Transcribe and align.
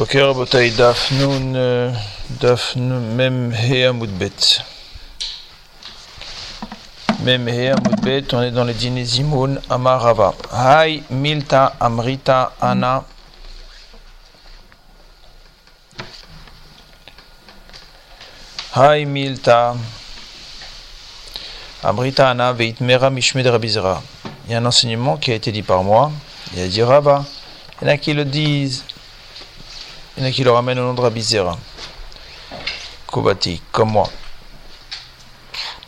Ok, 0.00 0.12
Rabotai, 0.14 0.70
Daf 0.78 1.10
Nun, 1.10 1.58
Daf 2.38 2.76
Mem 2.76 3.50
He 3.50 3.82
Amud 3.82 4.10
Bet. 4.16 4.62
Mem 7.24 7.48
He 7.48 7.66
Amud 7.66 8.00
Bet, 8.04 8.32
on 8.32 8.42
est 8.42 8.52
dans 8.52 8.62
le 8.62 8.74
dîner 8.74 9.04
Zimoun, 9.04 9.60
Amarava. 9.68 10.34
Hai, 10.52 11.02
Milta, 11.10 11.74
Amrita, 11.80 12.52
Ana. 12.60 13.02
Hai, 18.76 19.04
Milta. 19.04 19.74
Amrita, 21.82 22.30
Ana, 22.30 22.52
Veit 22.52 22.76
Mera, 22.80 23.10
Mishme 23.10 23.42
de 23.42 23.48
Rabizera. 23.48 24.00
Il 24.46 24.52
y 24.52 24.54
a 24.54 24.58
un 24.58 24.64
enseignement 24.64 25.16
qui 25.16 25.32
a 25.32 25.34
été 25.34 25.50
dit 25.50 25.64
par 25.64 25.82
moi. 25.82 26.12
Il 26.54 26.62
a 26.62 26.68
dit 26.68 26.84
Rava. 26.84 27.24
Il 27.82 27.88
y 27.88 27.90
en 27.90 27.94
a 27.94 27.96
qui 27.96 28.14
le 28.14 28.24
disent. 28.24 28.84
Il 30.18 30.22
y 30.22 30.26
en 30.26 30.30
a 30.30 30.32
qui 30.32 30.42
le 30.42 30.50
ramènent 30.50 30.80
au 30.80 30.82
nom 30.82 30.94
de 30.94 31.00
Rabizera. 31.00 31.56
Kobati, 33.06 33.62
comme 33.70 33.92
moi. 33.92 34.10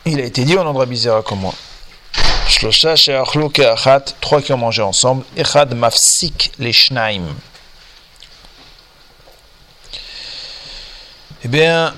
Il 0.06 0.20
a 0.20 0.25
été 0.25 0.45
dit 0.45 0.56
au 0.56 0.62
nom 0.62 0.73
de 0.73 1.20
comme 1.23 1.41
moi. 1.41 1.55
Shlosha 2.47 2.95
she'achlu 2.95 3.51
ke'achat, 3.51 4.05
trois 4.20 4.41
qui 4.41 4.53
ont 4.53 4.56
mangé 4.56 4.83
ensemble. 4.83 5.25
Echad. 5.37 5.77
Eh 11.42 11.48
bien, 11.48 11.95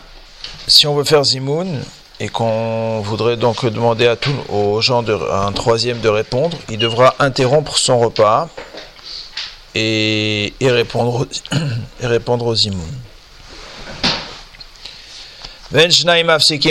si 0.66 0.86
on 0.86 0.94
veut 0.94 1.04
faire 1.04 1.24
zimoun 1.24 1.84
et 2.18 2.30
qu'on 2.30 3.00
voudrait 3.00 3.36
donc 3.36 3.66
demander 3.66 4.06
à 4.06 4.16
tous 4.16 4.32
aux 4.48 4.80
gens 4.80 5.02
de, 5.02 5.12
à 5.12 5.44
un 5.44 5.52
troisième 5.52 6.00
de 6.00 6.08
répondre, 6.08 6.56
il 6.70 6.78
devra 6.78 7.14
interrompre 7.18 7.76
son 7.76 7.98
repas 7.98 8.48
et, 9.74 10.52
répondre, 10.60 11.26
et 12.00 12.06
répondre 12.06 12.46
aux 12.46 12.54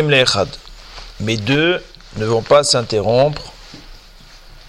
le'echad. 0.09 0.50
Mais 1.20 1.38
deux 1.38 1.84
ne 2.17 2.26
vont 2.26 2.42
pas 2.42 2.64
s'interrompre 2.64 3.53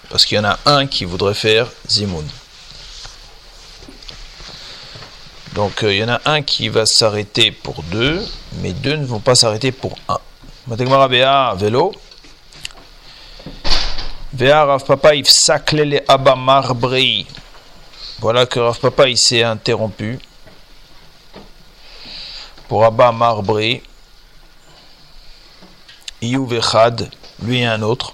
parce 0.09 0.25
qu'il 0.25 0.37
y 0.37 0.39
en 0.39 0.45
a 0.45 0.59
un 0.65 0.87
qui 0.87 1.05
voudrait 1.05 1.33
faire 1.33 1.67
zimoun. 1.89 2.27
Donc 5.53 5.83
euh, 5.83 5.93
il 5.93 5.99
y 5.99 6.03
en 6.03 6.09
a 6.09 6.21
un 6.25 6.41
qui 6.41 6.69
va 6.69 6.85
s'arrêter 6.85 7.51
pour 7.51 7.83
deux, 7.83 8.25
mais 8.61 8.73
deux 8.73 8.95
ne 8.95 9.05
vont 9.05 9.19
pas 9.19 9.35
s'arrêter 9.35 9.71
pour 9.71 9.97
un. 10.09 10.19
Vélo. 11.55 11.93
Papa. 14.87 15.11
Voilà 18.19 18.45
que 18.45 18.59
Rav 18.59 18.79
Papa 18.79 19.09
il 19.09 19.17
s'est 19.17 19.43
interrompu 19.43 20.19
pour 22.67 22.85
Abba 22.85 23.11
Marbrei. 23.11 23.83
Iyuv 26.21 26.53
Echad, 26.53 27.09
lui 27.41 27.59
et 27.59 27.65
un 27.65 27.81
autre. 27.81 28.13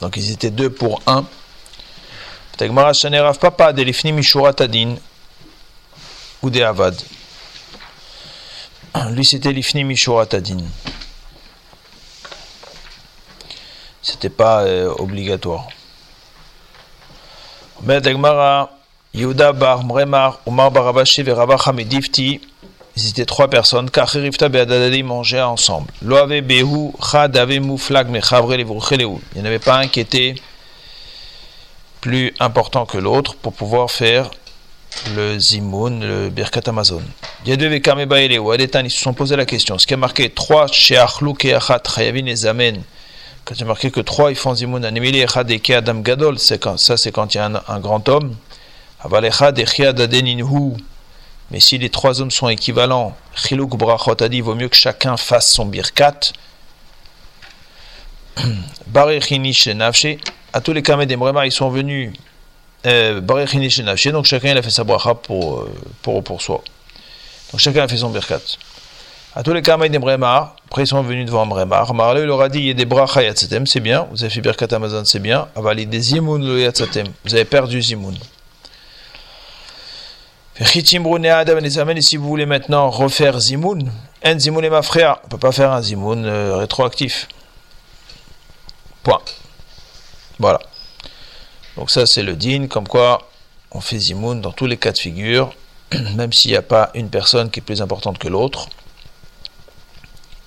Donc 0.00 0.16
ils 0.16 0.32
étaient 0.32 0.50
deux 0.50 0.70
pour 0.70 1.02
un. 1.06 1.24
Tegmara 2.56 2.92
Shane 2.92 3.16
Rav 3.16 3.38
Papa 3.38 3.72
de 3.72 3.82
l'ifni 3.82 4.12
Mishurat 4.12 4.54
Adin 4.58 4.96
ou 6.42 6.50
de 6.50 6.60
Avad. 6.62 7.00
Lui 9.10 9.24
c'était 9.24 9.52
l'ifni 9.52 9.84
Mishurat 9.84 10.28
Adin. 10.32 10.58
C'était 14.02 14.30
pas 14.30 14.62
euh, 14.62 14.92
obligatoire. 14.98 15.68
Mais 17.82 18.00
Tegmara 18.00 18.70
Yehuda 19.14 19.52
Bar 19.52 19.84
Mremar, 19.84 20.40
Omar 20.46 20.70
Barabashi 20.70 21.20
et 21.20 21.32
Rabba 21.32 21.56
Hamidifti, 21.66 22.40
ils 22.96 23.08
étaient 23.08 23.26
trois 23.26 23.48
personnes, 23.48 23.90
Kachirifta 23.90 24.48
Beadadadi 24.48 25.02
mangeaient 25.02 25.42
ensemble. 25.42 25.88
Loave 26.02 26.40
Behu, 26.40 26.92
Chad 27.10 27.36
Ave 27.36 27.60
Mouflag 27.60 28.08
Mechavre 28.08 28.56
Levrucheleu. 28.56 29.08
Il 29.34 29.40
n'y 29.40 29.42
en 29.42 29.44
avait 29.44 29.58
pas 29.58 29.76
un 29.76 29.86
qui 29.86 30.00
était 30.00 30.34
plus 32.00 32.34
important 32.40 32.86
que 32.86 32.98
l'autre 32.98 33.34
pour 33.36 33.52
pouvoir 33.52 33.90
faire 33.90 34.30
le 35.14 35.38
Zimoun, 35.38 36.00
le 36.00 36.30
Birkat 36.30 36.62
Amazon. 36.66 37.02
Yadve 37.46 37.80
Kameba 37.80 38.20
et 38.20 38.38
Adetan, 38.38 38.84
ils 38.84 38.90
se 38.90 39.00
sont 39.00 39.14
posé 39.14 39.36
la 39.36 39.46
question. 39.46 39.78
Ce 39.78 39.86
qui 39.86 39.94
a 39.94 39.96
marqué 39.96 40.30
trois 40.30 40.66
chez 40.68 40.96
Achluk 40.96 41.44
et 41.44 41.54
Achat, 41.54 41.82
Chayavin 41.94 42.26
et 42.26 42.36
Zamen, 42.36 42.82
quand 43.44 43.54
il 43.54 43.62
a 43.62 43.66
marqué 43.66 43.90
que 43.90 44.00
trois 44.00 44.30
ils 44.30 44.36
font 44.36 44.54
Zimoun, 44.54 44.84
Anemili 44.84 45.20
Echad 45.20 45.50
et 45.50 45.74
Adam 45.74 46.00
Gadol, 46.00 46.38
ça 46.38 46.96
c'est 46.96 47.12
quand 47.12 47.34
il 47.34 47.38
y 47.38 47.40
a 47.40 47.46
un, 47.46 47.62
un 47.68 47.80
grand 47.80 48.08
homme. 48.08 48.36
Mais 51.50 51.60
si 51.60 51.76
les 51.76 51.90
trois 51.90 52.20
hommes 52.20 52.30
sont 52.30 52.48
équivalents, 52.48 53.14
Chiluk 53.34 53.76
Brachot 53.76 54.22
a 54.22 54.28
dit 54.28 54.40
vaut 54.40 54.54
mieux 54.54 54.68
que 54.68 54.76
chacun 54.76 55.16
fasse 55.16 55.52
son 55.52 55.66
birkat. 55.66 56.32
À 60.54 60.60
tous 60.60 60.72
les 60.72 60.82
des 60.82 61.16
Mrema, 61.16 61.46
ils 61.46 61.52
sont 61.52 61.70
venus. 61.70 62.12
Donc 62.84 64.24
chacun 64.24 64.50
il 64.50 64.58
a 64.58 64.62
fait 64.62 64.70
sa 64.70 64.84
bracha 64.84 65.14
pour, 65.14 65.66
pour, 66.02 66.22
pour 66.22 66.42
soi. 66.42 66.62
Donc 67.50 67.60
chacun 67.60 67.84
a 67.84 67.88
fait 67.88 67.96
son 67.96 68.10
birkat. 68.10 68.40
À 69.34 69.42
tous 69.42 69.52
les 69.52 69.62
des 69.62 69.98
Mrema, 69.98 70.56
après 70.66 70.82
ils 70.82 70.86
sont 70.86 71.02
venus 71.02 71.26
devant 71.26 71.46
Mrema. 71.46 71.86
Marle 71.94 72.22
leur 72.22 72.40
a 72.42 72.48
dit 72.48 72.58
il 72.58 72.66
y 72.66 72.70
a 72.70 72.74
des 72.74 72.84
bracha 72.84 73.22
yatzatem, 73.22 73.66
c'est 73.66 73.80
bien. 73.80 74.08
Vous 74.10 74.22
avez 74.22 74.32
fait 74.32 74.40
birkat 74.40 74.66
Amazon, 74.72 75.04
c'est 75.04 75.20
bien. 75.20 75.48
Avali 75.56 75.86
des 75.86 76.00
zimoun 76.00 76.44
le 76.46 76.60
yatzatem. 76.60 77.08
Vous 77.24 77.34
avez 77.34 77.44
perdu 77.44 77.80
zimoun. 77.80 78.16
Et 80.60 80.64
si 82.02 82.16
vous 82.16 82.28
voulez 82.28 82.46
maintenant 82.46 82.90
refaire 82.90 83.40
Zimoun, 83.40 83.90
un 84.22 84.38
Zimoun 84.38 84.64
est 84.64 84.70
ma 84.70 84.82
frère, 84.82 85.18
on 85.22 85.26
ne 85.26 85.30
peut 85.30 85.38
pas 85.38 85.52
faire 85.52 85.72
un 85.72 85.80
Zimoun 85.80 86.26
euh, 86.26 86.56
rétroactif. 86.56 87.26
Point. 89.02 89.22
Voilà. 90.38 90.60
Donc 91.76 91.90
ça 91.90 92.04
c'est 92.06 92.22
le 92.22 92.36
din, 92.36 92.66
comme 92.66 92.86
quoi 92.86 93.30
on 93.70 93.80
fait 93.80 93.98
Zimoun 93.98 94.40
dans 94.42 94.52
tous 94.52 94.66
les 94.66 94.76
cas 94.76 94.92
de 94.92 94.98
figure, 94.98 95.54
même 96.16 96.32
s'il 96.32 96.50
n'y 96.50 96.56
a 96.56 96.62
pas 96.62 96.90
une 96.94 97.08
personne 97.08 97.50
qui 97.50 97.60
est 97.60 97.62
plus 97.62 97.80
importante 97.80 98.18
que 98.18 98.28
l'autre. 98.28 98.68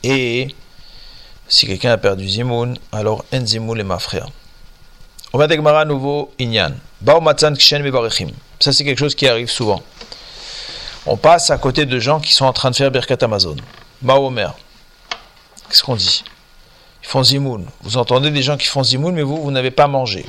Et 0.04 0.54
si 1.48 1.66
quelqu'un 1.66 1.92
a 1.92 1.98
perdu 1.98 2.30
Zimoun, 2.30 2.78
alors 2.92 3.26
un 3.32 3.44
Zimoun 3.44 3.80
est 3.80 3.84
ma 3.84 3.98
frère. 3.98 4.28
On 5.34 5.40
va 5.40 5.48
à 5.48 5.86
nouveau 5.86 6.32
Inyan. 6.40 6.74
Ça 8.60 8.74
c'est 8.74 8.84
quelque 8.84 9.00
chose 9.00 9.16
qui 9.16 9.28
arrive 9.28 9.50
souvent 9.50 9.82
on 11.06 11.18
passe 11.18 11.52
à 11.52 11.58
côté 11.58 11.86
de 11.86 12.00
gens 12.00 12.20
qui 12.20 12.34
sont 12.34 12.46
en 12.46 12.54
train 12.54 12.72
de 12.72 12.76
faire 12.76 12.90
Birkat 12.90 13.18
Amazon. 13.22 13.56
Mahomer. 14.02 14.50
Qu'est-ce 15.70 15.84
qu'on 15.84 15.96
dit? 15.96 16.24
Ils 17.04 17.08
font 17.08 17.24
Zimoun. 17.24 17.66
Vous 17.82 17.98
entendez 17.98 18.32
des 18.32 18.42
gens 18.42 18.58
qui 18.58 18.68
font 18.68 18.84
Zimoun, 18.84 19.14
mais 19.14 19.22
vous, 19.22 19.42
vous 19.42 19.52
n'avez 19.52 19.72
pas 19.72 19.88
mangé. 19.88 20.26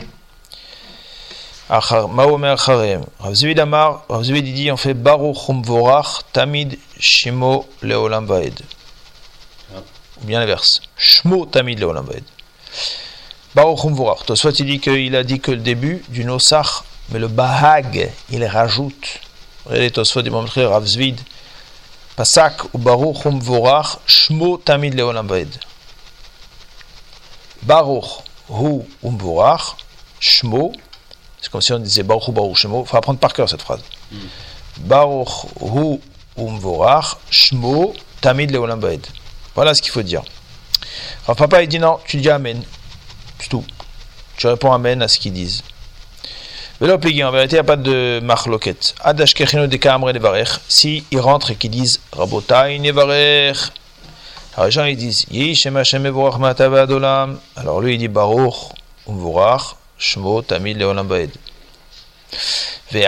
Mahomer 1.69 2.55
Charem. 2.59 3.05
Ravzvid 3.19 3.59
Amar, 3.59 4.05
Ravzvid 4.09 4.43
dit 4.43 4.71
on 4.71 4.77
fait 4.77 4.95
Baruch 4.95 5.37
Vorach 5.65 6.21
Tamid 6.33 6.79
Shimo 7.01 7.67
Leolam 7.83 8.27
Vaed. 8.27 8.61
Ou 10.23 10.27
bien 10.27 10.41
l'inverse. 10.41 10.83
Shmo 10.97 11.47
Tamid 11.47 11.81
Leolam 11.81 12.05
Vaed. 12.07 12.23
Baruch 13.55 13.87
Vorach. 13.87 14.27
Toi, 14.27 14.37
soit 14.37 14.61
il 14.61 14.67
dit 14.67 14.79
qu'il 14.79 15.17
a 15.17 15.25
dit 15.25 15.41
que 15.41 15.51
le 15.51 15.57
début 15.57 16.05
du 16.09 16.25
Nosach, 16.25 16.85
mais 17.11 17.19
le 17.19 17.29
Bahag, 17.29 18.11
il 18.31 18.45
rajoute 18.45 19.21
les 19.71 19.91
Tosfot 19.91 20.23
du 20.23 20.31
Mamre 20.31 20.51
Rav 20.57 20.87
Zvid, 20.87 21.21
Pasak 22.17 22.75
ou 22.75 22.79
Baruch 22.79 23.27
um 23.27 23.39
Vorach, 23.39 23.99
Shmo 24.07 24.59
Tamid 24.59 24.95
Leolam 24.95 25.27
Vaed. 25.27 25.49
Baruch 27.63 28.23
hu 28.49 28.83
um 29.03 29.19
Vorach, 29.19 29.77
Shmo, 30.19 30.73
c'est 31.41 31.51
comme 31.51 31.61
si 31.61 31.73
on 31.73 31.79
disait 31.79 32.03
Baruch 32.03 32.29
hu 32.29 32.33
Baruch 32.33 32.57
Shmo, 32.57 32.83
il 32.83 32.89
faut 32.89 32.97
apprendre 32.97 33.19
par 33.19 33.33
cœur 33.33 33.49
cette 33.49 33.63
phrase. 33.63 33.81
Baruch 34.79 35.47
hu 35.61 36.01
um 36.37 36.59
Vorach, 36.59 37.17
Shmo 37.31 37.95
Tamid 38.21 38.51
Leolam 38.51 38.81
Vaed. 38.81 39.07
Voilà 39.55 39.75
ce 39.75 39.83
qu'il 39.83 39.93
faut 39.93 40.03
dire. 40.03 40.23
Rav 41.27 41.37
Papa 41.37 41.63
il 41.63 41.69
dit 41.69 41.79
non, 41.79 41.99
tu 42.07 42.17
dis 42.17 42.31
Amen, 42.31 42.63
c'est 43.39 43.49
tout. 43.49 43.65
Tu 44.37 44.47
réponds 44.47 44.73
Amen 44.73 45.03
à 45.03 45.09
ce 45.09 45.19
qu'ils 45.19 45.33
disent. 45.33 45.63
En 46.79 46.87
vérité, 46.87 47.09
il 47.09 47.15
n'y 47.15 47.59
a 47.59 47.65
pas 47.65 47.77
de 47.77 48.21
marloquette. 48.23 48.95
Si 50.69 51.05
ils 51.11 51.21
rentrent 51.21 51.51
et 51.51 51.55
qu'ils 51.55 51.71
disent 51.71 52.01
Rabotai 52.13 52.79
Nevarech, 52.79 53.57
alors 54.57 54.67
les 54.67 54.73
gens 54.73 54.85
ils 54.85 54.97
disent 54.97 55.27
Yishem 55.31 55.77
Hashem 55.77 56.07
Evorach 56.07 56.39
Matavad 56.39 56.91
Olam. 56.91 57.39
Alors 57.57 57.81
lui 57.81 57.95
il 57.95 57.99
dit 57.99 58.09
Baruch 58.09 58.55
Umvorach 59.07 59.77
Shmo 59.99 60.41
Tamid 60.43 60.79
Leolam 60.79 61.07
Baed. 61.07 61.31
De 62.93 63.01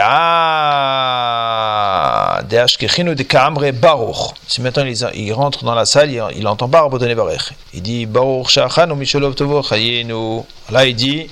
de 3.15 3.23
Kamre. 3.23 4.35
Si 4.47 4.61
maintenant 4.61 4.85
il 5.15 5.33
rentre 5.33 5.65
dans 5.65 5.75
la 5.75 5.87
salle, 5.87 6.11
il 6.11 6.43
n'entend 6.43 6.69
pas 6.69 6.83
Rabotai 6.83 7.07
Nevarech. 7.07 7.53
Il 7.73 7.83
dit 7.83 8.05
Baruch 8.05 8.49
Shachan 8.49 8.91
ou 8.91 8.95
Misholov 8.95 9.35
Tovo 9.35 9.63
Chayenu. 9.63 10.43
Là 10.71 10.87
il 10.87 10.97
dit 10.97 11.29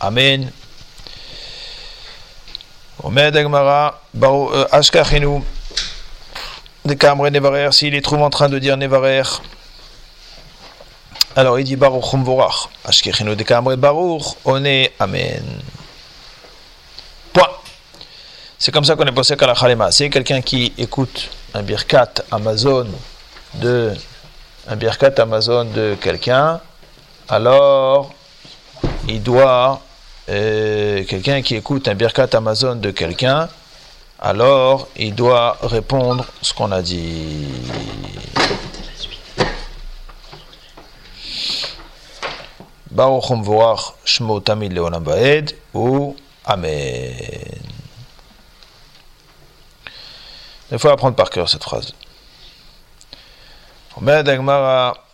Amen. 0.00 0.50
Omed 3.06 3.36
Agmara, 3.36 4.00
euh, 4.20 4.66
Ashkachinu, 4.72 5.40
des 6.84 6.96
Kamre 6.96 7.30
Nevarer, 7.30 7.70
s'il 7.70 7.92
les 7.92 8.02
trouve 8.02 8.20
en 8.20 8.30
train 8.30 8.48
de 8.48 8.58
dire 8.58 8.76
Nevarer. 8.76 9.22
Alors 11.36 11.56
il 11.60 11.64
dit 11.64 11.76
Baruch 11.76 12.12
Umvorach, 12.12 12.68
Ashkechinu 12.84 13.36
de 13.36 13.44
Kamre 13.44 13.76
Baruch, 13.76 14.24
Oné, 14.44 14.90
Amen. 14.98 15.44
Point. 17.32 17.48
C'est 18.58 18.72
comme 18.72 18.84
ça 18.84 18.96
qu'on 18.96 19.06
est 19.06 19.12
passé 19.12 19.36
à 19.38 19.46
la 19.46 19.54
Khalema. 19.54 19.92
C'est 19.92 20.10
quelqu'un 20.10 20.40
qui 20.40 20.72
écoute 20.76 21.30
un 21.54 21.62
birkat 21.62 22.12
Amazon 22.32 22.88
de 23.54 23.94
un 24.66 24.74
birkat 24.74 25.12
Amazon 25.18 25.66
de 25.66 25.96
quelqu'un, 26.00 26.60
alors 27.28 28.10
il 29.06 29.22
doit 29.22 29.80
euh, 30.28 31.04
quelqu'un 31.04 31.40
qui 31.42 31.54
écoute 31.54 31.86
un 31.86 31.94
birkat 31.94 32.28
Amazon 32.32 32.76
de 32.76 32.90
quelqu'un, 32.90 33.48
alors 34.18 34.88
il 34.96 35.14
doit 35.14 35.56
répondre 35.62 36.26
ce 36.42 36.52
qu'on 36.52 36.72
a 36.72 36.82
dit. 36.82 37.46
Baruchum 42.90 43.42
voir 43.42 43.94
Shmo 44.04 44.40
Tamid 44.40 44.72
Leonam 44.72 45.04
Baed 45.04 45.54
ou 45.74 46.16
Amen. 46.44 47.14
Il 50.72 50.78
faut 50.78 50.88
apprendre 50.88 51.14
par 51.14 51.30
cœur 51.30 51.48
cette 51.48 51.62
phrase. 51.62 51.92
Omer 53.96 54.24
Dagmara. 54.24 55.05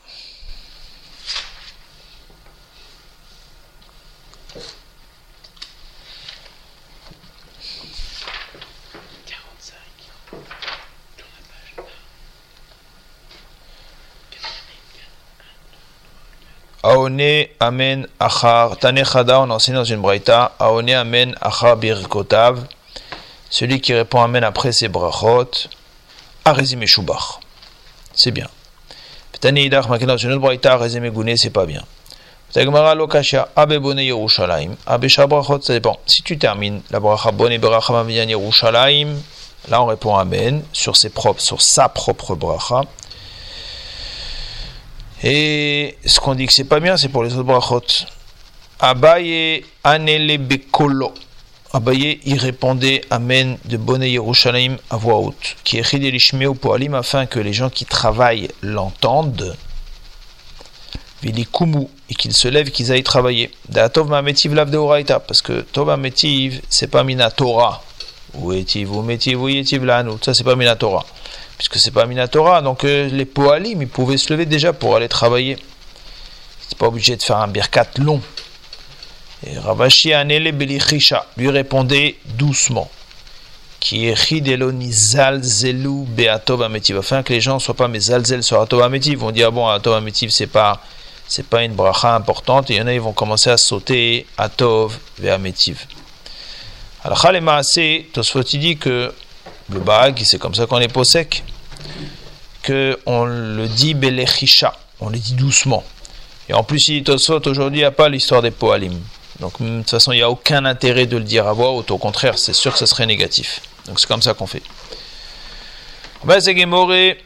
Aone 16.84 17.46
Amen 17.61 18.08
Achar 18.19 18.76
Tane 18.76 19.05
Chada, 19.05 19.40
on 19.40 19.50
enseigne 19.50 19.76
dans 19.76 19.84
une 19.84 20.00
braïta. 20.00 20.50
Aone 20.58 20.90
Amen 20.90 21.32
Achar 21.40 21.76
Birkotav. 21.76 22.67
Celui 23.50 23.81
qui 23.81 23.94
répond 23.94 24.20
Amen 24.20 24.43
après 24.43 24.73
ses 24.73 24.88
brachot. 24.88 25.69
Arezim 26.44 26.84
Shubach. 26.84 27.38
C'est 28.12 28.32
bien. 28.32 28.49
Tani 29.40 29.67
idach 29.67 29.87
marqué 29.88 30.06
dans 30.06 30.17
une 30.17 30.32
autre 30.32 30.40
braïta. 30.40 30.73
Arezim 30.73 31.08
Gouné, 31.11 31.37
c'est 31.37 31.50
pas 31.50 31.67
bien. 31.67 31.84
Tagmara 32.52 32.96
Lokasha 32.96 33.50
Abe 33.55 33.76
Bone 33.76 34.00
Yerushalayim. 34.00 34.75
Abe 34.84 35.06
Shabrachot, 35.06 35.61
ça 35.61 35.75
dépend. 35.75 36.00
Si 36.06 36.25
tu 36.25 36.37
termines 36.37 36.82
la 36.90 36.99
bracha 36.99 37.31
Bone 37.31 37.56
Beracha 37.58 38.05
Yerushalayim, 38.08 39.23
là 39.69 39.81
on 39.84 39.87
répond 39.87 40.17
Amen 40.17 40.64
sur 40.73 40.96
ses 40.96 41.11
propres, 41.11 41.43
sur 41.43 41.62
sa 41.62 41.88
propre 41.88 42.34
bracha. 42.34 42.82
Et 45.24 45.96
ce 46.04 46.19
qu'on 46.19 46.34
dit 46.34 46.46
que 46.46 46.52
c'est 46.52 46.64
pas 46.64 46.80
bien, 46.80 46.96
c'est 46.96 47.08
pour 47.08 47.22
les 47.22 47.32
autres 47.34 47.44
brachot. 47.44 48.06
Abaye 48.80 49.64
anele 49.84 50.38
bekolo. 50.38 51.14
Abaye, 51.72 52.20
il 52.24 52.38
répondait 52.38 53.02
Amen 53.10 53.56
de 53.64 53.76
Bonne 53.76 54.02
Yerushalayim 54.02 54.76
à 54.90 54.96
voix 54.96 55.19
haute. 55.19 55.56
Qui 55.62 55.78
est 55.78 56.94
afin 56.94 57.26
que 57.26 57.38
les 57.38 57.52
gens 57.52 57.70
qui 57.70 57.84
travaillent 57.84 58.48
l'entendent. 58.62 59.56
Vilikumu 61.22 61.86
et 62.10 62.14
qu'ils 62.16 62.34
se 62.34 62.48
lèvent, 62.48 62.72
qu'ils 62.72 62.90
aillent 62.90 63.04
travailler. 63.04 63.52
Da 63.69 63.88
Tov 63.88 64.08
Mametiv 64.10 64.54
Lav 64.54 64.70
de 64.70 65.19
Parce 65.19 65.40
que 65.40 65.60
Tov 65.60 65.86
Mametiv, 65.86 66.60
c'est 66.69 66.88
pas 66.88 67.04
Mina 67.04 67.30
Torah. 67.30 67.84
Ou 68.34 68.52
Etiv, 68.52 68.90
ou 68.90 69.02
Metiv, 69.02 69.40
ou 69.40 69.48
Yetiv 69.48 69.84
Lanu. 69.84 70.12
Ça, 70.20 70.34
c'est 70.34 70.42
pas 70.42 70.56
Mina 70.56 70.74
Torah 70.74 71.06
puisque 71.62 71.79
c'est 71.79 71.93
pas 71.93 72.06
Minatora, 72.06 72.61
donc 72.61 72.82
euh, 72.82 73.09
les 73.09 73.25
Poalim, 73.25 73.82
ils 73.82 73.88
pouvaient 73.88 74.17
se 74.17 74.32
lever 74.32 74.47
déjà 74.47 74.73
pour 74.73 74.97
aller 74.97 75.09
travailler. 75.09 75.56
C'est 76.69 76.76
pas 76.76 76.88
obligé 76.88 77.17
de 77.17 77.23
faire 77.23 77.37
un 77.37 77.47
birkat 77.47 77.87
long. 77.99 78.20
Et 79.47 79.56
Ravashi 79.56 80.12
Anele 80.12 80.50
Belichisha 80.50 81.25
lui 81.37 81.50
répondait 81.50 82.17
doucement. 82.35 82.91
Qui 83.79 84.12
Beatov 86.09 86.62
Ametiv. 86.62 86.99
Afin 86.99 87.23
que 87.23 87.32
les 87.32 87.41
gens 87.41 87.55
ne 87.55 87.61
soient 87.61 87.75
pas 87.75 87.87
mes 87.87 88.00
Zalzel 88.00 88.43
sur 88.43 88.61
Atov 88.61 88.82
Ametiv. 88.82 89.12
Ils 89.12 89.19
vont 89.19 89.31
dire, 89.31 89.47
ah 89.49 89.50
bon, 89.53 89.69
Atov 89.69 89.94
Ametiv, 89.94 90.31
c'est 90.31 90.49
pas, 90.49 90.82
c'est 91.29 91.47
pas 91.47 91.62
une 91.62 91.75
bracha 91.75 92.17
importante. 92.17 92.70
Et 92.70 92.75
il 92.75 92.79
y 92.79 92.82
en 92.82 92.88
a, 92.88 92.93
ils 92.93 93.00
vont 93.00 93.12
commencer 93.12 93.50
à 93.50 93.56
sauter 93.56 94.26
Atov 94.37 94.99
Ve'ametiv. 95.20 95.87
Alors, 97.05 97.23
Khalema 97.23 97.61
Tosfot 98.12 98.43
dit 98.43 98.79
que 98.79 99.15
le 99.72 99.80
bag, 99.80 100.20
c'est 100.24 100.38
comme 100.38 100.54
ça 100.54 100.66
qu'on 100.66 100.78
est 100.78 100.92
pas 100.92 101.04
sec, 101.04 101.44
qu'on 102.66 103.24
le 103.24 103.66
dit 103.66 103.94
belechisha, 103.94 104.74
on 105.00 105.08
le 105.08 105.19
dit 105.19 105.34
doucement. 105.34 105.84
Et 106.48 106.54
en 106.54 106.64
plus, 106.64 106.88
il 106.88 107.04
Tosfot 107.04 107.46
aujourd'hui, 107.46 107.80
il 107.80 107.82
n'y 107.82 107.86
a 107.86 107.90
pas 107.90 108.08
l'histoire 108.08 108.42
des 108.42 108.50
poalim. 108.50 109.00
Donc, 109.40 109.60
de 109.60 109.78
toute 109.78 109.90
façon, 109.90 110.12
il 110.12 110.16
n'y 110.16 110.22
a 110.22 110.30
aucun 110.30 110.64
intérêt 110.64 111.06
de 111.06 111.16
le 111.16 111.24
dire 111.24 111.46
à 111.46 111.52
voix 111.52 111.72
haute. 111.72 111.90
Au 111.90 111.98
contraire, 111.98 112.38
c'est 112.38 112.52
sûr 112.52 112.72
que 112.72 112.78
ce 112.78 112.86
serait 112.86 113.06
négatif. 113.06 113.60
Donc, 113.86 113.98
c'est 113.98 114.06
comme 114.06 114.22
ça 114.22 114.34
qu'on 114.34 114.46
fait. 114.46 114.62
Ben, 116.24 116.40
c'est 116.40 116.56
Gemoré. 116.56 117.19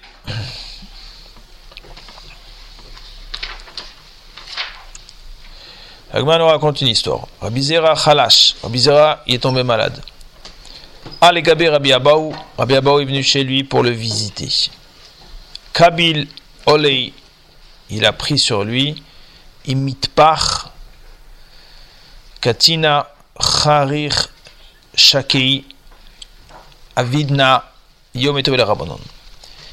Agman 6.13 6.39
nous 6.39 6.47
raconte 6.47 6.81
une 6.81 6.89
histoire. 6.89 7.27
Rabizera 7.43 7.95
Khalash. 7.95 8.55
Rabizera, 8.63 9.23
il 9.27 9.35
est 9.35 9.39
tombé 9.39 9.63
malade. 9.63 10.01
Ah, 11.21 11.33
les 11.33 11.43
Gabé 11.43 11.69
Rabbi 11.69 11.93
Abaou. 11.93 12.35
Rabbi 12.59 12.75
Abaou 12.75 13.01
est 13.01 13.05
venu 13.05 13.23
chez 13.23 13.45
lui 13.45 13.65
pour 13.65 13.83
le 13.83 13.91
visiter. 13.91 14.49
Kabil 15.73 16.29
Olei, 16.67 17.13
il 17.91 18.05
a 18.05 18.13
pris 18.13 18.39
sur 18.39 18.65
lui. 18.65 19.03
Imitpach. 19.67 20.67
Katina 22.41 23.09
Charir 23.41 24.31
Shakei. 24.95 25.65
Avidna 26.95 27.73
Yom 28.15 28.39
et 28.39 28.63
Rabbanon. 28.63 29.01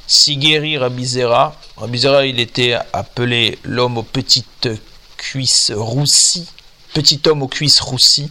Sigeri 0.07 0.77
Rabizera. 0.77 1.55
Rabizera, 1.77 2.25
il 2.25 2.39
était 2.39 2.77
appelé 2.91 3.57
l'homme 3.63 3.97
aux 3.97 4.03
petites 4.03 4.69
cuisses 5.17 5.71
roussies. 5.73 6.49
Petit 6.93 7.21
homme 7.27 7.43
aux 7.43 7.47
cuisses 7.47 7.79
roussies 7.79 8.29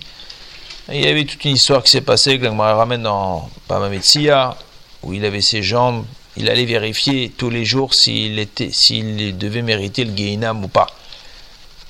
il 0.92 1.04
y 1.04 1.08
avait 1.08 1.24
toute 1.24 1.44
une 1.44 1.52
histoire 1.52 1.82
qui 1.82 1.90
s'est 1.90 2.02
passée, 2.02 2.38
que 2.38 2.46
me 2.46 2.60
ramène 2.60 3.02
dans 3.02 3.48
Pamametsia, 3.68 4.56
où 5.02 5.12
il 5.12 5.24
avait 5.24 5.40
ses 5.40 5.62
jambes, 5.62 6.04
il 6.36 6.48
allait 6.48 6.64
vérifier 6.64 7.30
tous 7.30 7.50
les 7.50 7.64
jours 7.64 7.94
s'il 7.94 8.38
était, 8.38 8.70
s'il 8.70 9.36
devait 9.36 9.62
mériter 9.62 10.04
le 10.04 10.14
Geinam 10.14 10.64
ou 10.64 10.68
pas. 10.68 10.86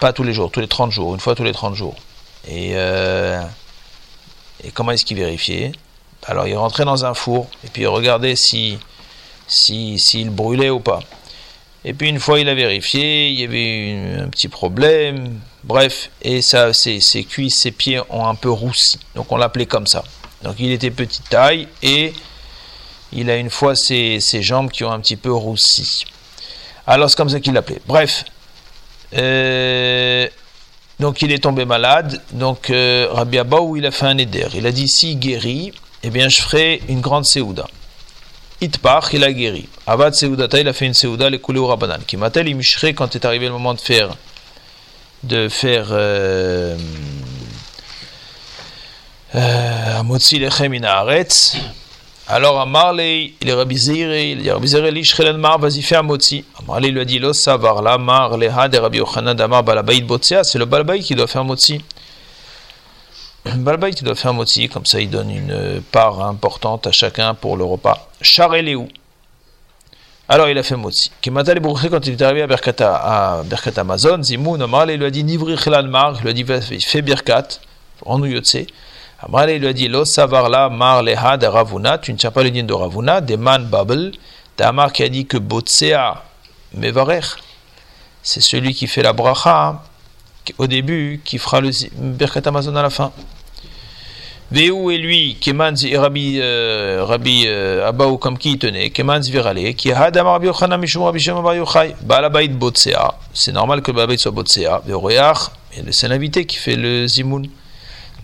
Pas 0.00 0.12
tous 0.12 0.24
les 0.24 0.32
jours, 0.32 0.50
tous 0.50 0.60
les 0.60 0.68
30 0.68 0.90
jours, 0.90 1.14
une 1.14 1.20
fois 1.20 1.34
tous 1.34 1.44
les 1.44 1.52
30 1.52 1.74
jours. 1.74 1.94
Et, 2.48 2.72
euh, 2.74 3.42
et 4.64 4.70
comment 4.70 4.92
est-ce 4.92 5.04
qu'il 5.04 5.16
vérifiait? 5.16 5.72
Alors 6.26 6.46
il 6.46 6.56
rentrait 6.56 6.84
dans 6.84 7.04
un 7.04 7.14
four, 7.14 7.48
et 7.64 7.68
puis 7.68 7.82
il 7.82 7.88
regardait 7.88 8.36
si, 8.36 8.78
s'il 9.46 10.00
si, 10.00 10.24
brûlait 10.24 10.70
ou 10.70 10.80
pas. 10.80 11.00
Et 11.84 11.94
puis 11.94 12.08
une 12.08 12.20
fois 12.20 12.38
il 12.40 12.48
a 12.48 12.54
vérifié, 12.54 13.30
il 13.30 13.40
y 13.40 13.44
avait 13.44 14.20
un 14.22 14.28
petit 14.28 14.48
problème, 14.48 15.40
bref, 15.64 16.10
et 16.22 16.42
ça, 16.42 16.72
ses, 16.72 17.00
ses, 17.00 17.24
cuisses, 17.24 17.56
ses 17.56 17.70
pieds 17.70 18.00
ont 18.10 18.26
un 18.26 18.34
peu 18.34 18.50
roussi. 18.50 18.98
Donc 19.14 19.30
on 19.32 19.36
l'appelait 19.36 19.66
comme 19.66 19.86
ça. 19.86 20.04
Donc 20.42 20.56
il 20.58 20.72
était 20.72 20.90
petite 20.90 21.28
taille 21.28 21.68
et 21.82 22.12
il 23.12 23.30
a 23.30 23.36
une 23.36 23.50
fois 23.50 23.74
ses, 23.76 24.20
jambes 24.40 24.70
qui 24.70 24.84
ont 24.84 24.92
un 24.92 25.00
petit 25.00 25.16
peu 25.16 25.32
roussi. 25.32 26.04
Alors 26.86 27.08
c'est 27.10 27.16
comme 27.16 27.28
ça 27.28 27.40
qu'il 27.40 27.52
l'appelait. 27.52 27.80
Bref, 27.86 28.24
euh, 29.14 30.26
donc 30.98 31.22
il 31.22 31.30
est 31.32 31.42
tombé 31.42 31.64
malade. 31.64 32.20
Donc 32.32 32.70
euh, 32.70 33.08
Rabbi 33.10 33.38
Abaou 33.38 33.76
il 33.76 33.86
a 33.86 33.90
fait 33.90 34.06
un 34.06 34.18
éder. 34.18 34.46
Il 34.54 34.66
a 34.66 34.72
dit 34.72 34.88
si 34.88 35.16
guérit, 35.16 35.72
eh 36.02 36.10
bien 36.10 36.28
je 36.28 36.40
ferai 36.40 36.82
une 36.88 37.00
grande 37.00 37.24
séouda. 37.24 37.66
Itpach, 38.62 39.12
il 39.12 39.24
a 39.24 39.32
guéri. 39.32 39.68
Abad 39.88 40.14
Seudata, 40.14 40.60
il 40.60 40.68
a 40.68 40.72
fait 40.72 40.86
une 40.86 40.94
Seuda, 40.94 41.28
les 41.28 41.40
coulées 41.40 41.58
au 41.58 41.66
Rabbanan. 41.66 42.00
Qui 42.06 42.16
Imishre 42.16 42.86
quand 42.94 43.16
est 43.16 43.24
arrivé 43.24 43.46
le 43.46 43.52
moment 43.52 43.74
de 43.74 43.80
faire, 43.80 44.16
de 45.22 45.48
faire, 45.48 45.88
euh, 45.90 46.76
euh. 49.34 50.02
Alors 52.28 52.60
Amarley, 52.60 53.34
il 53.40 53.48
est 53.48 53.52
Rabbi 53.52 53.76
Zeire, 53.76 54.16
il 54.16 54.42
dit 54.42 54.50
Rabbi 54.50 54.68
Zeire, 54.68 54.90
l'Ishrelan 54.90 55.38
Mar, 55.38 55.58
vas-y 55.58 55.82
fais 55.82 55.96
Amotzi. 55.96 56.44
Amarley 56.60 56.90
lui 56.90 57.00
a 57.00 57.04
dit, 57.04 57.18
Lo 57.18 57.32
savar 57.32 57.82
la 57.82 57.98
Mar, 57.98 58.36
leha 58.36 58.68
de 58.68 58.78
Rabbi 58.78 58.98
Yochanan 58.98 59.34
d'Amar 59.34 59.62
Balabaïd 59.62 60.06
Botsea, 60.06 60.44
c'est 60.44 60.58
le 60.58 60.64
Balabaïd 60.64 61.02
qui 61.02 61.14
doit 61.14 61.26
faire 61.26 61.44
Motzi. 61.44 61.80
Balbaï, 63.44 63.94
tu 63.94 64.04
dois 64.04 64.14
faire 64.14 64.34
moti, 64.34 64.68
comme 64.68 64.86
ça 64.86 65.00
il 65.00 65.10
donne 65.10 65.30
une 65.30 65.82
part 65.90 66.24
importante 66.24 66.86
à 66.86 66.92
chacun 66.92 67.34
pour 67.34 67.56
le 67.56 67.64
repas. 67.64 68.08
Chareléou. 68.20 68.88
Alors 70.32 70.48
il 70.48 70.56
a 70.56 70.62
fait 70.62 70.76
moti. 70.76 71.12
Kimata 71.20 71.52
les 71.52 71.60
quand 71.60 72.06
il 72.06 72.14
est 72.14 72.22
arrivé 72.22 72.40
à 72.40 72.46
Berkata, 72.46 72.96
à 72.96 73.42
Berkat 73.42 73.78
Amazon, 73.78 74.22
Zimoun, 74.22 74.62
Amar, 74.62 74.90
il 74.90 74.98
lui 74.98 75.04
a 75.04 75.10
dit 75.10 75.24
Nivri 75.24 75.56
Mar, 75.86 76.14
il 76.16 76.22
lui 76.22 76.30
a 76.30 76.32
dit 76.32 76.80
fais 76.80 77.02
Birkat, 77.02 77.48
en 78.06 78.24
Yotse. 78.24 78.54
Il 78.54 79.58
lui 79.58 79.66
a 79.66 79.72
dit 79.74 79.88
Lo 79.88 80.06
savar 80.06 80.48
la 80.48 80.70
mar 80.70 81.02
leha 81.02 81.36
de 81.36 81.46
Ravuna, 81.46 81.98
tu 81.98 82.14
ne 82.14 82.16
tiens 82.16 82.30
pas 82.30 82.42
le 82.42 82.50
din 82.50 82.62
de 82.62 82.72
Ravuna, 82.72 83.20
des 83.20 83.36
man 83.36 83.66
babel, 83.66 84.12
Tamar 84.56 84.94
qui 84.94 85.02
a 85.02 85.10
dit 85.10 85.26
que 85.26 85.36
Botsea 85.36 86.22
Mevarer, 86.72 87.20
c'est 88.22 88.40
celui 88.40 88.72
qui 88.72 88.86
fait 88.86 89.02
la 89.02 89.12
bracha 89.12 89.82
au 90.56 90.66
début, 90.66 91.20
qui 91.22 91.36
fera 91.36 91.60
le 91.60 91.68
Birkat 91.92 92.40
Amazon 92.46 92.74
à 92.74 92.80
la 92.80 92.88
fin. 92.88 93.12
Veu 94.52 94.92
et 94.92 94.98
lui, 94.98 95.38
Keman 95.40 95.74
Rabbi, 95.94 96.38
euh, 96.38 97.06
Rabbi 97.06 97.44
euh, 97.46 97.88
Abaou 97.88 98.18
comme 98.18 98.36
qui 98.36 98.58
tenait, 98.58 98.90
Keman 98.90 99.22
Virale, 99.22 99.74
qui 99.74 99.90
a 99.90 100.02
Hadam 100.02 100.26
Rabbi 100.26 100.44
Yochanan 100.44 100.78
Mishum 100.78 101.04
Rabbi 101.04 101.18
Shem 101.18 101.36
Rabbi 101.36 101.56
Yochai, 101.56 101.96
Balabait 102.02 102.48
Botsea, 102.48 103.14
c'est 103.32 103.52
normal 103.52 103.80
que 103.80 103.90
Balabait 103.92 104.18
soit 104.18 104.30
Botsea, 104.30 104.82
Veoreach, 104.84 105.48
c'est 105.90 106.06
l'invité 106.06 106.44
qui 106.44 106.56
fait 106.56 106.76
le 106.76 107.06
Zimoun, 107.06 107.48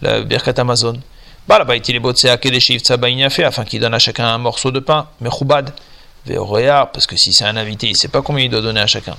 la 0.03 0.21
Birkat 0.21 0.53
Amazon. 0.59 1.01
Balabait 1.49 1.79
il 1.79 1.97
est 1.97 1.99
Botsea, 1.99 2.37
Kedeshiv 2.37 2.83
fait, 3.31 3.45
afin 3.45 3.65
qu'il 3.65 3.81
donne 3.81 3.95
à 3.95 3.99
chacun 3.99 4.27
un 4.27 4.37
morceau 4.37 4.71
de 4.71 4.81
pain, 4.81 5.09
Mechoubad, 5.23 5.73
Veoreach, 6.27 6.89
parce 6.93 7.07
que 7.07 7.17
si 7.17 7.33
c'est 7.33 7.47
un 7.47 7.57
invité, 7.57 7.87
il 7.87 7.93
ne 7.93 7.97
sait 7.97 8.09
pas 8.09 8.21
combien 8.21 8.45
il 8.45 8.51
doit 8.51 8.61
donner 8.61 8.81
à 8.81 8.87
chacun 8.87 9.17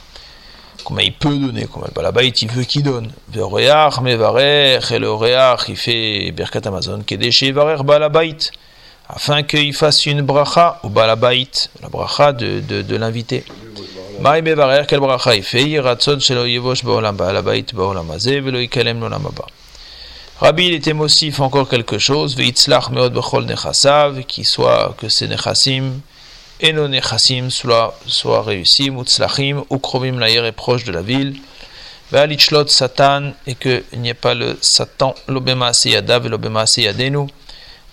comment 0.84 1.00
il 1.00 1.14
peut 1.14 1.38
donner, 1.38 1.62
le 1.62 1.94
balabait 1.94 2.28
il 2.28 2.52
veut 2.52 2.64
qu'il 2.64 2.84
donne. 2.84 3.12
Le 3.34 3.46
réach 3.46 4.00
mevarer, 4.02 4.80
et 4.92 5.00
le 5.00 5.14
réach 5.14 5.62
il 5.70 5.78
fait 5.78 6.32
berkat 6.32 6.62
Amazon, 6.66 7.02
kedeshe 7.06 7.44
varer 7.52 7.84
balabait, 7.84 8.38
afin 9.08 9.44
qu'il 9.44 9.74
fasse 9.74 10.06
une 10.06 10.22
bracha 10.22 10.80
au 10.84 10.90
balabait, 10.90 11.48
la 11.82 11.90
bracha 11.90 12.34
de, 12.34 12.60
de, 12.62 12.82
de 12.82 12.96
l'invité. 12.96 13.44
Maï 14.22 14.42
mevarer, 14.42 14.86
quel 14.88 15.00
bracha 15.00 15.36
il 15.36 15.44
fait, 15.44 15.64
yiratzon 15.64 16.20
shelo 16.20 16.46
yevosh 16.46 16.84
baolam 16.84 17.16
balabait 17.16 17.66
baolam 17.74 18.10
azeh, 18.12 18.40
velo 18.40 18.60
haba. 18.60 19.46
Rabbi, 20.42 20.68
il 20.68 20.74
était 20.76 20.94
mossif 20.94 21.42
encore 21.42 21.68
quelque 21.68 21.98
chose, 21.98 22.38
veitzlach 22.38 22.92
meod 22.92 23.14
bechol 23.14 23.46
nechasav, 23.46 24.24
qui 24.24 24.46
soit 24.46 24.96
que 24.98 25.10
ces 25.10 25.28
nechasim, 25.28 26.00
et 26.62 26.74
nos 26.74 26.88
nechassim 26.88 27.50
soient, 27.50 27.98
soient 28.06 28.44
réussis, 28.44 28.90
mutzlachim, 28.90 29.64
ou 29.70 29.80
kromim 29.80 30.20
l'air 30.20 30.46
est 30.46 30.52
proche 30.52 30.84
de 30.84 30.92
la 30.92 31.02
ville, 31.02 31.38
ve'alichlot 32.12 32.68
satan, 32.68 33.34
et 33.48 33.56
qu'il 33.56 33.84
n'y 33.98 34.10
ait 34.10 34.14
pas 34.14 34.34
le 34.34 34.58
satan, 34.62 35.16
l'obema 35.28 35.72
yadav 35.86 36.26
et 36.26 36.30
l'obema 36.30 36.66
yadenu, 36.78 37.28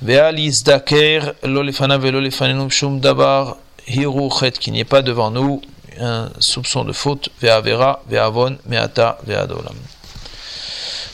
ve'alizdaker, 0.02 1.34
l'olefana 1.42 1.98
ve'lolefanenu 1.98 2.70
shum 2.70 3.00
dabar, 3.00 3.56
hiruchet, 3.86 4.52
qu'il 4.52 4.72
n'y 4.72 4.80
ait 4.80 4.84
pas 4.84 5.02
devant 5.02 5.30
nous 5.30 5.62
un 6.00 6.28
soupçon 6.40 6.84
de 6.84 6.92
faute, 6.92 7.28
ve'avera, 7.40 8.02
ve'avon, 8.08 8.58
me'ata, 8.66 9.18
ve'adolam. 9.26 9.76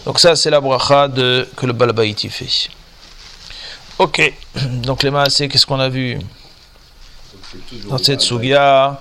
Donc 0.05 0.19
ça, 0.19 0.35
c'est 0.35 0.51
la 0.51 0.61
bracha 0.61 1.07
de, 1.07 1.49
que 1.55 1.67
le 1.67 1.73
Balabaïti 1.73 2.29
fait. 2.29 2.71
Ok, 3.99 4.33
donc 4.57 5.03
les 5.03 5.11
maasés, 5.11 5.49
qu'est-ce 5.49 5.67
qu'on 5.67 5.79
a 5.79 5.89
vu? 5.89 6.19
Dans 7.89 7.99
cette 7.99 8.21
sugia, 8.21 9.01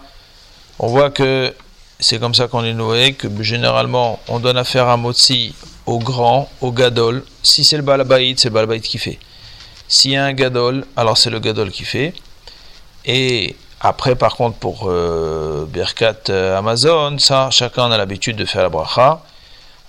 on 0.79 0.87
voit 0.87 1.09
que 1.09 1.53
c'est 1.99 2.19
comme 2.19 2.33
ça 2.33 2.47
qu'on 2.47 2.63
est 2.63 2.73
noué, 2.73 3.13
que 3.13 3.27
généralement 3.41 4.19
on 4.27 4.39
donne 4.39 4.57
affaire 4.57 4.87
à 4.87 4.97
Motsi 4.97 5.53
au 5.85 5.99
grand, 5.99 6.49
au 6.61 6.71
gadol. 6.71 7.23
Si 7.43 7.63
c'est 7.63 7.77
le 7.77 7.83
balabaïd, 7.83 8.39
c'est 8.39 8.49
le 8.49 8.53
balabaïd 8.53 8.81
qui 8.81 8.97
fait. 8.97 9.19
S'il 9.87 10.11
y 10.11 10.15
a 10.15 10.25
un 10.25 10.33
gadol, 10.33 10.85
alors 10.95 11.17
c'est 11.17 11.29
le 11.29 11.39
gadol 11.39 11.69
qui 11.69 11.83
fait. 11.83 12.13
Et 13.05 13.55
après, 13.79 14.15
par 14.15 14.35
contre, 14.35 14.57
pour 14.57 14.85
euh, 14.85 15.65
Birkat 15.67 16.29
euh, 16.29 16.57
Amazon, 16.57 17.17
ça, 17.19 17.49
chacun 17.49 17.91
a 17.91 17.97
l'habitude 17.97 18.37
de 18.37 18.45
faire 18.45 18.61
la 18.61 18.69
bracha. 18.69 19.21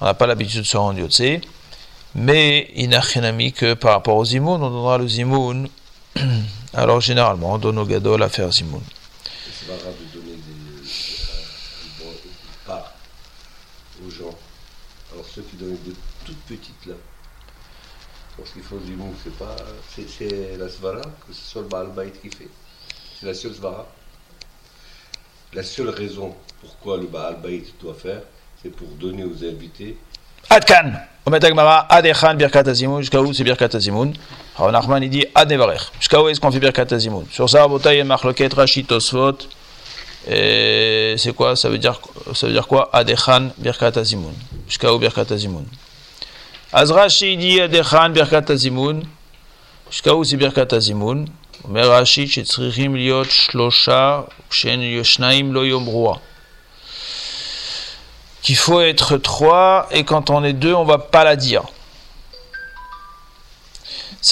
On 0.01 0.07
n'a 0.07 0.15
pas 0.15 0.27
l'habitude 0.27 0.63
de 0.63 0.67
se 0.67 0.77
rendre 0.77 0.99
Mais 2.15 2.71
il 2.75 2.89
n'a 2.89 3.01
rien 3.01 3.23
ami 3.23 3.53
que 3.53 3.75
par 3.75 3.93
rapport 3.93 4.17
aux 4.17 4.25
zimoun, 4.25 4.63
on 4.63 4.71
donnera 4.71 4.99
le 4.99 5.07
zimoun 5.07 5.69
Alors 6.75 7.01
généralement, 7.01 7.53
on 7.53 7.59
donne 7.59 7.79
au 7.79 7.85
gadol 7.85 8.23
à 8.23 8.29
faire 8.29 8.51
zimoun. 8.51 8.81
C'est 9.53 9.69
pas 9.69 9.77
grave 9.77 9.95
de 10.01 10.19
donner 10.19 10.37
des, 10.37 10.43
parts 12.67 12.95
aux 14.05 14.11
gens. 14.11 14.35
Alors 15.13 15.27
ceux 15.27 15.43
qui 15.43 15.57
donnent 15.57 15.79
de 15.85 15.95
toutes 16.25 16.41
petites 16.45 16.87
là, 16.87 16.95
lorsqu'ils 18.39 18.63
font 18.63 18.81
zimoun, 18.87 19.13
c'est 19.23 19.37
pas, 19.37 19.57
c'est 19.95 20.57
la 20.57 20.69
svara 20.69 21.03
que 21.03 21.33
ce 21.33 21.51
soit 21.51 21.63
le 21.63 21.69
Baal 21.69 21.89
Baït 21.89 22.21
qui 22.23 22.31
fait. 22.31 22.49
C'est 23.21 23.27
la 23.27 23.35
seule 23.35 23.55
svara. 23.55 23.87
La 25.53 25.63
seule 25.63 25.91
raison 25.91 26.35
pourquoi 26.63 26.97
le 26.97 27.07
Baal 27.07 27.37
Baït 27.43 27.75
doit 27.83 27.95
faire, 27.95 28.23
c'est 28.63 28.71
pour 28.71 28.89
donner 28.89 29.25
aux 29.25 29.45
invités. 29.45 29.99
Adkan, 30.49 30.93
Omet 31.27 31.45
Agmara, 31.45 31.87
Adechan 31.93 32.35
Birkat 32.35 32.67
Azimoun, 32.67 33.01
jusqu'à 33.01 33.21
où 33.21 33.33
c'est 33.35 33.45
Birkat 33.45 33.69
Azimoun? 33.75 34.15
Rav 34.56 34.72
Nachman 34.72 35.04
il 35.04 35.10
dit 35.10 35.26
Ad 35.36 35.50
Nevarech, 35.50 35.92
jusqu'à 36.00 36.22
où 36.22 36.30
est-ce 36.30 36.40
qu'on 36.40 36.52
fait 36.52 36.60
Birkat 36.60 36.88
Azimoun 36.92 37.26
Sur 37.32 37.50
ça, 37.50 37.68
Botaï 37.68 38.00
et 38.00 38.04
Machloket, 38.04 38.54
Rachid 38.54 38.88
Tosfot, 38.88 39.38
et 40.30 41.16
c'est 41.18 41.34
quoi 41.34 41.56
ça 41.56 41.70
veut, 41.70 41.78
dire, 41.78 42.00
ça 42.34 42.48
veut 42.48 42.54
dire 42.54 42.68
quoi 42.68 42.90
Adechan 42.92 43.50
Birkat 43.58 43.98
Azimoun, 43.98 44.34
jusqu'à 44.68 44.94
où 44.94 44.98
Birkat 44.98 45.32
Azimoun 45.32 45.66
Azrachi 46.74 47.38
dit 47.38 47.62
Adechan 47.62 48.10
Birkat 48.10 48.50
Azimoun, 48.50 49.04
jusqu'à 49.90 50.14
où 50.16 50.24
c'est 50.24 50.38
Birkat 50.38 50.74
Azimoun 50.74 51.28
אומר 51.64 51.92
רש"י 51.92 52.28
שצריכים 52.28 52.96
להיות 52.96 53.28
שלושה, 53.32 54.22
כששניים 54.50 55.54
לא 55.54 55.66
יאמרוה 55.66 56.18
qu'il 58.42 58.56
faut 58.56 58.80
être 58.80 59.18
trois 59.18 59.88
et 59.92 60.06
quand 60.06 60.30
on 60.30 60.42
est 60.42 60.54
deux, 60.54 60.74
on 60.74 60.86
va 60.86 61.00
pas 61.00 61.26
la 61.26 61.36
dire. 61.36 61.64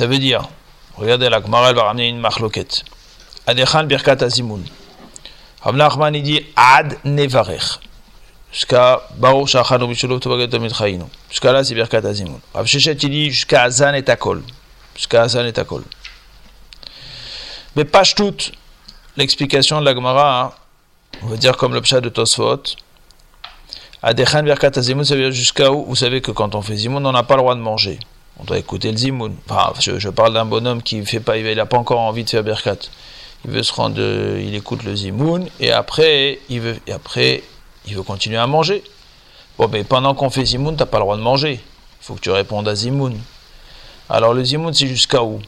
Ça 0.00 0.06
veut 0.06 0.18
dire, 0.18 0.48
regardez 0.96 1.28
la 1.28 1.42
Gemara, 1.42 1.68
elle 1.68 1.76
va 1.76 1.82
ramener 1.82 2.08
une 2.08 2.18
machloket. 2.18 2.84
Adechan 3.46 3.84
birkat. 3.84 4.16
Rav 5.60 5.76
Nachman 5.76 6.14
il 6.14 6.22
dit 6.22 6.40
ad 6.56 6.96
nevarech. 7.04 7.80
Jusqu'à 8.50 9.02
Baruch 9.18 9.48
Shachanu 9.48 9.86
Mishulov 9.86 10.20
Tobagat 10.20 10.48
Tamid 10.48 10.72
Chayinu. 10.74 11.04
Jusqu'à 11.28 11.52
là, 11.52 11.62
c'est 11.62 11.74
birkat 11.74 11.98
azimoun. 11.98 12.40
Rav 12.54 12.64
Shechet 12.64 12.94
il 12.94 13.10
dit 13.10 13.30
jusqu'à 13.30 13.64
Azan 13.64 13.92
et 13.92 14.08
Akol. 14.08 14.42
Jusqu'à 14.96 15.20
Azan 15.20 15.44
et 15.44 15.58
Akol. 15.58 15.84
Mais 17.76 17.84
pas 17.84 18.04
toute 18.04 18.52
l'explication 19.18 19.80
de 19.80 19.84
la 19.84 19.94
Gemara, 19.94 20.56
on 21.22 21.26
va 21.26 21.36
dire 21.36 21.58
comme 21.58 21.74
le 21.74 21.82
pshat 21.82 22.00
de 22.00 22.08
Tosfot. 22.08 22.62
Adechan 24.02 24.44
Birkat 24.44 24.70
Azimoun, 24.76 25.04
ça 25.04 25.14
veut 25.14 25.24
dire 25.24 25.32
jusqu'à 25.32 25.70
où? 25.70 25.84
Vous 25.84 25.96
savez 25.96 26.22
que 26.22 26.30
quand 26.30 26.54
on 26.54 26.62
fait 26.62 26.76
Zimoun, 26.76 27.04
on 27.04 27.12
n'a 27.12 27.22
pas 27.22 27.34
le 27.34 27.42
droit 27.42 27.54
de 27.54 27.60
manger. 27.60 27.98
On 28.40 28.44
doit 28.44 28.58
écouter 28.58 28.90
le 28.90 28.96
Zimoun. 28.96 29.36
Enfin, 29.48 29.72
je, 29.78 30.08
parle 30.08 30.32
d'un 30.32 30.46
bonhomme 30.46 30.82
qui 30.82 31.04
fait 31.04 31.20
pas, 31.20 31.36
il 31.36 31.56
n'a 31.56 31.66
pas 31.66 31.76
encore 31.76 32.00
envie 32.00 32.24
de 32.24 32.30
faire 32.30 32.42
Birkat. 32.42 32.76
Il 33.44 33.50
veut 33.50 33.62
se 33.62 33.72
rendre, 33.72 34.00
il 34.00 34.54
écoute 34.54 34.82
le 34.82 34.96
Zimoun, 34.96 35.46
et 35.60 35.72
après, 35.72 36.38
il 36.48 36.60
veut, 36.60 36.78
après, 36.92 37.42
il 37.86 37.96
veut 37.96 38.02
continuer 38.02 38.38
à 38.38 38.46
manger. 38.46 38.82
Bon, 39.58 39.68
mais 39.68 39.84
pendant 39.84 40.14
qu'on 40.14 40.30
fait 40.30 40.44
Zimoun, 40.44 40.74
tu 40.74 40.82
n'as 40.82 40.86
pas 40.86 40.98
le 40.98 41.04
droit 41.04 41.16
de 41.16 41.22
manger. 41.22 41.60
Il 42.00 42.04
faut 42.04 42.14
que 42.14 42.20
tu 42.20 42.30
répondes 42.30 42.66
à 42.66 42.74
Zimoun. 42.74 43.18
Alors, 44.08 44.32
le 44.32 44.42
Zimoun, 44.42 44.72
c'est 44.72 44.86
jusqu'à 44.86 45.22
où? 45.22 45.40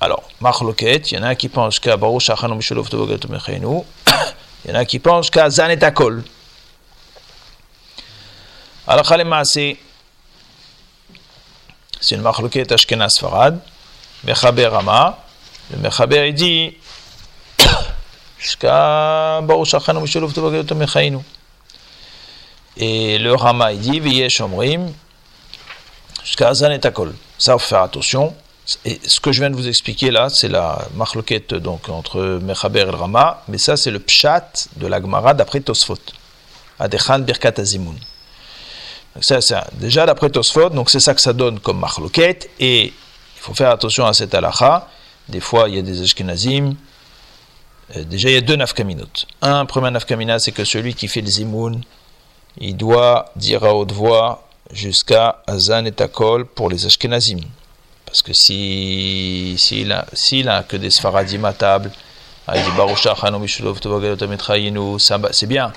Alors, 0.00 0.22
Machloket, 0.40 1.12
il 1.12 1.18
y 1.18 1.18
en 1.18 1.24
a 1.24 1.34
qui 1.34 1.48
pensent 1.48 1.78
qu'à 1.78 1.96
Baruch 1.96 2.22
Shachan 2.22 2.54
Mishulov 2.54 2.88
Tobogat 2.88 3.28
Mechenu. 3.28 3.82
Il 4.64 4.70
y 4.70 4.74
en 4.74 4.78
a 4.78 4.84
qui 4.84 4.98
pensent 4.98 5.30
qu'à 5.30 5.50
Zanet 5.50 5.82
Akol. 5.84 6.24
Alors, 8.86 9.06
c'est 12.00 12.14
une 12.14 12.22
machloket 12.22 12.70
Ashkenaz 12.72 13.18
Farad, 13.18 13.58
Mechaber 14.24 14.66
Rama. 14.66 15.18
Le 15.70 15.78
Mechaber, 15.78 16.28
il 16.28 16.34
dit 16.34 16.76
jusqu'à 18.38 19.40
Baruch 19.42 19.68
Shachanu 19.68 20.00
Misholov 20.00 20.32
Tovagayot 20.32 20.74
Mechainu. 20.74 21.18
Et 22.76 23.18
le 23.18 23.34
Rama, 23.34 23.72
il 23.72 23.80
dit 23.80 24.28
Omrim, 24.40 24.92
jusqu'à 26.24 26.48
Azan 26.48 26.70
et 26.70 26.84
Akol. 26.84 27.14
Ça, 27.38 27.54
il 27.54 27.60
faut 27.60 27.68
faire 27.68 27.82
attention. 27.82 28.34
Et 28.84 28.98
ce 29.06 29.20
que 29.20 29.30
je 29.30 29.40
viens 29.40 29.50
de 29.50 29.56
vous 29.56 29.68
expliquer 29.68 30.10
là, 30.10 30.28
c'est 30.30 30.48
la 30.48 30.88
machloket 30.94 31.54
donc, 31.54 31.88
entre 31.88 32.40
Mechaber 32.42 32.80
et 32.80 32.84
le 32.84 32.90
Rama, 32.90 33.42
mais 33.48 33.58
ça, 33.58 33.76
c'est 33.76 33.90
le 33.90 34.00
pshat 34.00 34.68
de 34.76 34.86
la 34.86 35.00
Gemara 35.00 35.34
d'après 35.34 35.60
Tosfot. 35.60 35.98
Adechan 36.78 37.20
Birkat 37.20 37.54
Azimoun. 37.58 37.96
Ça, 39.20 39.40
ça, 39.40 39.68
déjà 39.74 40.06
d'après 40.06 40.28
Tosfot, 40.28 40.70
donc 40.70 40.90
c'est 40.90 41.00
ça 41.00 41.14
que 41.14 41.20
ça 41.20 41.32
donne 41.32 41.60
comme 41.60 41.78
marloquette, 41.78 42.50
et 42.58 42.86
il 42.86 42.92
faut 43.40 43.54
faire 43.54 43.70
attention 43.70 44.06
à 44.06 44.12
cette 44.12 44.34
halakha. 44.34 44.88
Des 45.28 45.40
fois, 45.40 45.68
il 45.68 45.76
y 45.76 45.78
a 45.78 45.82
des 45.82 46.02
ashkenazim. 46.02 46.74
déjà, 47.96 48.28
il 48.28 48.34
y 48.34 48.36
a 48.36 48.40
deux 48.40 48.56
nafkaminot. 48.56 49.06
Un, 49.40 49.66
premier 49.66 49.90
nafkamina, 49.90 50.38
c'est 50.38 50.52
que 50.52 50.64
celui 50.64 50.94
qui 50.94 51.08
fait 51.08 51.20
le 51.20 51.28
zimoun, 51.28 51.82
il 52.58 52.76
doit 52.76 53.30
dire 53.36 53.64
à 53.64 53.74
haute 53.74 53.92
voix 53.92 54.48
jusqu'à 54.72 55.42
Azan 55.46 55.84
et 55.84 55.92
Takol 55.92 56.44
pour 56.46 56.68
les 56.68 56.84
ashkenazim. 56.84 57.40
Parce 58.04 58.22
que 58.22 58.32
s'il 58.32 59.58
si, 59.58 59.86
si 60.12 60.48
a, 60.48 60.56
a 60.56 60.62
que 60.62 60.76
des 60.76 60.90
sfaradim 60.90 61.44
à 61.44 61.52
table, 61.52 61.90
c'est 65.32 65.46
bien. 65.46 65.72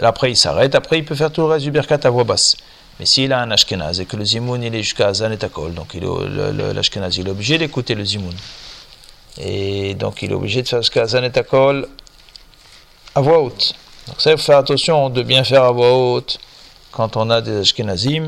Après, 0.00 0.30
il 0.30 0.36
s'arrête. 0.36 0.74
Après, 0.74 0.98
il 0.98 1.04
peut 1.04 1.14
faire 1.14 1.30
tout 1.32 1.42
le 1.42 1.48
reste 1.48 1.64
du 1.64 1.70
birkat 1.70 2.00
à 2.04 2.10
voix 2.10 2.24
basse. 2.24 2.56
Mais 2.98 3.06
s'il 3.06 3.32
a 3.32 3.40
un 3.40 3.50
ashkenaz 3.50 4.00
et 4.00 4.06
que 4.06 4.16
le 4.16 4.24
zimoun 4.24 4.62
il 4.62 4.74
est 4.74 4.82
jusqu'à 4.82 5.08
Azan 5.08 5.30
et 5.30 5.36
Takol, 5.36 5.72
donc 5.72 5.94
l'ashkenaz 6.74 7.16
il 7.16 7.28
est 7.28 7.30
obligé 7.30 7.56
d'écouter 7.56 7.94
le 7.94 8.04
zimoun. 8.04 8.34
Et 9.40 9.94
donc 9.94 10.22
il 10.22 10.32
est 10.32 10.34
obligé 10.34 10.62
de 10.62 10.68
faire 10.68 10.82
jusqu'à 10.82 11.06
Zanetakol 11.06 11.88
à 13.14 13.20
voix 13.20 13.40
haute. 13.40 13.74
Donc 14.08 14.20
ça, 14.20 14.32
il 14.32 14.38
faut 14.38 14.44
faire 14.44 14.58
attention 14.58 15.10
de 15.10 15.22
bien 15.22 15.44
faire 15.44 15.62
à 15.62 15.70
voix 15.70 15.96
haute 15.96 16.38
quand 16.90 17.16
on 17.16 17.30
a 17.30 17.40
des 17.40 17.58
Ashkenazim. 17.58 18.26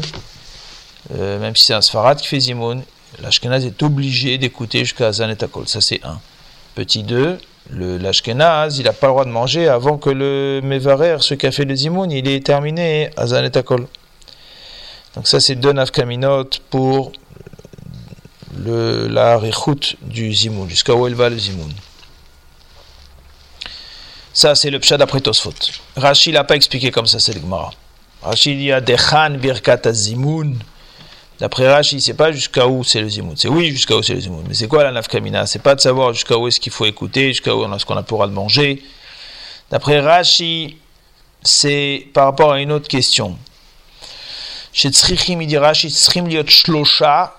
Euh, 1.14 1.40
même 1.40 1.56
si 1.56 1.64
c'est 1.66 1.74
un 1.74 1.80
Sfarad 1.80 2.18
qui 2.18 2.28
fait 2.28 2.40
Zimoun, 2.40 2.82
l'Ashkenaz 3.20 3.64
est 3.64 3.82
obligé 3.82 4.38
d'écouter 4.38 4.80
jusqu'à 4.80 5.10
Zanetakol. 5.10 5.66
Ça 5.66 5.80
c'est 5.80 6.00
un. 6.04 6.20
Petit 6.74 7.02
2, 7.02 7.38
l'Ashkenaz, 7.72 8.78
il 8.78 8.84
n'a 8.84 8.92
pas 8.92 9.08
le 9.08 9.12
droit 9.12 9.24
de 9.24 9.30
manger 9.30 9.68
avant 9.68 9.98
que 9.98 10.10
le 10.10 10.60
Mevarer, 10.62 11.16
ce 11.20 11.34
qui 11.34 11.46
a 11.46 11.52
fait 11.52 11.64
le 11.64 11.74
Zimoun, 11.74 12.10
il 12.10 12.28
est 12.28 12.44
terminé 12.44 13.10
à. 13.16 13.26
Donc 13.26 15.26
ça 15.26 15.40
c'est 15.40 15.56
deux 15.56 15.72
nafkaminot 15.72 16.48
pour 16.70 17.12
le, 18.56 19.08
la 19.08 19.38
richout 19.38 19.96
du 20.02 20.32
Zimoun, 20.32 20.68
jusqu'à 20.68 20.94
où 20.94 21.06
elle 21.06 21.14
va 21.14 21.28
le 21.28 21.38
Zimoun. 21.38 21.72
Ça, 24.32 24.54
c'est 24.54 24.70
le 24.70 24.78
pshat 24.78 24.96
d'après 24.96 25.20
Tosfot. 25.20 25.52
Rachid 25.96 26.34
n'a 26.34 26.44
pas 26.44 26.56
expliqué 26.56 26.90
comme 26.90 27.06
ça, 27.06 27.18
c'est 27.18 27.34
le 27.34 27.40
Gemara. 27.40 27.72
Rachid 28.22 28.58
dit 28.58 28.72
à 28.72 28.80
Dechan 28.80 29.30
Birkat 29.30 29.92
Zimoun. 29.92 30.58
D'après 31.40 31.72
Rachid, 31.72 32.00
c'est 32.00 32.14
pas 32.14 32.32
jusqu'à 32.32 32.66
où 32.66 32.84
c'est 32.84 33.00
le 33.00 33.08
Zimoun. 33.08 33.34
C'est 33.36 33.48
oui, 33.48 33.70
jusqu'à 33.70 33.96
où 33.96 34.02
c'est 34.02 34.14
le 34.14 34.20
Zimoun. 34.20 34.44
Mais 34.46 34.54
c'est 34.54 34.68
quoi 34.68 34.84
la 34.84 34.92
nafkamina? 34.92 35.46
C'est 35.46 35.62
pas 35.62 35.74
de 35.74 35.80
savoir 35.80 36.12
jusqu'à 36.12 36.36
où 36.36 36.46
est-ce 36.46 36.60
qu'il 36.60 36.72
faut 36.72 36.84
écouter, 36.84 37.28
jusqu'à 37.28 37.56
où 37.56 37.64
est-ce 37.64 37.86
qu'on 37.86 37.96
a 37.96 38.02
pour 38.02 38.26
de 38.26 38.32
manger. 38.32 38.82
D'après 39.70 40.00
Rachid, 40.00 40.76
c'est 41.42 42.06
par 42.12 42.26
rapport 42.26 42.52
à 42.52 42.60
une 42.60 42.70
autre 42.70 42.88
question. 42.88 43.38
Chez 44.72 44.90
Tzrichim, 44.90 45.40
il 45.40 45.46
dit 45.46 45.56
Rachid, 45.56 45.90
Tzrichim 45.90 46.28
liot 46.28 46.46
shlosha 46.46 47.34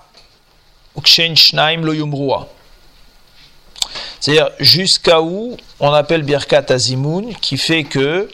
c'est-à-dire 4.20 4.50
jusqu'à 4.60 5.22
où 5.22 5.56
on 5.80 5.92
appelle 5.92 6.22
Birkat 6.22 6.66
Azimoun, 6.68 7.34
qui 7.36 7.56
fait 7.56 7.84
que 7.84 8.28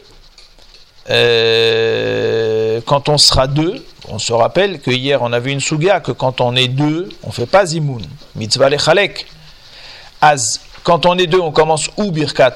euh, 1.09 2.81
quand 2.85 3.07
on 3.09 3.17
sera 3.17 3.47
deux, 3.47 3.85
on 4.09 4.19
se 4.19 4.33
rappelle 4.33 4.79
que 4.79 4.91
hier 4.91 5.21
on 5.21 5.31
a 5.33 5.39
vu 5.39 5.51
une 5.51 5.59
souga, 5.59 5.99
que 5.99 6.11
quand 6.11 6.41
on 6.41 6.55
est 6.55 6.67
deux, 6.67 7.09
on 7.23 7.31
fait 7.31 7.45
pas 7.45 7.65
Zimoun. 7.65 8.03
Mitzvah 8.35 8.69
lechalek. 8.69 9.27
Az, 10.21 10.59
quand 10.83 11.05
on 11.05 11.17
est 11.17 11.27
deux, 11.27 11.39
on 11.39 11.51
commence 11.51 11.89
où 11.97 12.11
Birkat 12.11 12.55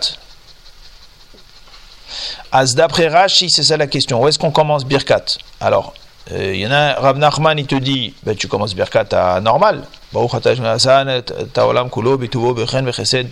Az 2.51 2.75
d'après 2.75 3.07
Rashi, 3.07 3.49
c'est 3.49 3.63
ça 3.63 3.77
la 3.77 3.87
question. 3.87 4.21
Où 4.21 4.27
est-ce 4.27 4.37
qu'on 4.37 4.51
commence 4.51 4.85
Birkat? 4.85 5.25
Alors, 5.59 5.93
il 6.29 6.37
euh, 6.37 6.55
y 6.55 6.67
en 6.67 6.71
a, 6.71 6.93
Rav 6.93 7.17
Nachman, 7.17 7.57
il 7.57 7.65
te 7.65 7.75
dit, 7.75 8.13
ben, 8.23 8.35
tu 8.35 8.47
commences 8.47 8.75
Birkat 8.75 9.07
à 9.11 9.41
normal. 9.41 9.83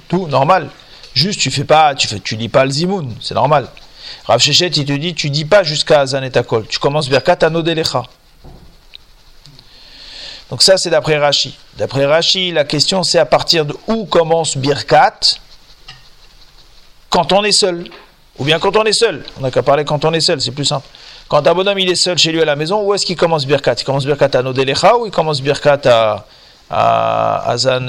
Tout 0.09 0.27
normal. 0.27 0.69
Juste, 1.13 1.39
tu 1.39 1.51
fais 1.51 1.63
pas, 1.63 1.93
tu 1.95 2.07
fais, 2.07 2.19
tu 2.19 2.35
lis 2.35 2.49
pas 2.49 2.65
le 2.65 2.71
Zimoun, 2.71 3.13
c'est 3.21 3.35
normal. 3.35 3.67
Rav 4.25 4.39
Shechet, 4.39 4.67
il 4.67 4.85
te 4.85 4.93
dit, 4.93 5.13
tu 5.13 5.29
dis 5.29 5.45
pas 5.45 5.63
jusqu'à 5.63 6.05
Zanetakol. 6.05 6.67
Tu 6.67 6.79
commences 6.79 7.09
Birkat 7.09 7.37
à 7.41 7.49
Nodelecha. 7.49 8.03
Donc 10.49 10.61
ça, 10.61 10.77
c'est 10.77 10.89
d'après 10.89 11.17
Rashi. 11.17 11.57
D'après 11.77 12.05
Rashi, 12.05 12.51
la 12.51 12.65
question, 12.65 13.03
c'est 13.03 13.19
à 13.19 13.25
partir 13.25 13.65
de 13.65 13.75
où 13.87 14.05
commence 14.05 14.57
Birkat 14.57 15.19
quand 17.09 17.31
on 17.31 17.43
est 17.43 17.51
seul. 17.51 17.85
Ou 18.37 18.43
bien 18.43 18.59
quand 18.59 18.75
on 18.75 18.83
est 18.83 18.93
seul. 18.93 19.23
On 19.37 19.41
n'a 19.41 19.51
qu'à 19.51 19.63
parler 19.63 19.85
quand 19.85 20.03
on 20.03 20.13
est 20.13 20.21
seul, 20.21 20.41
c'est 20.41 20.51
plus 20.51 20.65
simple. 20.65 20.87
Quand 21.27 21.47
un 21.47 21.53
bonhomme 21.53 21.79
il 21.79 21.89
est 21.89 21.95
seul 21.95 22.17
chez 22.17 22.31
lui 22.31 22.41
à 22.41 22.45
la 22.45 22.57
maison, 22.57 22.81
où 22.81 22.93
est-ce 22.93 23.05
qu'il 23.05 23.15
commence 23.15 23.45
Birkat? 23.45 23.75
Il 23.79 23.83
commence 23.85 24.05
Birkat 24.05 24.29
à 24.33 24.41
Nodelecha 24.41 24.97
ou 24.97 25.05
il 25.05 25.11
commence 25.11 25.41
Birkat 25.41 25.81
à, 26.69 27.49
Azan 27.49 27.87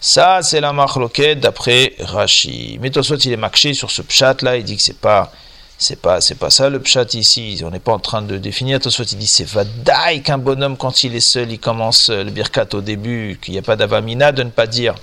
Ça, 0.00 0.40
c'est 0.42 0.60
la 0.60 0.72
marloquette 0.72 1.40
d'après 1.40 1.94
Rashi. 2.00 2.78
Mais 2.80 2.90
soit 3.02 3.24
il 3.24 3.32
est 3.32 3.36
marché 3.36 3.74
sur 3.74 3.90
ce 3.90 4.02
pchat 4.02 4.36
là, 4.42 4.56
il 4.56 4.64
dit 4.64 4.76
que 4.76 4.82
c'est 4.82 5.00
pas. 5.00 5.32
C'est 5.82 5.96
pas, 5.96 6.20
c'est 6.20 6.34
pas 6.34 6.50
ça 6.50 6.68
le 6.68 6.78
pchat 6.78 7.14
ici. 7.14 7.62
On 7.64 7.70
n'est 7.70 7.80
pas 7.80 7.92
en 7.92 7.98
train 7.98 8.20
de 8.20 8.36
définir. 8.36 8.80
soit 8.82 9.10
il 9.12 9.16
dit 9.16 9.26
c'est 9.26 9.48
vadaï 9.48 10.22
qu'un 10.22 10.36
bonhomme 10.36 10.76
quand 10.76 11.04
il 11.04 11.16
est 11.16 11.20
seul, 11.20 11.50
il 11.50 11.58
commence 11.58 12.10
le 12.10 12.30
birkat 12.30 12.66
au 12.74 12.82
début, 12.82 13.38
qu'il 13.40 13.52
n'y 13.52 13.58
a 13.58 13.62
pas 13.62 13.76
d'avamina, 13.76 14.30
de 14.30 14.42
ne 14.42 14.50
pas 14.50 14.66
dire 14.66 14.94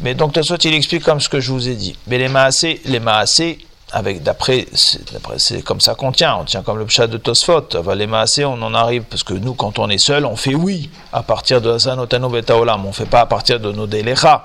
mais 0.00 0.14
donc, 0.14 0.36
soit 0.42 0.64
il 0.64 0.74
explique 0.74 1.04
comme 1.04 1.20
ce 1.20 1.28
que 1.28 1.40
je 1.40 1.52
vous 1.52 1.68
ai 1.68 1.74
dit. 1.74 1.96
Mais 2.06 2.18
les 2.18 2.28
maasé, 2.28 2.80
les 2.84 3.00
maasé, 3.00 3.58
avec 3.92 4.22
d'après, 4.22 4.66
c'est 4.72 5.62
comme 5.62 5.80
ça 5.80 5.94
qu'on 5.94 6.12
tient. 6.12 6.36
On 6.36 6.44
tient 6.44 6.62
comme 6.62 6.78
le 6.78 6.86
pshat 6.86 7.06
de 7.06 7.16
Tosfot. 7.16 7.68
Les 7.94 8.06
maasé, 8.06 8.44
on 8.44 8.60
en 8.62 8.74
arrive 8.74 9.04
parce 9.04 9.22
que 9.22 9.34
nous, 9.34 9.54
quand 9.54 9.78
on 9.78 9.88
est 9.88 9.98
seul, 9.98 10.24
on 10.26 10.36
fait 10.36 10.54
oui 10.54 10.90
à 11.12 11.22
partir 11.22 11.60
de 11.60 11.70
Hazanotano 11.70 12.28
Betaolam. 12.28 12.84
On 12.84 12.88
ne 12.88 12.92
fait 12.92 13.06
pas 13.06 13.20
à 13.20 13.26
partir 13.26 13.60
de 13.60 13.70
nos 13.70 13.86
Delecha. 13.86 14.44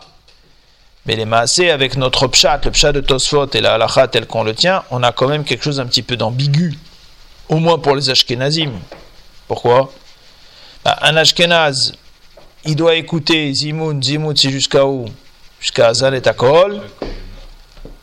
Mais 1.06 1.16
les 1.16 1.26
maasé, 1.26 1.72
avec 1.72 1.98
notre 1.98 2.28
pshat, 2.28 2.62
le 2.66 2.72
pshat 2.72 2.92
de 2.92 3.00
Tosfot 3.00 3.48
et 3.54 3.62
la 3.62 3.74
halacha 3.74 4.08
tel 4.08 4.28
qu'on 4.28 4.44
le 4.44 4.54
tient, 4.54 4.84
on 4.92 5.02
a 5.02 5.12
quand 5.12 5.28
même 5.28 5.44
quelque 5.44 5.64
chose 5.64 5.80
un 5.80 5.86
petit 5.88 6.04
peu 6.04 6.18
d'ambigu. 6.18 6.78
Au 7.48 7.56
moins 7.56 7.80
pour 7.80 7.96
les 7.96 8.10
Ashkenazim. 8.12 8.74
Pourquoi? 9.48 9.92
Bah, 10.86 11.00
Un 11.02 11.18
Ashkenaz, 11.18 11.94
il 12.66 12.76
doit 12.76 12.96
écouter 12.96 13.52
Zimoun. 13.52 14.04
Zimoun, 14.04 14.36
c'est 14.36 14.52
jusqu'à 14.52 14.86
où? 14.86 15.06
Jusqu'à 15.60 15.88
Azan 15.88 16.14
et 16.14 16.22
Takol. 16.22 16.82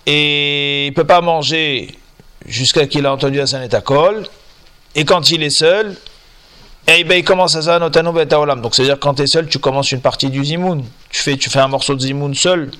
Et 0.06 0.86
il 0.86 0.90
ne 0.90 0.94
peut 0.94 1.04
pas 1.04 1.20
manger 1.20 1.94
jusqu'à 2.46 2.86
qu'il 2.86 3.06
a 3.06 3.12
entendu 3.12 3.40
Azan 3.40 3.62
et 3.62 3.68
Takol. 3.68 4.26
Et 4.94 5.04
quand 5.04 5.30
il 5.30 5.42
est 5.42 5.50
seul, 5.50 5.96
eh 6.86 7.04
ben, 7.04 7.18
il 7.18 7.24
commence 7.24 7.56
Azan 7.56 7.82
Otanu 7.82 8.20
et 8.20 8.26
Taolam. 8.26 8.60
Donc 8.60 8.74
c'est-à-dire 8.74 8.98
quand 9.00 9.14
tu 9.14 9.22
es 9.22 9.26
seul, 9.26 9.48
tu 9.48 9.58
commences 9.58 9.90
une 9.92 10.00
partie 10.00 10.30
du 10.30 10.44
Zimoun. 10.44 10.84
Tu 11.10 11.20
fais, 11.20 11.36
tu 11.36 11.50
fais 11.50 11.58
un 11.58 11.68
morceau 11.68 11.94
de 11.94 12.00
Zimoun 12.00 12.34
seul. 12.34 12.70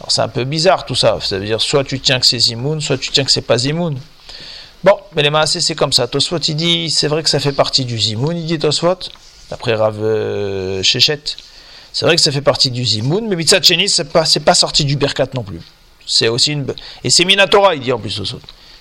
Alors 0.00 0.10
c'est 0.10 0.22
un 0.22 0.28
peu 0.28 0.44
bizarre 0.44 0.86
tout 0.86 0.94
ça. 0.94 1.18
Ça 1.20 1.38
veut 1.38 1.44
dire 1.44 1.60
soit 1.60 1.84
tu 1.84 2.00
tiens 2.00 2.18
que 2.18 2.26
c'est 2.26 2.38
Zimoun, 2.38 2.80
soit 2.80 2.98
tu 2.98 3.10
tiens 3.10 3.24
que 3.24 3.30
c'est 3.30 3.42
pas 3.42 3.58
Zimoun. 3.58 3.98
Bon, 4.82 4.98
mais 5.14 5.22
les 5.22 5.30
Maasé 5.30 5.60
c'est 5.60 5.74
comme 5.74 5.92
ça. 5.92 6.08
Tosfot 6.08 6.38
il 6.38 6.56
dit, 6.56 6.90
c'est 6.90 7.06
vrai 7.08 7.22
que 7.22 7.30
ça 7.30 7.38
fait 7.38 7.52
partie 7.52 7.84
du 7.84 7.98
Zimoun, 7.98 8.36
il 8.36 8.46
dit 8.46 8.58
Tosfot, 8.58 8.96
d'après 9.48 9.74
Rav 9.74 9.96
euh, 10.00 10.82
c'est 10.82 12.06
vrai 12.06 12.16
que 12.16 12.22
ça 12.22 12.32
fait 12.32 12.40
partie 12.40 12.70
du 12.70 12.84
Zimoun, 12.84 13.28
mais 13.28 13.36
Mitzat 13.36 13.62
Sheni, 13.62 13.88
c'est 13.88 14.10
pas, 14.10 14.24
pas 14.44 14.54
sorti 14.54 14.84
du 14.84 14.96
Berkat 14.96 15.28
non 15.34 15.44
plus. 15.44 15.60
C'est 16.06 16.28
aussi 16.28 16.52
une. 16.52 16.66
Et 17.04 17.10
c'est 17.10 17.24
Minatora, 17.24 17.74
il 17.74 17.80
dit 17.80 17.92
en 17.92 17.98
plus 17.98 18.20
au 18.20 18.24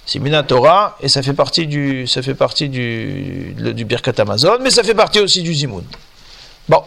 C'est 0.05 0.19
Minatora, 0.19 0.97
et 1.01 1.07
ça 1.07 1.21
fait 1.21 1.33
partie 1.33 1.67
du, 1.67 2.07
ça 2.07 2.21
fait 2.21 2.35
partie 2.35 2.69
du, 2.69 3.55
du 3.55 3.85
Birkat 3.85 4.13
Amazon, 4.17 4.57
mais 4.61 4.71
ça 4.71 4.83
fait 4.83 4.95
partie 4.95 5.19
aussi 5.19 5.41
du 5.41 5.53
Zimoun. 5.53 5.83
Bon, 6.67 6.83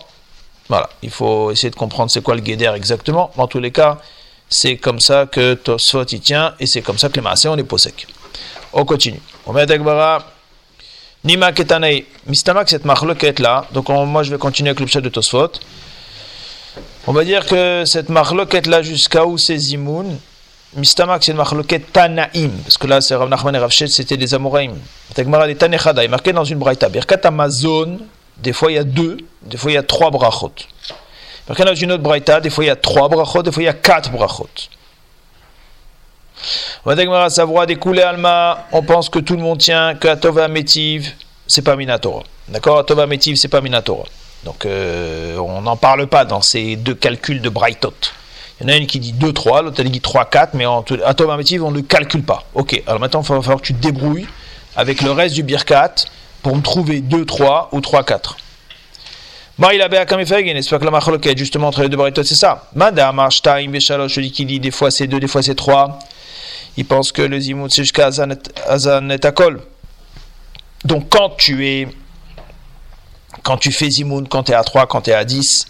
voilà, 0.69 0.89
il 1.03 1.11
faut 1.11 1.51
essayer 1.51 1.71
de 1.71 1.77
comprendre 1.77 2.11
c'est 2.11 2.23
quoi 2.23 2.35
le 2.35 2.41
Guéder 2.41 2.73
exactement. 2.75 3.31
En 3.37 3.47
tous 3.47 3.61
les 3.61 3.71
cas, 3.71 3.99
c'est 4.49 4.77
comme 4.77 5.01
ça 5.01 5.27
que 5.27 5.55
Tosfot 5.55 6.05
y 6.05 6.21
tient, 6.21 6.55
et 6.61 6.67
c'est 6.67 6.83
comme 6.83 6.99
ça 6.99 7.09
que 7.09 7.15
les 7.15 7.23
Maasé, 7.23 7.49
on 7.49 7.55
les 7.55 7.65
possèque. 7.65 8.07
On 8.73 8.85
continue. 8.85 9.21
On 9.47 9.53
met 9.53 9.67
Dagbara. 9.67 10.27
Nima 11.23 11.53
Ketanei. 11.53 12.07
Mistamak, 12.27 12.69
cette 12.69 12.85
marloquette 12.85 13.39
là. 13.39 13.67
Donc, 13.73 13.89
moi, 13.89 14.23
je 14.23 14.31
vais 14.31 14.39
continuer 14.39 14.71
avec 14.71 14.81
le 14.81 15.01
de 15.01 15.09
Tosfot. 15.09 15.53
On 17.07 17.13
va 17.13 17.25
dire 17.25 17.45
que 17.45 17.85
cette 17.85 18.09
marloquette 18.09 18.67
là 18.67 18.81
jusqu'à 18.81 19.27
où 19.27 19.37
c'est 19.37 19.59
Zimoun, 19.59 20.19
Mistamak 20.75 21.23
c'est 21.23 21.33
une 21.33 21.37
marloquette 21.37 21.93
Tanaim, 21.93 22.51
parce 22.65 22.79
que 22.79 22.87
là 22.87 23.03
c'est 23.03 23.15
Rav 23.15 23.29
Nachman 23.29 23.55
et 23.55 23.59
Rav 23.59 23.71
c'était 23.71 24.17
des 24.17 24.33
Amoraim. 24.33 24.73
Tegmara 25.15 25.47
des 25.47 25.55
Tanechada, 25.55 26.03
est 26.03 26.09
marqué 26.09 26.33
dans 26.33 26.45
une 26.45 26.59
braïta. 26.59 26.89
Birkat 26.89 27.21
Amazon, 27.25 27.99
des 28.39 28.55
fois 28.55 28.73
il 28.73 28.77
y 28.77 28.79
a 28.79 28.85
deux, 28.85 29.19
des 29.43 29.59
fois 29.59 29.71
il 29.71 29.75
y 29.75 29.77
a 29.77 29.83
trois 29.83 30.11
brachot. 30.11 30.53
Marqué 31.47 31.65
dans 31.65 31.75
une 31.75 31.93
autre 31.93 32.03
braïta, 32.03 32.41
des 32.41 32.49
fois 32.49 32.65
il 32.65 32.69
y 32.69 32.71
a 32.71 32.77
trois 32.77 33.11
brachot, 33.11 33.43
des 33.43 33.53
fois 33.53 33.63
il 33.63 33.67
y 33.67 33.69
a 33.69 33.75
quatre 33.75 34.11
brachot. 34.11 34.49
On 36.87 36.95
va 36.95 37.29
savoir 37.29 37.67
des 37.67 37.77
coulées 37.77 38.03
alma, 38.03 38.67
on 38.73 38.83
pense 38.83 39.11
que 39.11 39.19
tout 39.19 39.37
le 39.37 39.43
monde 39.43 39.59
tient 39.59 39.95
que 39.95 40.09
Atova 40.09 40.49
Métiv, 40.49 41.13
c'est 41.47 41.63
pas 41.63 41.77
Minatora. 41.77 42.23
D'accord 42.49 42.79
Atova 42.79 43.07
Métiv, 43.07 43.37
c'est 43.37 43.49
pas 43.49 43.61
Minatora. 43.61 44.05
Donc 44.45 44.67
euh, 44.67 45.37
on 45.39 45.63
n'en 45.63 45.77
parle 45.77 46.07
pas 46.07 46.25
dans 46.25 46.43
ces 46.43 46.77
deux 46.77 46.95
calculs 46.95 47.41
de 47.41 47.49
Brightot. 47.49 47.95
Il 48.61 48.69
y 48.69 48.71
en 48.71 48.75
a 48.75 48.77
une 48.77 48.87
qui 48.87 49.01
dit 49.01 49.13
2, 49.13 49.33
3, 49.33 49.63
l'autre 49.63 49.81
elle 49.81 49.91
dit 49.91 50.01
3, 50.01 50.27
4, 50.27 50.55
mais 50.55 50.67
en 50.67 50.85
automatique 51.09 51.63
on 51.63 51.71
ne 51.71 51.77
le 51.77 51.83
calcule 51.83 52.23
pas. 52.23 52.45
Ok, 52.55 52.81
alors 52.87 53.01
maintenant 53.01 53.23
il 53.23 53.29
va 53.29 53.43
falloir 53.43 53.61
que 53.61 53.67
tu 53.67 53.75
te 53.75 53.83
débrouilles 53.83 54.27
avec 54.77 55.03
le 55.03 55.11
reste 55.11 55.35
du 55.35 55.43
Birkat 55.43 55.95
pour 56.43 56.55
me 56.55 56.63
trouver 56.63 57.01
2, 57.01 57.25
3 57.25 57.71
ou 57.73 57.81
3, 57.81 58.05
4. 58.05 58.37
Bon, 59.57 59.69
il 59.73 59.81
avait 59.81 59.99
à 59.99 60.05
Kamefegen, 60.05 60.53
n'est-ce 60.53 60.69
pas 60.69 60.79
que 60.79 60.85
la 60.85 61.31
est 61.31 61.39
justement 61.39 61.69
entre 61.69 61.83
les 61.83 61.89
deux 61.89 61.97
Brightot, 61.97 62.25
c'est 62.25 62.35
ça? 62.35 62.69
Madame 62.75 63.19
Arshtaim 63.19 63.71
Béchaloch, 63.71 64.09
je 64.09 64.21
dis 64.21 64.33
qu'il 64.33 64.47
dit 64.47 64.61
des 64.61 64.71
fois 64.71 64.91
c'est 64.91 65.07
2, 65.07 65.21
des 65.21 65.29
fois 65.29 65.43
c'est 65.43 65.55
3. 65.55 65.99
Il 66.77 66.85
pense 66.85 67.13
que 67.13 67.23
le 67.23 67.39
Zimout 67.39 67.71
c'est 67.71 67.83
jusqu'à 67.83 68.07
Azan 68.07 69.11
et. 69.11 69.21
Donc 70.85 71.09
quand 71.09 71.31
tu 71.39 71.67
es 71.67 71.89
quand 73.45 73.59
tu 73.59 73.71
fais 73.71 73.89
Zimoun, 73.89 74.27
quand 74.27 74.45
tu 74.45 74.53
es 74.53 74.55
à 74.57 74.65
3, 74.65 74.87
quand 74.87 75.03
tu 75.03 75.11
es 75.11 75.15
à 75.15 75.25
10, 75.25 75.67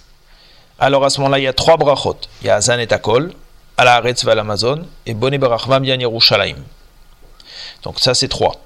alors 0.78 1.04
à 1.04 1.10
ce 1.10 1.20
moment-là, 1.20 1.38
il 1.38 1.42
y 1.42 1.48
a 1.48 1.52
trois 1.52 1.76
brachot. 1.76 2.16
Il 2.40 2.46
y 2.46 2.50
a 2.50 2.56
Azan 2.56 2.78
et 2.78 2.86
Takol, 2.86 3.32
Ala 3.76 3.96
Aretz 3.96 4.26
Amazon, 4.26 4.86
et 5.06 5.14
Bone 5.14 5.36
Barachvam 5.38 5.84
Yerushalayim. 5.84 6.56
Donc 7.82 8.00
ça, 8.00 8.14
c'est 8.14 8.28
trois. 8.28 8.56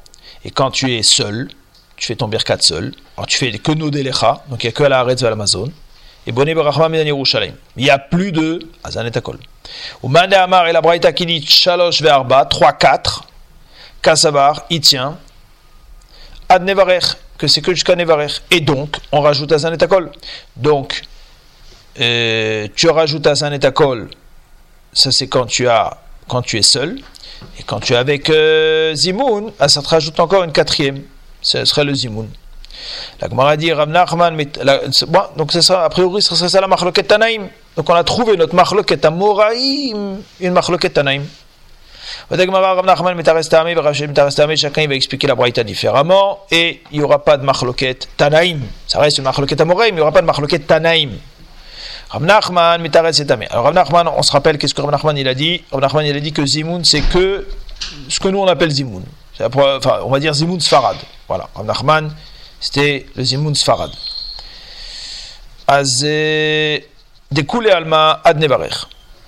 Et 0.45 0.51
quand 0.51 0.71
tu 0.71 0.95
es 0.95 1.03
seul, 1.03 1.51
tu 1.97 2.07
fais 2.07 2.17
ton 2.17 2.29
birkat 2.29 2.59
seul. 2.61 2.95
Alors 3.17 3.27
tu 3.27 3.37
fais 3.37 3.51
que 3.59 3.73
Nodelecha, 3.73 4.43
donc 4.49 4.63
il 4.63 4.67
n'y 4.67 4.71
a 4.71 4.73
que 4.73 4.85
à 4.85 4.89
la 4.89 5.01
Haaretz 5.01 5.23
à 5.23 5.31
l'Amazon. 5.31 5.71
Et 6.27 6.33
Boné 6.33 6.55
Barachma 6.55 6.89
Midan 6.89 7.07
Yerushalayim. 7.07 7.55
Il 7.77 7.85
n'y 7.85 7.91
a 7.91 7.99
plus 7.99 8.33
de 8.33 8.61
Azan 8.85 9.05
et 9.05 9.11
Takol. 9.11 9.39
Ou 10.03 10.09
Mande 10.09 10.35
Amar 10.35 10.67
et 10.69 10.73
la 10.73 10.81
Braïta 10.81 11.13
qui 11.13 11.27
dit 11.27 11.45
Shalosh 11.47 12.03
Verba, 12.03 12.45
3, 12.45 12.73
4. 12.75 13.25
Kasabar, 14.03 14.65
il 14.71 14.81
tient. 14.81 15.19
Que 17.39 17.47
c'est 17.47 17.61
que 17.61 17.73
jusqu'à 17.73 17.95
Nevarech. 17.97 18.43
Et 18.51 18.61
donc, 18.61 18.97
on 19.13 19.21
rajoute 19.21 19.53
Azan 19.53 19.73
et 19.73 19.79
Takol. 19.79 20.11
Donc, 20.57 21.03
euh, 22.01 22.67
tu 22.75 22.89
rajoutes 22.91 23.27
Azan 23.27 23.53
et 23.53 23.59
Takol, 23.59 24.11
ça 24.93 25.11
c'est 25.11 25.29
quand 25.29 25.47
tu 25.47 25.69
as 25.69 25.99
quand 26.29 26.43
tu 26.43 26.59
es 26.59 26.63
seul. 26.63 27.01
Et 27.59 27.63
quand 27.63 27.81
tu 27.81 27.93
es 27.93 27.97
avec 27.97 28.31
euh, 28.31 28.95
Zimoun, 28.95 29.53
ah, 29.59 29.69
ça 29.69 29.81
te 29.81 29.89
rajoute 29.89 30.19
encore 30.21 30.43
une 30.45 30.53
quatrième. 30.53 31.03
Ce 31.41 31.65
serait 31.65 31.85
le 31.85 31.95
Zimoun. 31.95 32.29
La 33.21 33.29
Gemara 33.29 33.57
dit 33.57 33.71
donc 35.37 35.53
ça, 35.53 35.85
a 35.85 35.89
priori, 35.89 36.23
ce 36.23 36.35
ça 36.35 36.61
la. 36.61 36.69
Donc 37.77 37.91
on 37.91 37.95
a 37.95 38.05
trouvé 38.05 38.37
notre 38.37 38.55
Machloket 38.55 39.05
Amoraim, 39.05 40.19
une 40.41 40.53
Machloket 40.53 40.91
Tanaim. 40.91 41.23
Rav 41.23 41.27
Nachman, 41.27 41.27
Metarestame, 41.27 41.27
Metarestame, 41.27 42.08
chacun 44.57 44.83
il 44.83 44.89
va 44.89 44.95
expliquer 44.95 45.27
la 45.27 45.35
Braïta 45.35 45.65
différemment, 45.65 46.41
et 46.51 46.83
il 46.91 46.99
n'y 46.99 47.05
aura 47.05 47.25
pas 47.25 47.37
de 47.37 47.45
Machloket 47.45 48.09
Tanaim. 48.17 48.61
Ça 48.87 49.01
reste 49.01 49.19
une 49.19 49.25
Machloket 49.25 49.61
Amoraim, 49.61 49.85
mais 49.87 49.91
il 49.91 49.95
n'y 49.97 50.01
aura 50.01 50.13
pas 50.13 50.21
de 50.21 50.27
Machloket 50.27 50.67
Tanaim. 50.67 51.11
Rav 52.11 52.23
Nachman, 52.23 52.81
Metarestame. 52.81 53.45
Alors 53.51 53.71
on 54.17 54.23
se 54.23 54.33
rappelle 54.33 54.57
qu'est-ce 54.57 54.75
que 54.75 54.81
Rav 54.81 54.91
Nachman 54.91 55.17
il 55.17 55.29
a 55.29 55.35
dit? 55.35 55.63
Rav 55.71 55.81
Nachman 55.81 56.07
il 56.07 56.17
a 56.17 56.21
dit 56.21 56.33
que 56.33 56.45
Zimoun, 56.45 56.85
c'est 56.85 57.03
que 57.03 57.47
ce 58.09 58.19
que 58.19 58.29
nous 58.29 58.39
on 58.39 58.47
appelle 58.47 58.71
Zimoun. 58.71 59.05
Enfin, 59.41 60.01
on 60.03 60.11
va 60.11 60.19
dire 60.19 60.33
Zimoun 60.33 60.61
Sfarad. 60.61 60.97
Voilà, 61.29 61.49
c'était 62.61 63.07
le 63.15 63.23
Zimoun 63.23 63.55
Sfarad. 63.55 63.91
Az 65.67 66.03
Dekoule 67.31 67.71
Alma 67.71 68.21
Ad 68.25 68.43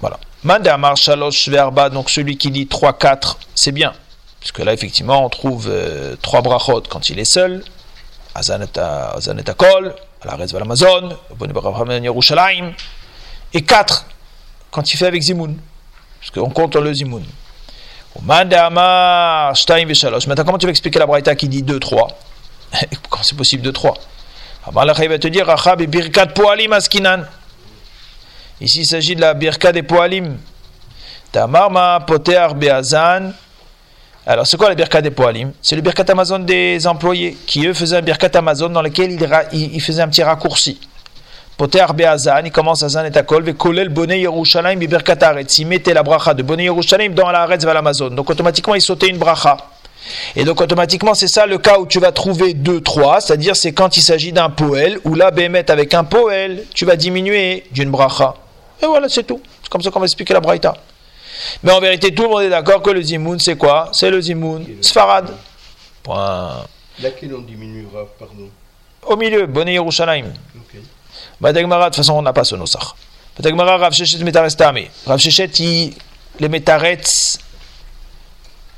Voilà. 0.00 0.18
Mande 0.42 0.68
Amar 0.68 0.96
Shalosh 0.96 1.48
Verba, 1.48 1.90
donc 1.90 2.09
celui 2.09 2.38
qui 2.38 2.50
dit 2.50 2.64
3-4, 2.64 3.37
c'est 3.55 3.72
bien. 3.72 3.92
Puisque 4.38 4.61
là, 4.61 4.72
effectivement, 4.72 5.26
on 5.26 5.29
trouve 5.29 5.68
euh, 5.68 6.16
3 6.22 6.40
brachot 6.40 6.83
quand 6.88 7.11
il 7.11 7.18
est 7.18 7.26
seul. 7.26 7.62
Azaneta 8.35 9.55
Kol, 9.57 9.94
la 10.24 10.37
Rezva 10.37 10.61
l'Amazon, 10.61 11.11
Yerushalayim. 12.03 12.72
Et 13.53 13.62
4 13.62 14.07
quand 14.70 14.92
il 14.92 14.96
fait 14.96 15.07
avec 15.07 15.20
Zimoun. 15.20 15.59
Parce 16.20 16.31
qu'on 16.31 16.50
compte 16.50 16.76
le 16.76 16.94
Zimoun. 16.94 17.24
Mande 18.22 18.55
Amar 18.55 19.55
Shtaim 19.57 19.87
Veshalosh. 19.87 20.26
Maintenant, 20.26 20.44
comment 20.44 20.59
tu 20.59 20.66
vas 20.66 20.70
expliquer 20.70 20.98
la 20.98 21.07
Braïta 21.07 21.35
qui 21.35 21.48
dit 21.48 21.62
2-3 21.62 22.09
Quand 23.11 23.18
c'est 23.22 23.37
possible 23.37 23.62
de 23.62 23.70
3. 23.70 23.94
il 25.03 25.09
va 25.09 25.18
te 25.18 25.29
dire 25.29 25.46
Rachab 25.46 25.83
et 25.83 25.87
Birkat 25.87 26.29
Poalim 26.29 26.72
Askinan. 26.72 27.24
Ici, 28.61 28.81
il 28.81 28.87
s'agit 28.87 29.16
de 29.16 29.20
la 29.20 29.35
Birkat 29.35 29.73
des 29.73 29.83
Poalim. 29.83 30.37
Tamarma 31.33 32.01
Potear 32.07 32.55
Beazan. 32.55 33.33
Alors, 34.27 34.46
c'est 34.46 34.57
quoi 34.57 34.68
la 34.68 34.75
Birkat 34.75 35.01
des 35.01 35.11
Poalim? 35.11 35.53
C'est 35.62 35.77
le 35.77 35.83
Birkat 35.83 36.05
Amazon 36.09 36.40
des 36.40 36.87
employés 36.87 37.37
qui, 37.46 37.66
eux, 37.66 37.73
faisaient 37.73 37.96
un 37.96 38.03
Birkat 38.03 38.31
Amazon 38.35 38.68
dans 38.68 38.83
lequel 38.83 39.12
ils 39.12 39.73
il 39.73 39.81
faisaient 39.81 40.03
un 40.03 40.09
petit 40.09 40.23
raccourci. 40.23 40.79
Potear 41.57 41.94
Beazan, 41.94 42.42
il 42.44 42.53
commence 42.53 42.83
à 42.83 42.88
Zan 42.88 43.05
et 43.05 43.11
Takol, 43.11 43.44
ve 43.44 43.53
kolel 43.55 43.88
Bonnet 43.88 44.20
Yerushalayim, 44.20 44.79
Birkat 44.79 45.23
Aretz. 45.23 45.59
Il 45.59 45.66
mettait 45.66 45.94
la 45.94 46.03
bracha 46.03 46.35
de 46.35 46.42
Bonnet 46.42 46.64
Yerushalayim 46.64 47.14
dans 47.14 47.31
la 47.31 47.46
vers 47.46 47.75
l'Amazon. 47.75 48.11
Donc, 48.11 48.29
automatiquement, 48.29 48.75
il 48.75 48.83
sautait 48.83 49.09
une 49.09 49.18
bracha. 49.18 49.57
Et 50.35 50.44
donc 50.44 50.61
automatiquement, 50.61 51.14
c'est 51.14 51.29
ça 51.29 51.46
le 51.46 51.59
cas 51.59 51.79
où 51.79 51.87
tu 51.87 52.01
vas 52.01 52.11
trouver 52.12 52.55
2, 52.55 52.81
3, 52.81 53.20
c'est-à-dire 53.20 53.55
c'est 53.55 53.73
quand 53.73 53.96
il 53.96 54.03
s'agit 54.03 54.33
d'un 54.33 54.49
poel, 54.49 54.99
où 55.05 55.14
là, 55.14 55.31
Bémet 55.31 55.70
avec 55.70 55.94
un 55.94 56.05
poel, 56.05 56.64
tu 56.75 56.85
vas 56.85 56.96
diminuer 56.96 57.64
d'une 57.73 57.90
bracha. 57.90 58.35
Et 58.82 58.86
voilà, 58.86 59.08
c'est 59.08 59.24
tout. 59.24 59.40
C'est 59.62 59.68
comme 59.68 59.82
ça 59.82 59.90
qu'on 59.90 60.00
va 60.00 60.06
expliquer 60.06 60.34
la 60.34 60.40
braïta. 60.40 60.74
Mais 61.62 61.72
en 61.72 61.80
vérité, 61.80 62.14
tout 62.14 62.22
le 62.24 62.28
monde 62.28 62.42
est 62.42 62.50
d'accord 62.50 62.82
que 62.82 62.90
le 62.90 63.02
zimoun, 63.02 63.38
c'est 63.38 63.56
quoi? 63.56 63.90
C'est 63.92 64.10
le 64.10 64.20
zimoun 64.20 64.66
Sfarad. 64.80 65.34
Point. 66.02 66.64
Laquelle 67.02 67.34
on 67.34 67.40
diminuera, 67.40 68.06
pardon 68.18 68.48
Au 69.06 69.16
milieu, 69.16 69.46
Bonnet 69.46 69.74
Yerushalayim. 69.74 70.26
Ok. 70.26 71.52
de 71.52 71.84
toute 71.86 71.96
façon, 71.96 72.14
on 72.14 72.22
n'a 72.22 72.32
pas 72.32 72.44
ce 72.44 72.56
nosar. 72.56 72.96
Badagmara, 73.36 73.78
Rav 73.78 73.92
Shechet 73.92 74.22
Metarestame. 74.22 74.84
Rav 75.06 75.18
Shechet, 75.18 75.50
les 76.38 76.48
Metarets, 76.48 77.38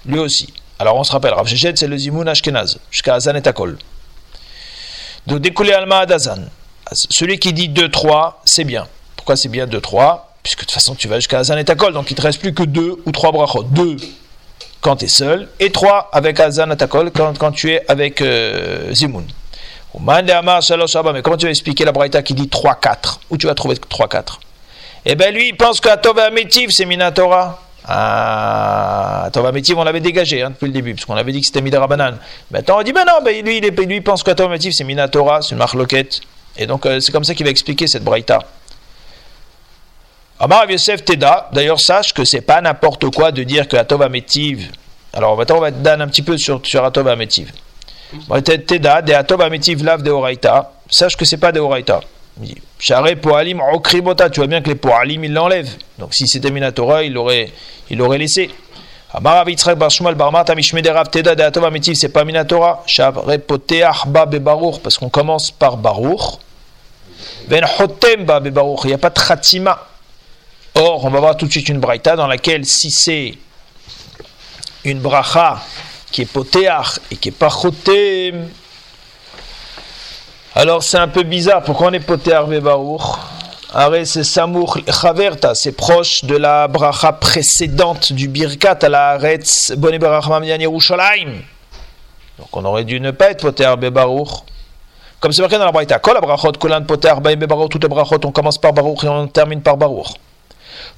lui 0.07 0.19
aussi. 0.19 0.53
Alors 0.79 0.97
on 0.97 1.05
se 1.05 1.13
rappelle, 1.13 1.35
Rav 1.35 1.47
Shechet, 1.47 1.75
c'est 1.77 1.87
le 1.87 1.97
Zimoun 1.97 2.29
Ashkenaz, 2.29 2.79
jusqu'à 2.91 3.15
Azan 3.15 3.35
et 3.35 3.43
Takol. 3.43 3.79
Donc 5.27 5.41
découlé 5.41 5.73
Alma 5.73 5.99
Adazan. 5.99 6.45
Celui 6.93 7.39
qui 7.39 7.53
dit 7.53 7.69
2-3, 7.69 8.35
c'est 8.45 8.65
bien. 8.65 8.87
Pourquoi 9.23 9.37
c'est 9.37 9.49
bien 9.49 9.67
2-3 9.67 10.19
Puisque 10.43 10.59
de 10.59 10.65
toute 10.65 10.73
façon 10.73 10.97
tu 10.97 11.07
vas 11.07 11.21
jusqu'à 11.21 11.39
Azan 11.39 11.57
et 11.57 11.65
Takol, 11.65 11.93
donc 11.93 12.11
il 12.11 12.15
ne 12.15 12.17
te 12.17 12.23
reste 12.23 12.41
plus 12.41 12.53
que 12.53 12.65
2 12.65 13.03
ou 13.07 13.13
3 13.13 13.31
brachot. 13.31 13.63
2 13.63 13.97
quand 14.81 14.97
tu 14.97 15.05
es 15.05 15.09
seul, 15.09 15.47
et 15.61 15.71
3 15.71 16.11
avec 16.13 16.41
Azan 16.41 16.69
et 16.73 16.77
Takol 16.77 17.13
quand, 17.13 17.39
quand 17.39 17.53
tu 17.53 17.71
es 17.71 17.89
avec 17.89 18.21
euh, 18.21 18.93
Zimoun. 18.93 19.25
Mais 20.01 21.23
comment 21.23 21.37
tu 21.37 21.47
vas 21.47 21.51
expliquer 21.51 21.85
la 21.85 21.93
Braïta 21.93 22.21
qui 22.23 22.35
dit 22.35 22.49
3-4 22.49 23.21
Où 23.31 23.37
tu 23.37 23.47
vas 23.47 23.55
trouver 23.55 23.77
3-4 23.77 24.41
Eh 25.05 25.15
bien 25.15 25.31
lui, 25.31 25.51
il 25.51 25.57
pense 25.57 25.81
que 25.81 25.97
Tova 26.01 26.31
Métiv, 26.31 26.71
c'est 26.73 26.85
Minatora. 26.85 27.63
Ah, 27.87 29.31
Tova 29.33 29.53
Métiv, 29.53 29.79
on 29.79 29.85
l'avait 29.85 30.01
dégagé 30.01 30.43
hein, 30.43 30.51
depuis 30.51 30.67
le 30.67 30.73
début, 30.73 30.95
parce 30.95 31.05
qu'on 31.05 31.15
avait 31.15 31.31
dit 31.31 31.43
que 31.43 31.47
c'était 31.47 31.61
Midara 31.61 31.87
Banane. 31.87 32.19
Maintenant, 32.51 32.81
on 32.81 32.83
dit, 32.83 32.93
ben 32.93 33.05
non, 33.07 33.25
lui, 33.25 33.61
il, 33.63 34.03
pense 34.03 34.25
que 34.25 34.33
Tova 34.33 34.49
Métiv, 34.49 34.73
c'est 34.73 34.83
Minatora, 34.83 35.43
c'est 35.43 35.53
une 35.53 35.59
marloquette. 35.59 36.23
Et 36.57 36.67
donc, 36.67 36.87
euh, 36.87 36.99
c'est 36.99 37.13
comme 37.13 37.25
ça 37.25 37.35
qu'il 37.35 37.45
va 37.47 37.51
expliquer 37.51 37.87
cette 37.87 38.03
Braïta. 38.03 38.41
Amar 40.43 40.69
Yosef 40.69 41.05
Teda, 41.05 41.49
d'ailleurs, 41.53 41.79
sache 41.79 42.13
que 42.13 42.25
c'est 42.25 42.41
pas 42.41 42.61
n'importe 42.61 43.15
quoi 43.15 43.31
de 43.31 43.45
dire 43.45 43.69
que 43.69 43.77
Atova 43.77 44.09
Métiv. 44.09 44.73
Alors, 45.13 45.37
maintenant, 45.37 45.59
on 45.59 45.61
va 45.61 45.71
donner 45.71 46.03
un 46.03 46.09
petit 46.09 46.23
peu 46.23 46.37
sur, 46.37 46.61
sur 46.65 46.85
Atova 46.85 47.15
Métiv. 47.15 47.53
Teda, 48.45 49.03
de 49.03 49.13
Atova 49.13 49.49
Métiv, 49.49 49.85
lave 49.85 50.03
de 50.03 50.11
Horaïta. 50.11 50.73
Sache 50.91 51.17
que 51.17 51.25
c'est 51.25 51.37
pas 51.37 51.53
de 51.53 51.61
Horaïta. 51.61 52.01
Charé 52.81 53.15
Poalim 53.15 53.61
Okribota, 53.73 54.31
tu 54.31 54.41
vois 54.41 54.49
bien 54.49 54.63
que 54.63 54.69
les 54.69 54.75
Poalim 54.75 55.23
ils 55.23 55.33
l'enlèvent. 55.33 55.77
Donc 56.01 56.13
si 56.13 56.27
c'était 56.27 56.51
Minatora, 56.51 57.05
il 57.05 57.13
l'aurait 57.13 57.53
il 57.91 57.99
l'aurait 57.99 58.19
laissé. 58.19 58.51
Amarav 59.15 59.49
Yitzhak 59.49 59.79
Bar 59.79 59.91
Shmuel 59.91 60.15
Bar 60.17 60.33
Marta 60.33 60.55
Mishmederav 60.55 61.09
Teda 61.11 61.35
de 61.37 61.43
Atova 61.43 61.71
Mitiv, 61.71 61.95
c'est 61.95 62.09
pas 62.09 62.25
Minatora. 62.25 62.83
Charé 62.87 63.39
parce 63.39 64.99
qu'on 64.99 65.11
commence 65.11 65.51
par 65.53 65.77
Barour. 65.77 66.41
Ben 67.49 67.65
Hotem 67.79 68.25
Ba 68.25 68.41
Bebarour, 68.41 68.81
il 68.85 68.89
n'y 68.89 68.95
a 68.95 68.99
pas 68.99 69.11
de 69.11 69.21
Khatima. 69.21 69.79
Or, 70.75 71.05
on 71.05 71.11
va 71.11 71.21
voir 71.21 71.37
tout 71.37 71.47
de 71.47 71.51
suite 71.51 71.69
une 71.69 71.81
braïta 71.81 72.17
dans 72.17 72.27
laquelle 72.27 72.65
si 72.65 72.91
c'est 72.91 73.35
une 74.85 75.01
bracha 75.01 75.61
qui 76.11 76.23
est 76.23 76.27
Poteach 76.27 76.99
et 77.11 77.17
qui 77.17 77.29
est 77.29 77.33
pas 77.33 77.55
Hotem, 77.63 78.49
alors 80.55 80.83
c'est 80.83 80.99
un 80.99 81.09
peu 81.09 81.23
bizarre. 81.23 81.63
Pourquoi 81.63 81.89
on 81.89 81.93
est 81.93 82.01
poté 82.01 82.33
Arvé 82.33 82.61
Baruch? 82.61 83.01
Arrête, 83.75 84.07
c'est 84.07 84.23
Samour 84.23 84.77
Chaverta, 84.87 85.55
c'est 85.55 85.73
proche 85.73 86.25
de 86.25 86.37
la 86.37 86.69
bracha 86.69 87.13
précédente 87.13 88.13
du 88.13 88.29
Birkat 88.29 88.79
à 88.83 88.89
la 88.91 89.09
Aretz 89.13 89.73
Boni 89.77 89.99
Barachmamian 89.99 90.59
Yerushalayim. 90.59 91.41
Donc 92.39 92.49
on 92.53 92.65
aurait 92.67 92.85
dû 92.85 93.01
ne 93.01 93.13
pas 93.13 93.31
être 93.31 93.41
poté 93.41 93.65
Arvé 93.65 93.91
Baruch. 93.91 94.29
Comme 95.21 95.33
c'est 95.33 95.41
marqué 95.41 95.57
dans 95.57 95.65
la 95.65 95.73
braïta, 95.73 95.99
Kol 96.01 96.21
brachot, 96.21 96.53
Kolan 96.53 96.83
poté 96.83 97.09
Arvé 97.09 97.37
Baruch, 97.37 97.71
toutes 97.71 97.85
les 97.85 97.89
brachot, 97.89 98.21
on 98.25 98.33
commence 98.33 98.59
par 98.59 98.75
Baruch 98.75 99.05
et 99.05 99.09
on 99.09 99.27
termine 99.29 99.63
par 99.63 99.79
Baruch. 99.79 100.09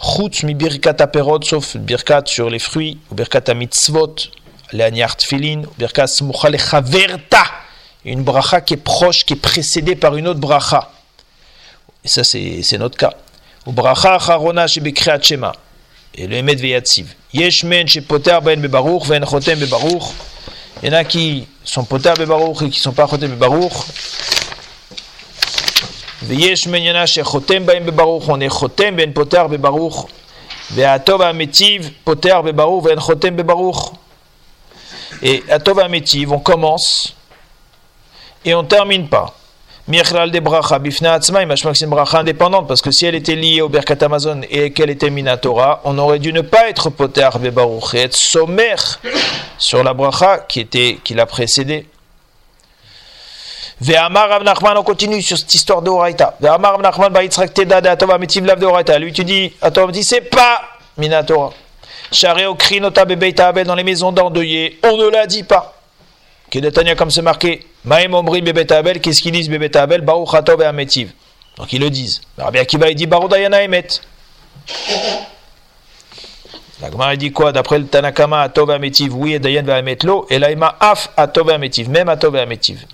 Chutz 0.04 0.42
mi 0.42 0.54
Birkat 0.54 1.00
Aperot, 1.00 1.40
sauf 1.42 1.76
Birkat 1.76 2.24
sur 2.26 2.50
les 2.50 2.58
fruits, 2.58 2.98
ou 3.10 3.14
Birkat 3.14 3.54
Mitzvot, 3.54 4.16
les 4.72 4.84
Aniart 4.84 5.16
Filin, 5.20 5.62
ou 5.62 5.72
Birkat 5.78 6.06
Smuchale 6.06 6.58
Chaverta 6.58 7.44
une 8.04 8.22
bracha 8.22 8.60
qui 8.60 8.74
est 8.74 8.78
proche, 8.78 9.24
qui 9.24 9.32
est 9.32 9.36
précédée 9.36 9.96
par 9.96 10.14
une 10.16 10.28
autre 10.28 10.40
bracha. 10.40 10.90
Et 12.04 12.08
ça, 12.08 12.22
c'est 12.22 12.78
notre 12.78 12.96
cas. 12.96 13.14
Ou 13.66 13.72
bracha 13.72 14.14
acharona 14.14 14.66
shebekriat 14.66 15.22
shema. 15.22 15.52
Et 16.14 16.26
le 16.26 16.36
emet 16.36 16.54
veyatsiv. 16.54 17.14
Yesh 17.32 17.64
men 17.64 17.88
shepoter 17.88 18.38
ben 18.42 18.60
bebaruch 18.60 19.06
ven 19.08 19.24
chotem 19.24 19.58
bebaruch. 19.58 20.12
Il 20.82 20.90
y 20.90 20.92
en 20.92 20.98
a 20.98 21.04
qui 21.04 21.46
sont 21.64 21.84
poter 21.84 22.12
bebaruch 22.18 22.62
et 22.62 22.70
qui 22.70 22.78
ne 22.78 22.82
sont 22.82 22.92
pas 22.92 23.08
chotem 23.08 23.30
bebaruch. 23.30 23.72
ויש 26.23 26.67
מניינה 26.67 27.07
שחותם 27.07 27.65
בהם 27.65 27.85
בברוך, 27.85 28.29
עונה 28.29 28.49
חותם 28.49 28.93
ואין 28.97 29.13
פותח 29.13 29.43
בברוך, 29.49 30.07
והטוב 30.71 31.21
המטיב 31.21 31.89
פותח 32.03 32.37
בברוך 32.43 32.85
ואין 32.85 32.99
חותם 32.99 33.35
בברוך. 33.37 33.93
Et 35.21 35.43
Atov 35.49 35.79
Ametiv, 35.79 36.31
on 36.31 36.39
commence 36.39 37.15
et 38.45 38.53
on 38.53 38.63
ne 38.63 38.67
termine 38.67 39.07
pas. 39.09 39.35
Mirchlal 39.87 40.31
de 40.31 40.39
bracha 40.39 40.77
bifna 40.77 41.13
atzma, 41.13 41.41
c'est 41.57 41.81
une 41.81 41.89
bracha 41.89 42.19
indépendante, 42.19 42.67
parce 42.67 42.81
que 42.81 42.91
si 42.91 43.07
elle 43.07 43.15
était 43.15 43.35
liée 43.35 43.59
au 43.61 43.69
Berkat 43.69 43.97
Amazon 44.01 44.41
et 44.49 44.71
qu'elle 44.71 44.91
était 44.91 45.09
minatora, 45.09 45.81
on 45.83 45.97
aurait 45.97 46.19
dû 46.19 46.31
ne 46.31 46.41
pas 46.41 46.69
être 46.69 46.91
poter 46.91 47.27
bebaruch 47.39 47.95
et 47.95 48.01
être 48.03 48.15
sommaire 48.15 48.99
sur 49.57 49.83
la 49.83 49.93
bracha 49.93 50.39
qui, 50.47 50.59
était, 50.59 50.99
qui 51.03 51.15
l'a 51.15 51.25
précédée. 51.25 51.87
Ve'amar 53.80 54.28
Rav 54.28 54.42
Nachman, 54.44 54.76
on 54.76 54.82
continue 54.82 55.20
sur 55.20 55.36
cette 55.36 55.52
histoire 55.52 55.82
de 55.82 55.90
Horaïta. 55.90 56.36
Ve'amar 56.40 56.72
Rav 56.72 56.82
Nachman, 56.82 57.12
ba'itzrak 57.12 57.52
teda 57.54 57.80
de 57.80 57.88
atova 57.88 58.18
metiv 58.18 58.44
lav 58.44 58.58
de 58.58 58.66
Horaïta. 58.66 58.98
Lui, 58.98 59.12
tu 59.12 59.24
dis, 59.24 59.52
Atova 59.60 59.92
dit, 59.92 60.04
c'est 60.04 60.22
pas 60.22 60.60
Minatora. 60.96 61.52
Au 62.46 62.54
krinota 62.54 63.04
bebeita 63.04 63.48
abel 63.48 63.66
dans 63.66 63.74
les 63.74 63.82
maisons 63.82 64.12
d'endeuillés. 64.12 64.78
On 64.84 64.96
ne 64.96 65.08
l'a 65.08 65.26
dit 65.26 65.42
pas. 65.42 65.74
Kedetania, 66.50 66.94
comme 66.94 67.10
c'est 67.10 67.22
marqué, 67.22 67.66
Maïm 67.84 68.14
omri 68.14 68.40
bebeta 68.42 68.78
abel, 68.78 69.00
qu'est-ce 69.00 69.20
qu'ils 69.20 69.32
disent 69.32 69.50
bebeta 69.50 69.82
abel? 69.82 70.02
Baruch 70.02 70.34
atov 70.34 70.62
et 70.62 70.66
ametiv. 70.66 71.12
Donc 71.56 71.72
ils 71.72 71.80
le 71.80 71.90
disent. 71.90 72.20
Rabbi 72.38 72.58
Akiva, 72.58 72.88
il 72.88 72.94
dit, 72.94 73.06
Baruch 73.06 73.30
dayana 73.30 73.62
emet. 73.62 73.86
La 76.80 76.90
Gemara 76.90 77.16
dit 77.16 77.32
quoi? 77.32 77.52
D'après 77.52 77.78
le 77.78 77.86
Tanakama, 77.86 78.42
Atov 78.42 78.70
Ametiv, 78.70 79.14
oui, 79.16 79.34
et 79.34 79.38
Dayan 79.38 79.62
va 79.62 79.80
lo, 80.02 80.26
et 80.28 80.38
l'Aïma 80.38 80.76
Af 80.80 81.10
Atov 81.16 81.50
Ametiv, 81.50 81.88
même 81.88 82.08
Atov 82.08 82.36
Ametiv. 82.36 82.84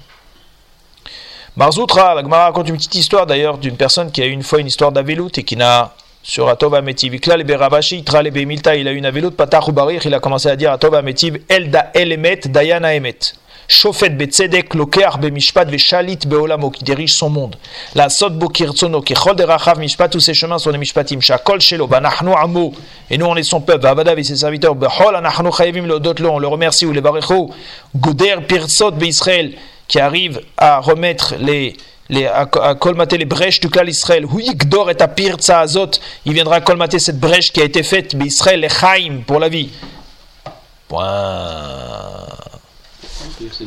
Marzoutra, 1.57 2.15
la 2.15 2.23
Gemara 2.23 2.45
raconte 2.45 2.69
une 2.69 2.77
petite 2.77 2.95
histoire 2.95 3.27
d'ailleurs 3.27 3.59
d'une 3.59 3.77
personne 3.77 4.13
qui 4.13 4.23
a 4.23 4.27
eu 4.27 4.31
une 4.31 4.45
fois 4.45 4.61
une 4.61 4.69
histoire 4.69 4.93
d'Avelout 4.93 5.31
et 5.37 5.43
qui 5.43 5.57
n'a 5.57 5.93
sur 6.23 6.49
Atov 6.49 6.75
Ametiv. 6.75 7.15
Il 7.15 7.33
a 7.33 8.93
eu 8.93 8.97
une 8.97 9.07
Avelout, 9.07 9.33
Patach 9.33 9.67
ou 9.69 9.73
Barir, 9.73 10.01
il 10.05 10.15
a 10.15 10.21
commencé 10.21 10.49
à 10.49 10.55
dire 10.55 10.71
Atov 10.71 10.95
Ametiv, 10.95 11.41
El 11.49 11.71
da 11.71 11.91
El 11.93 12.13
Emet, 12.13 12.47
Dayan 12.47 12.85
Emet. 12.85 13.35
Shofet 13.71 14.11
betzedek 14.11 14.75
loker 14.75 15.19
bemishpat 15.23 15.71
veshalit 15.71 16.27
beolamo 16.27 16.71
qui 16.71 16.83
dirige 16.83 17.15
son 17.15 17.31
monde. 17.31 17.57
La 17.95 18.09
sot 18.09 18.31
bokirtsono 18.31 19.01
qui 19.01 19.15
chol 19.15 19.37
derachav 19.37 19.79
mishpat 19.79 20.09
tous 20.09 20.19
ses 20.19 20.35
chemins 20.35 20.59
sont 20.59 20.71
les 20.71 20.79
mishpatim 20.79 21.21
shakol 21.21 21.61
shelo 21.61 21.87
banachnu 21.87 22.33
amo 22.33 22.73
et 23.11 23.17
nous 23.17 23.27
on 23.27 23.37
est 23.37 23.45
son 23.45 23.61
peuple 23.61 23.87
avadav 23.87 24.19
et 24.19 24.25
ses 24.25 24.35
serviteurs 24.35 24.75
behol 24.75 25.15
anachnu 25.15 25.53
chayevim 25.53 25.87
leodotlo 25.87 26.31
on 26.31 26.39
le 26.41 26.49
remercie 26.49 26.85
ou 26.85 26.93
le 26.93 27.01
barecho 27.01 27.51
goder 27.95 28.39
pirtsot 28.49 28.91
beisrael 28.91 29.53
qui 29.91 29.99
arrive 29.99 30.41
à 30.57 30.79
remettre 30.79 31.35
les 31.39 31.77
les, 32.09 32.27
à, 32.27 32.47
colmater 32.75 33.19
les 33.19 33.25
brèches 33.25 33.61
du 33.61 33.69
clan 33.69 33.85
Israël. 33.85 34.27
Et 34.27 35.53
azot, 35.53 35.91
il 36.25 36.33
viendra 36.33 36.61
colmater 36.61 36.99
cette 36.99 37.21
brèche 37.21 37.53
qui 37.53 37.61
a 37.61 37.65
été 37.65 37.85
faite, 37.85 38.17
Israël, 38.25 38.61
les 38.61 38.69
chaim, 38.69 39.21
pour 39.25 39.39
la 39.39 39.49
vie. 39.49 39.71
Point. 40.89 42.27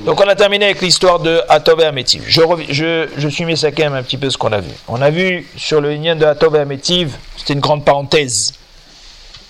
Donc 0.05 0.19
on 0.19 0.27
a 0.27 0.35
terminé 0.35 0.65
avec 0.65 0.81
l'histoire 0.81 1.19
de 1.19 1.41
Atov 1.47 1.79
et 1.79 1.85
Amétiv. 1.85 2.23
Je, 2.27 2.41
je, 2.69 3.07
je 3.15 3.27
suis 3.29 3.57
ça 3.57 3.71
quand 3.71 3.83
même 3.83 3.93
un 3.93 4.03
petit 4.03 4.17
peu 4.17 4.29
ce 4.29 4.37
qu'on 4.37 4.51
a 4.51 4.59
vu. 4.59 4.71
On 4.89 5.01
a 5.01 5.09
vu 5.09 5.47
sur 5.55 5.79
le 5.79 5.93
lien 5.93 6.17
de 6.17 6.25
Atov 6.25 6.57
et 6.57 6.59
Amétiv, 6.59 7.15
c'était 7.37 7.53
une 7.53 7.61
grande 7.61 7.85
parenthèse. 7.85 8.53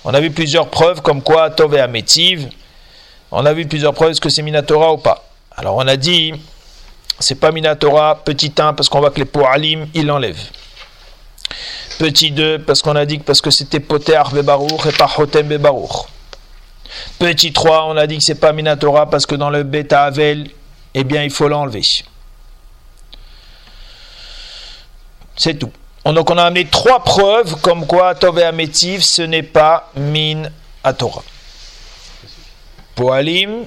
On 0.06 0.14
a 0.14 0.20
vu 0.20 0.30
plusieurs 0.30 0.68
preuves 0.68 1.02
comme 1.02 1.24
quoi 1.24 1.46
Atov 1.46 1.74
et 1.74 1.80
Amétiv, 1.80 2.48
on 3.32 3.44
a 3.46 3.54
vu 3.54 3.66
plusieurs 3.66 3.94
preuves 3.94 4.20
que 4.20 4.30
c'est 4.30 4.44
Minatora 4.44 4.94
ou 4.94 4.98
pas. 4.98 5.26
Alors 5.58 5.76
on 5.78 5.88
a 5.88 5.98
dit, 5.98 6.34
c'est 7.20 7.36
pas 7.36 7.52
Minatora, 7.52 8.24
petit 8.24 8.54
1, 8.58 8.74
parce 8.74 8.90
qu'on 8.90 9.00
voit 9.00 9.12
que 9.12 9.20
les 9.20 9.26
Poalim, 9.26 9.88
il 9.94 10.08
l'enlève. 10.08 10.40
Petit 12.00 12.32
2, 12.32 12.60
parce 12.60 12.82
qu'on 12.82 12.96
a 12.96 13.06
dit 13.06 13.20
que 13.20 13.24
parce 13.24 13.42
que 13.42 13.52
c'était 13.52 13.80
Poter 13.80 14.22
Bebarour 14.32 14.88
et 14.88 14.92
pas 14.92 15.10
Hotem. 15.18 15.48
Petit 17.20 17.54
3, 17.54 17.86
on 17.86 17.98
a 17.98 18.08
dit 18.08 18.18
que 18.18 18.24
c'est 18.24 18.40
pas 18.40 18.52
Minatora 18.52 19.10
parce 19.10 19.26
que 19.26 19.36
dans 19.36 19.50
le 19.50 19.64
bêta 19.64 20.04
Avel, 20.04 20.50
eh 20.94 21.04
bien, 21.04 21.24
il 21.24 21.32
faut 21.32 21.48
l'enlever. 21.48 21.84
C'est 25.36 25.56
tout. 25.56 25.72
Donc, 26.06 26.30
on 26.30 26.38
a 26.38 26.44
amené 26.44 26.66
trois 26.66 27.04
preuves 27.04 27.56
comme 27.62 27.88
quoi 27.88 28.14
Tov 28.16 28.38
et 28.40 29.00
ce 29.00 29.22
n'est 29.22 29.44
pas 29.44 29.90
Min 29.96 30.44
Torah. 30.98 31.24
Poalim, 32.96 33.66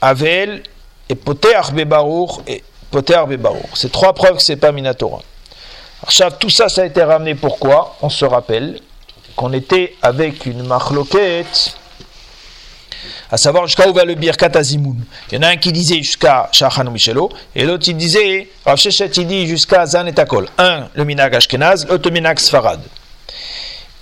Avel 0.00 0.62
et 1.08 1.14
Poter 1.14 1.60
Bebarour 1.72 2.42
et 2.46 2.62
Poter 2.90 3.20
Bebarour. 3.26 3.68
C'est 3.74 3.92
trois 3.92 4.12
preuves 4.12 4.36
que 4.36 4.42
c'est 4.42 4.56
pas 4.56 4.72
Minatora. 4.72 5.22
Alors, 6.18 6.38
tout 6.38 6.50
ça, 6.50 6.68
ça 6.68 6.82
a 6.82 6.86
été 6.86 7.02
ramené 7.02 7.34
pourquoi? 7.34 7.96
On 8.02 8.08
se 8.08 8.24
rappelle 8.24 8.80
qu'on 9.36 9.52
était 9.52 9.94
avec 10.02 10.46
une 10.46 10.62
marloquette 10.62 11.76
à 13.30 13.36
savoir 13.36 13.66
jusqu'à 13.66 13.88
où 13.88 13.92
va 13.92 14.04
le 14.04 14.14
Birkat 14.14 14.50
Azimoun. 14.54 15.04
Il 15.30 15.36
y 15.36 15.38
en 15.38 15.42
a 15.42 15.48
un 15.48 15.56
qui 15.56 15.72
disait 15.72 15.96
jusqu'à 15.96 16.48
Shachan 16.52 16.90
Michelo, 16.90 17.30
et 17.54 17.64
l'autre 17.64 17.84
il 17.88 17.96
disait, 17.96 18.48
Rav 18.64 18.76
Shechet 18.76 19.10
il 19.16 19.26
dit 19.26 19.46
jusqu'à 19.46 19.86
Zan 19.86 20.06
et. 20.06 20.14
Un, 20.58 20.88
le 20.94 21.04
Minag 21.04 21.34
Ashkenaz, 21.34 21.86
l'autre 21.88 22.08
le 22.08 22.14
Minag 22.14 22.38
Sfarad. 22.38 22.80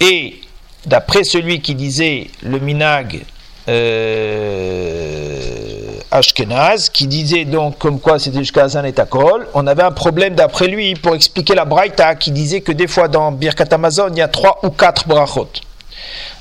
Et 0.01 0.41
d'après 0.87 1.25
celui 1.25 1.61
qui 1.61 1.75
disait 1.75 2.29
le 2.43 2.59
Minag 2.59 3.25
euh, 3.69 5.68
Ashkenaz, 6.11 6.89
qui 6.91 7.07
disait 7.07 7.45
donc 7.45 7.79
comme 7.79 8.01
quoi 8.01 8.19
c'était 8.19 8.39
jusqu'à 8.39 8.69
Zan 8.69 8.85
et 8.85 8.93
Takol, 8.93 9.47
on 9.55 9.67
avait 9.67 9.83
un 9.83 9.91
problème 9.91 10.35
d'après 10.35 10.69
lui 10.69 10.95
pour 10.95 11.15
expliquer 11.15 11.55
la 11.55 11.65
Braïta 11.65 12.15
qui 12.15 12.31
disait 12.31 12.63
que 12.63 12.73
des 12.73 12.87
fois 12.87 13.09
dans 13.09 13.31
Birkat 13.31 13.67
Amazon 13.73 14.09
il 14.11 14.19
y 14.19 14.23
a 14.23 14.29
trois 14.29 14.59
ou 14.63 14.71
quatre 14.71 15.07
brachot. 15.07 15.49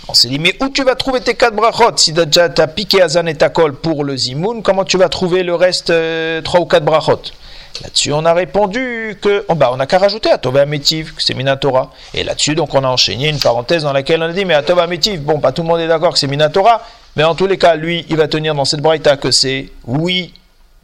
On 0.09 0.13
s'est 0.13 0.29
dit, 0.29 0.39
mais 0.39 0.55
où 0.61 0.69
tu 0.69 0.83
vas 0.83 0.95
trouver 0.95 1.19
tes 1.19 1.33
quatre 1.33 1.55
brachot 1.55 1.91
Si 1.97 2.13
tu 2.13 2.39
as 2.39 2.67
piqué 2.67 3.01
Azan 3.01 3.25
et 3.25 3.35
Takol 3.35 3.73
pour 3.75 4.05
le 4.05 4.15
Zimoun, 4.15 4.63
comment 4.63 4.85
tu 4.85 4.97
vas 4.97 5.09
trouver 5.09 5.43
le 5.43 5.53
reste, 5.53 5.89
euh, 5.89 6.41
trois 6.41 6.61
ou 6.61 6.65
quatre 6.65 6.85
brachot? 6.85 7.19
Là-dessus, 7.81 8.11
on 8.13 8.25
a 8.25 8.33
répondu 8.33 9.17
que, 9.21 9.45
oh 9.49 9.55
bah, 9.55 9.69
on 9.71 9.77
n'a 9.77 9.85
qu'à 9.85 9.99
rajouter 9.99 10.31
à 10.31 10.37
Tova 10.37 10.65
Métiv, 10.65 11.13
que 11.13 11.21
c'est 11.21 11.33
Minatora. 11.33 11.91
Et 12.13 12.23
là-dessus, 12.23 12.55
donc, 12.55 12.73
on 12.73 12.83
a 12.83 12.87
enchaîné 12.87 13.29
une 13.29 13.39
parenthèse 13.39 13.83
dans 13.83 13.93
laquelle 13.93 14.21
on 14.23 14.29
a 14.29 14.33
dit, 14.33 14.45
mais 14.45 14.55
à 14.55 14.63
Tova 14.63 14.87
Métiv, 14.87 15.21
bon, 15.21 15.39
pas 15.39 15.51
tout 15.51 15.61
le 15.61 15.67
monde 15.67 15.81
est 15.81 15.87
d'accord 15.87 16.13
que 16.13 16.19
c'est 16.19 16.27
Minatora, 16.27 16.81
mais 17.17 17.23
en 17.23 17.33
tous 17.33 17.47
les 17.47 17.57
cas, 17.57 17.75
lui, 17.75 18.05
il 18.09 18.15
va 18.15 18.27
tenir 18.27 18.53
dans 18.53 18.63
cette 18.63 18.79
braïta 18.81 19.17
que 19.17 19.31
c'est 19.31 19.71
oui, 19.85 20.35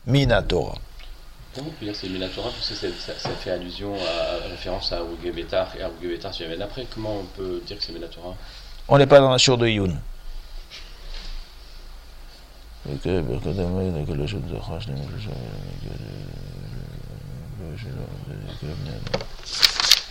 Minatora. 0.08 0.76
Comment 1.54 1.68
on 1.68 1.72
peut 1.72 1.86
dire 1.86 1.94
que 1.94 2.00
c'est 2.00 2.10
Minatora 2.10 2.50
Parce 2.50 2.70
que 2.70 2.76
ça, 2.76 3.14
ça, 3.20 3.30
fait 3.30 3.52
allusion 3.52 3.94
à, 3.94 4.50
référence 4.50 4.92
à 4.92 5.02
Ugebetar 5.22 5.72
et 5.80 5.84
à 5.84 5.92
Ugebetar, 6.02 6.34
si 6.34 6.42
jamais 6.42 6.58
d'après. 6.58 6.88
Comment 6.92 7.18
on 7.20 7.26
peut 7.38 7.62
dire 7.68 7.78
que 7.78 7.84
c'est 7.84 7.94
Minatora? 7.94 8.36
On 8.88 8.98
n'est 8.98 9.06
pas 9.06 9.20
dans 9.20 9.30
la 9.30 9.38
sur 9.38 9.60
de 9.60 9.68
Youn. 9.68 10.00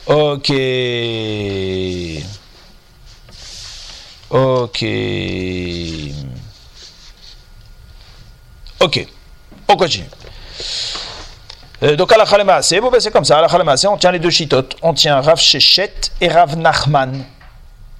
Ok. 0.06 0.52
Ok. 4.32 4.84
Ok. 8.80 9.06
On 9.68 9.76
continue. 9.76 10.08
Euh, 11.82 11.96
donc 11.96 12.12
à 12.12 12.16
la 12.16 12.24
Khalema, 12.24 12.62
c'est 12.62 12.80
bon, 12.80 12.90
ben, 12.90 13.00
comme 13.12 13.24
ça. 13.24 13.38
À 13.38 13.42
la 13.42 13.48
Khalema, 13.48 13.74
on 13.88 13.96
tient 13.98 14.10
les 14.10 14.18
deux 14.18 14.30
chitotes. 14.30 14.76
On 14.82 14.94
tient 14.94 15.20
Rav 15.20 15.38
Shechet 15.38 15.92
et 16.20 16.28
Rav 16.28 16.56
Nachman. 16.56 17.24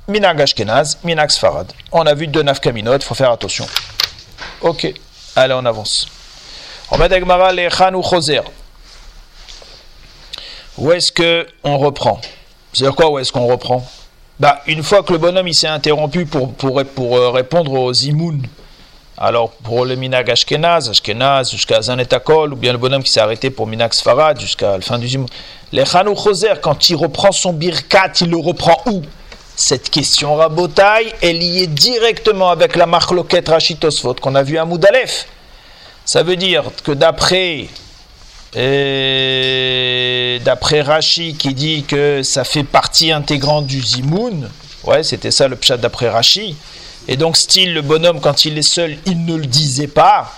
Minag 0.09 0.40
Ashkenaz, 0.40 0.99
Minag 1.05 1.31
Sfarad. 1.31 1.71
On 1.92 2.07
a 2.07 2.14
vu 2.14 2.27
deux 2.27 2.42
nafkaminot, 2.42 2.97
il 2.97 3.03
faut 3.03 3.14
faire 3.14 3.31
attention. 3.31 3.66
Ok, 4.61 4.92
allez, 5.37 5.55
on 5.55 5.64
avance. 5.64 6.09
On 6.90 6.99
met 6.99 7.12
Agmara 7.12 7.53
les 7.53 7.68
Choser. 7.71 8.40
Où 10.79 10.90
est-ce 10.92 11.12
que 11.12 11.47
on 11.62 11.79
reprend? 11.79 12.21
C'est-à-dire 12.73 12.97
quoi, 12.97 13.11
où 13.11 13.18
est-ce 13.18 13.31
qu'on 13.31 13.47
reprend? 13.47 13.87
Bah, 14.40 14.62
Une 14.66 14.83
fois 14.83 15.03
que 15.03 15.12
le 15.12 15.18
bonhomme 15.18 15.53
s'est 15.53 15.66
interrompu 15.66 16.27
pour, 16.27 16.53
pour, 16.55 16.83
pour 16.85 17.16
euh, 17.16 17.31
répondre 17.31 17.73
aux 17.73 17.92
Zimoun, 17.92 18.42
alors 19.18 19.51
pour 19.51 19.85
le 19.85 19.95
Minag 19.95 20.31
Ashkenaz, 20.31 20.88
Ashkenaz 20.88 21.51
jusqu'à 21.51 21.83
Zanetakol, 21.83 22.53
ou 22.53 22.57
bien 22.57 22.73
le 22.73 22.79
bonhomme 22.79 23.03
qui 23.03 23.12
s'est 23.12 23.21
arrêté 23.21 23.51
pour 23.51 23.66
Minag 23.66 23.92
Sfarad 23.92 24.40
jusqu'à 24.40 24.79
la 24.79 24.81
fin 24.81 24.99
du 24.99 25.07
Zimoun, 25.07 25.29
les 25.73 25.85
Chanou 25.85 26.16
Choser, 26.16 26.55
quand 26.61 26.90
il 26.90 26.97
reprend 26.97 27.33
son 27.33 27.53
birkat, 27.53 28.12
il 28.21 28.31
le 28.31 28.38
reprend 28.38 28.81
où? 28.87 29.03
Cette 29.55 29.90
question 29.90 30.35
rabotaille 30.35 31.12
est 31.21 31.33
liée 31.33 31.66
directement 31.66 32.51
avec 32.51 32.75
la 32.75 32.87
marloquette 32.87 33.49
Rachitosfot 33.49 34.14
qu'on 34.14 34.35
a 34.35 34.42
vu 34.42 34.59
à 34.59 34.64
Moudalef. 34.64 35.27
Ça 36.05 36.23
veut 36.23 36.37
dire 36.37 36.64
que 36.83 36.92
d'après 36.92 37.68
euh, 38.55 40.38
d'après 40.41 40.83
Rachi 40.83 41.35
qui 41.35 41.55
dit 41.55 41.85
que 41.85 42.23
ça 42.23 42.45
fait 42.45 42.65
partie 42.65 43.11
intégrante 43.11 43.67
du 43.67 43.81
Zimoun, 43.81 44.51
ouais, 44.85 45.03
c'était 45.03 45.31
ça 45.31 45.49
le 45.49 45.57
pshat 45.57 45.79
d'après 45.79 46.09
Rachi, 46.09 46.57
et 47.09 47.17
donc 47.17 47.37
style 47.37 47.75
le 47.75 47.83
bonhomme 47.83 48.21
quand 48.21 48.45
il 48.45 48.59
est 48.59 48.62
seul, 48.62 48.99
il 49.07 49.25
ne 49.25 49.37
le 49.37 49.47
disait 49.47 49.88
pas. 49.88 50.33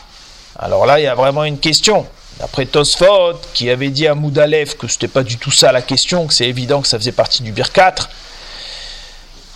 Alors 0.57 0.87
là, 0.87 1.01
il 1.01 1.03
y 1.03 1.09
a 1.09 1.15
vraiment 1.15 1.45
une 1.45 1.59
question. 1.59 2.07
D'après 2.39 2.67
Tosfot, 2.67 3.35
qui 3.53 3.71
avait 3.71 3.91
dit 3.91 4.07
à 4.07 4.15
Moudalef 4.15 4.77
que 4.77 4.89
c'était 4.89 5.09
pas 5.09 5.23
du 5.23 5.37
tout 5.37 5.51
ça 5.51 5.73
la 5.73 5.83
question, 5.83 6.27
que 6.27 6.35
c'est 6.35 6.49
évident 6.49 6.81
que 6.83 6.89
ça 6.89 6.99
faisait 6.99 7.13
partie 7.13 7.43
du 7.43 7.53
Bir 7.53 7.73
4, 7.73 8.09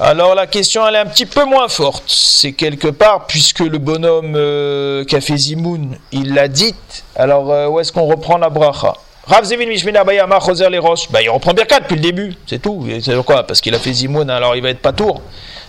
alors 0.00 0.34
la 0.34 0.46
question 0.46 0.86
elle 0.86 0.94
est 0.94 0.98
un 0.98 1.06
petit 1.06 1.26
peu 1.26 1.44
moins 1.44 1.68
forte. 1.68 2.04
C'est 2.06 2.52
quelque 2.52 2.88
part, 2.88 3.26
puisque 3.26 3.60
le 3.60 3.78
bonhomme 3.78 4.34
euh, 4.36 5.04
Café 5.04 5.36
Zimoun, 5.36 5.98
il 6.12 6.34
l'a 6.34 6.48
dit, 6.48 6.74
alors 7.16 7.50
euh, 7.50 7.68
où 7.68 7.80
est-ce 7.80 7.92
qu'on 7.92 8.06
reprend 8.06 8.38
la 8.38 8.48
bracha? 8.48 8.94
Rav 9.26 9.44
Zevin 9.44 9.66
Mishmina 9.66 10.04
Bayama 10.04 10.38
Choser 10.40 10.70
les 10.70 10.78
roches. 10.78 11.10
Ben, 11.10 11.20
il 11.20 11.28
reprend 11.28 11.52
Birkat 11.52 11.80
depuis 11.80 11.96
le 11.96 12.00
début, 12.00 12.34
c'est 12.46 12.62
tout. 12.62 12.86
C'est 13.02 13.22
quoi 13.24 13.46
Parce 13.46 13.60
qu'il 13.60 13.74
a 13.74 13.78
fait 13.78 13.92
Zimoun, 13.92 14.30
alors 14.30 14.56
il 14.56 14.62
va 14.62 14.70
être 14.70 14.80
pas 14.80 14.92
tour. 14.92 15.20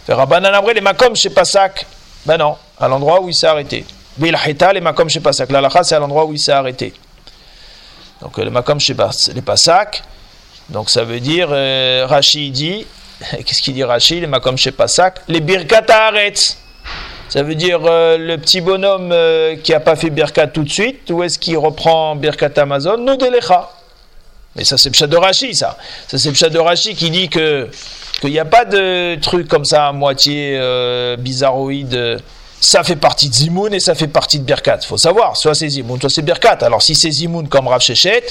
Faire 0.05 0.17
Rabbanan 0.17 0.53
les 0.73 0.81
Makom 0.81 1.15
chez 1.15 1.29
Passak. 1.29 1.85
Ben 2.25 2.37
non, 2.37 2.55
à 2.79 2.87
l'endroit 2.87 3.21
où 3.21 3.29
il 3.29 3.33
s'est 3.33 3.47
arrêté. 3.47 3.85
Bilhita 4.17 4.71
les 4.71 4.81
Makom 4.81 5.09
chez 5.09 5.19
Passak. 5.19 5.51
L'alacha 5.51 5.83
c'est 5.83 5.95
à 5.95 5.99
l'endroit 5.99 6.25
où 6.25 6.33
il 6.33 6.39
s'est 6.39 6.53
arrêté. 6.53 6.93
Donc 8.21 8.37
le 8.37 8.49
makom 8.49 8.79
chez 8.79 8.95
les 9.33 9.41
pasak. 9.41 10.03
Donc 10.69 10.89
ça 10.89 11.03
veut 11.03 11.19
dire, 11.19 11.49
euh, 11.51 12.05
Rashi 12.07 12.51
dit, 12.51 12.85
qu'est-ce 13.45 13.61
qu'il 13.61 13.73
dit 13.73 13.81
le 13.81 14.27
makom 14.27 14.57
chez 14.57 14.71
pasak 14.71 15.21
Les 15.27 15.41
birkat 15.41 15.85
haaretz. 15.89 16.57
Ça 17.29 17.43
veut 17.43 17.55
dire 17.55 17.81
euh, 17.85 18.17
le 18.17 18.37
petit 18.37 18.59
bonhomme 18.59 19.11
euh, 19.11 19.55
qui 19.57 19.71
n'a 19.71 19.79
pas 19.79 19.95
fait 19.95 20.09
birkat 20.09 20.47
tout 20.47 20.63
de 20.63 20.69
suite, 20.69 21.11
où 21.11 21.21
est-ce 21.21 21.37
qu'il 21.37 21.57
reprend 21.57 22.15
birkat 22.15 22.49
Amazon? 22.57 22.97
Nous 22.97 23.17
Mais 24.55 24.63
ça 24.63 24.77
c'est 24.77 24.89
le 24.89 24.95
chat 24.95 25.07
de 25.07 25.17
ça. 25.53 25.77
Ça 26.07 26.17
c'est 26.17 26.29
le 26.29 26.35
chat 26.35 26.49
de 26.49 26.93
qui 26.95 27.11
dit 27.11 27.29
que 27.29 27.69
qu'il 28.21 28.31
n'y 28.31 28.39
a 28.39 28.45
pas 28.45 28.65
de 28.65 29.15
truc 29.21 29.47
comme 29.47 29.63
ça 29.63 29.87
à 29.87 29.91
moitié 29.91 30.57
euh, 30.57 31.17
bizarroïde. 31.17 32.19
Ça 32.61 32.83
fait 32.83 32.97
partie 32.97 33.29
de 33.29 33.33
Zimoun 33.33 33.73
et 33.73 33.79
ça 33.79 33.95
fait 33.95 34.07
partie 34.07 34.39
de 34.39 34.43
Birkat. 34.43 34.79
Faut 34.79 34.97
savoir, 34.97 35.37
soit 35.37 35.55
c'est 35.55 35.69
Zimoun, 35.69 35.99
soit 35.99 36.09
c'est 36.09 36.23
Birkat. 36.23 36.57
Alors 36.61 36.81
si 36.81 36.93
c'est 36.93 37.11
Zimoun 37.11 37.47
comme 37.47 37.67
Rav 37.69 37.79
Shechet, 37.79 38.25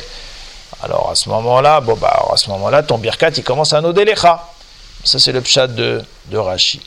alors 0.82 1.08
à 1.10 1.14
ce 1.14 1.28
moment-là, 1.30 1.80
bon 1.80 1.96
bah 1.96 2.26
à 2.30 2.36
ce 2.36 2.50
moment-là, 2.50 2.82
ton 2.82 2.98
Birkat 2.98 3.30
il 3.36 3.44
commence 3.44 3.72
à 3.72 3.80
Nodelecha. 3.80 4.44
Ça 5.08 5.18
c'est 5.18 5.32
le 5.32 5.40
pshat 5.40 5.68
de, 5.68 6.04
de 6.26 6.36
Rashi. 6.36 6.82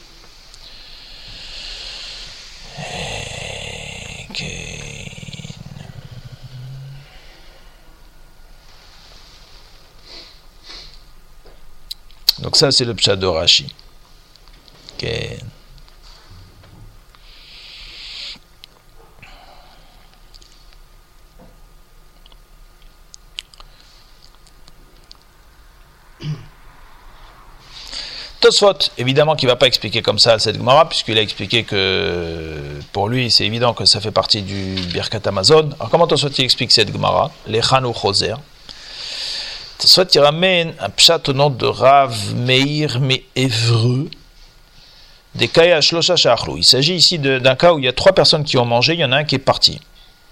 Donc 12.37 12.55
ça, 12.55 12.71
c'est 12.71 12.85
le 12.85 12.93
pshat 12.93 13.15
de 13.15 13.25
Rashi. 13.25 13.73
Tosfot, 28.41 28.73
évidemment 28.97 29.35
qu'il 29.35 29.47
ne 29.47 29.51
va 29.51 29.55
pas 29.55 29.67
expliquer 29.67 30.01
comme 30.01 30.17
ça 30.17 30.39
cette 30.39 30.57
Gemara, 30.57 30.89
puisqu'il 30.89 31.15
a 31.15 31.21
expliqué 31.21 31.63
que 31.63 32.57
pour 32.91 33.07
lui, 33.07 33.29
c'est 33.29 33.45
évident 33.45 33.75
que 33.75 33.85
ça 33.85 34.01
fait 34.01 34.11
partie 34.11 34.41
du 34.41 34.75
Birkat 34.91 35.21
Amazon. 35.25 35.69
Alors 35.79 35.91
comment 35.91 36.07
Tosfot 36.07 36.29
il 36.29 36.43
explique 36.43 36.71
cette 36.71 36.91
Gemara 36.91 37.31
Les 37.45 37.61
Chanou 37.61 37.93
Choser. 37.93 38.33
Tosfot 39.77 40.05
il 40.15 40.19
ramène 40.19 40.73
un 40.79 40.89
pshat 40.89 41.21
au 41.27 41.33
nom 41.33 41.51
de 41.51 41.67
Rav 41.67 42.33
Meir 42.35 42.99
Me'evreux, 42.99 44.09
des 45.35 45.47
Kaya 45.47 45.79
Shlosha. 45.79 46.15
Il 46.57 46.63
s'agit 46.63 46.95
ici 46.95 47.19
d'un 47.19 47.55
cas 47.55 47.73
où 47.73 47.79
il 47.79 47.85
y 47.85 47.87
a 47.87 47.93
trois 47.93 48.13
personnes 48.13 48.43
qui 48.43 48.57
ont 48.57 48.65
mangé, 48.65 48.93
il 48.93 48.99
y 48.99 49.05
en 49.05 49.11
a 49.11 49.17
un 49.17 49.23
qui 49.23 49.35
est 49.35 49.39
parti. 49.39 49.79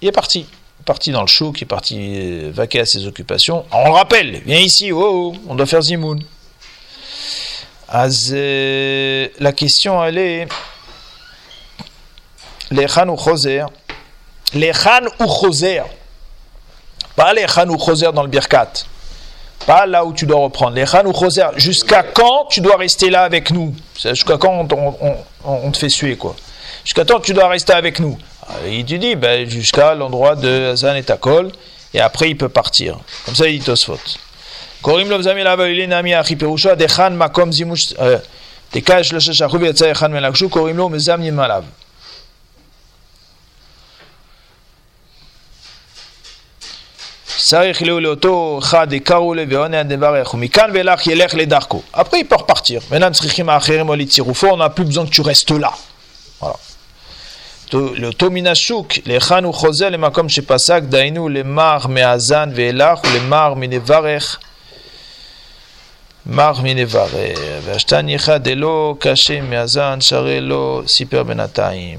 Il 0.01 0.07
est 0.07 0.11
parti. 0.11 0.47
Parti 0.83 1.11
dans 1.11 1.21
le 1.21 1.27
chou, 1.27 1.51
qui 1.51 1.65
est 1.65 1.67
parti 1.67 1.97
euh, 1.99 2.51
vaquer 2.51 2.79
à 2.79 2.85
ses 2.85 3.05
occupations. 3.05 3.65
On 3.71 3.85
le 3.85 3.91
rappelle, 3.91 4.41
viens 4.45 4.57
ici, 4.57 4.91
oh, 4.91 5.33
oh 5.35 5.35
on 5.47 5.53
doit 5.53 5.67
faire 5.67 5.81
Zimoun. 5.81 6.23
אז 7.88 8.34
la 9.38 9.52
question 9.52 10.02
elle 10.04 10.18
est 10.18 10.48
לכאן 12.70 13.08
הוא 13.08 13.18
חוזר, 13.18 13.66
לכאן 14.54 15.04
הוא 15.18 15.30
חוזר, 15.30 15.82
pas 17.18 17.32
לכאן 17.32 17.68
הוא 17.68 17.80
חוזר 17.80 18.10
dans 18.10 18.22
le 18.22 18.28
birkat, 18.28 18.84
pas 19.66 19.86
là 19.86 20.04
où 20.04 20.12
tu 20.12 20.26
dois 20.26 20.40
reprendre, 20.40 20.74
לכאן 20.74 21.06
הוא 21.06 21.14
חוזר, 21.14 21.50
jusqu'à 21.56 22.02
quand 22.02 22.46
tu 22.50 22.60
dois 22.60 22.76
rester 22.76 23.10
là 23.10 23.22
avec 23.22 23.50
nous, 23.50 23.74
jusqu'à 23.96 24.36
quand 24.38 24.72
on, 24.72 24.96
on, 25.00 25.16
on, 25.44 25.66
on, 25.66 25.70
te 25.70 25.78
fait 25.78 25.88
suer 25.88 26.16
quoi, 26.16 26.34
jusqu'à 26.84 27.04
quand 27.04 27.20
tu 27.20 27.32
dois 27.32 27.48
rester 27.48 27.72
avec 27.72 28.00
nous, 28.00 28.18
il 28.66 28.84
te 28.84 28.94
dit 28.94 29.14
ben, 29.14 29.48
jusqu'à 29.48 29.94
l'endroit 29.94 30.34
de 30.36 30.70
Hazan 30.72 30.94
et 30.96 31.02
Takol, 31.02 31.52
et 31.92 32.00
après 32.00 32.30
il 32.30 32.36
peut 32.36 32.48
partir, 32.48 32.98
comme 33.24 33.36
ça 33.36 33.46
il 33.46 33.58
dit 33.58 33.64
Tosfot. 33.64 33.98
קוראים 34.80 35.10
לו 35.10 35.18
בזמי 35.18 35.44
לאו 35.44 35.52
אלילי 35.52 35.86
נמי 35.86 36.20
אחי 36.20 36.36
פירושו 36.36 36.74
דכאן 36.74 37.18
מקום 37.18 37.52
זימוש 37.52 37.94
דקה 38.74 39.04
שלושה 39.04 39.34
שחו 39.34 39.60
ויצא 39.60 39.92
אחד 39.92 40.10
מלגשו 40.10 40.50
קוראים 40.50 40.76
לו 40.76 40.88
מזמנים 40.88 41.40
עליו 41.40 41.64
צריך 47.44 47.82
לו 47.82 48.00
לאותו 48.00 48.58
אחד 48.62 48.92
יקרו 48.92 49.34
לו 49.34 49.42
ועונה 49.48 49.82
דברך 49.82 50.34
ומכאן 50.34 50.70
ואילך 50.74 51.06
ילך 51.06 51.34
לדרכו. 51.34 51.82
Après 51.94 52.18
il 52.18 52.24
peut 52.24 52.40
repartir. 52.40 52.80
maintenant 52.90 53.12
צריכים 53.12 53.48
האחרים 53.48 53.88
או 53.88 53.94
לצירופו, 53.94 54.50
on 54.50 54.56
n'a 54.56 54.70
plus 54.70 54.84
besoin 54.84 55.06
que 55.06 55.10
tu 55.10 55.20
restes 55.20 55.50
là. 55.50 55.70
voilà. 56.40 56.56
לאותו 57.72 58.30
מן 58.30 58.46
השוק, 58.46 58.92
להיכן 59.06 59.44
הוא 59.44 59.54
חוזר 59.54 59.88
למקום 59.88 60.28
שפסק, 60.28 60.82
דהיינו 60.82 61.28
למר 61.28 61.78
מהזן 61.88 62.50
ואילך 62.54 63.00
ולמר 63.04 63.54
מנברך 63.56 64.38
מר 66.28 66.52
מנברר, 66.62 67.08
והשתניך 67.64 68.28
דלא 68.28 68.94
קשה 68.98 69.40
מהזן, 69.40 70.00
שהרי 70.00 70.40
לא 70.40 70.82
סיפר 70.86 71.22
בינתיים. 71.22 71.98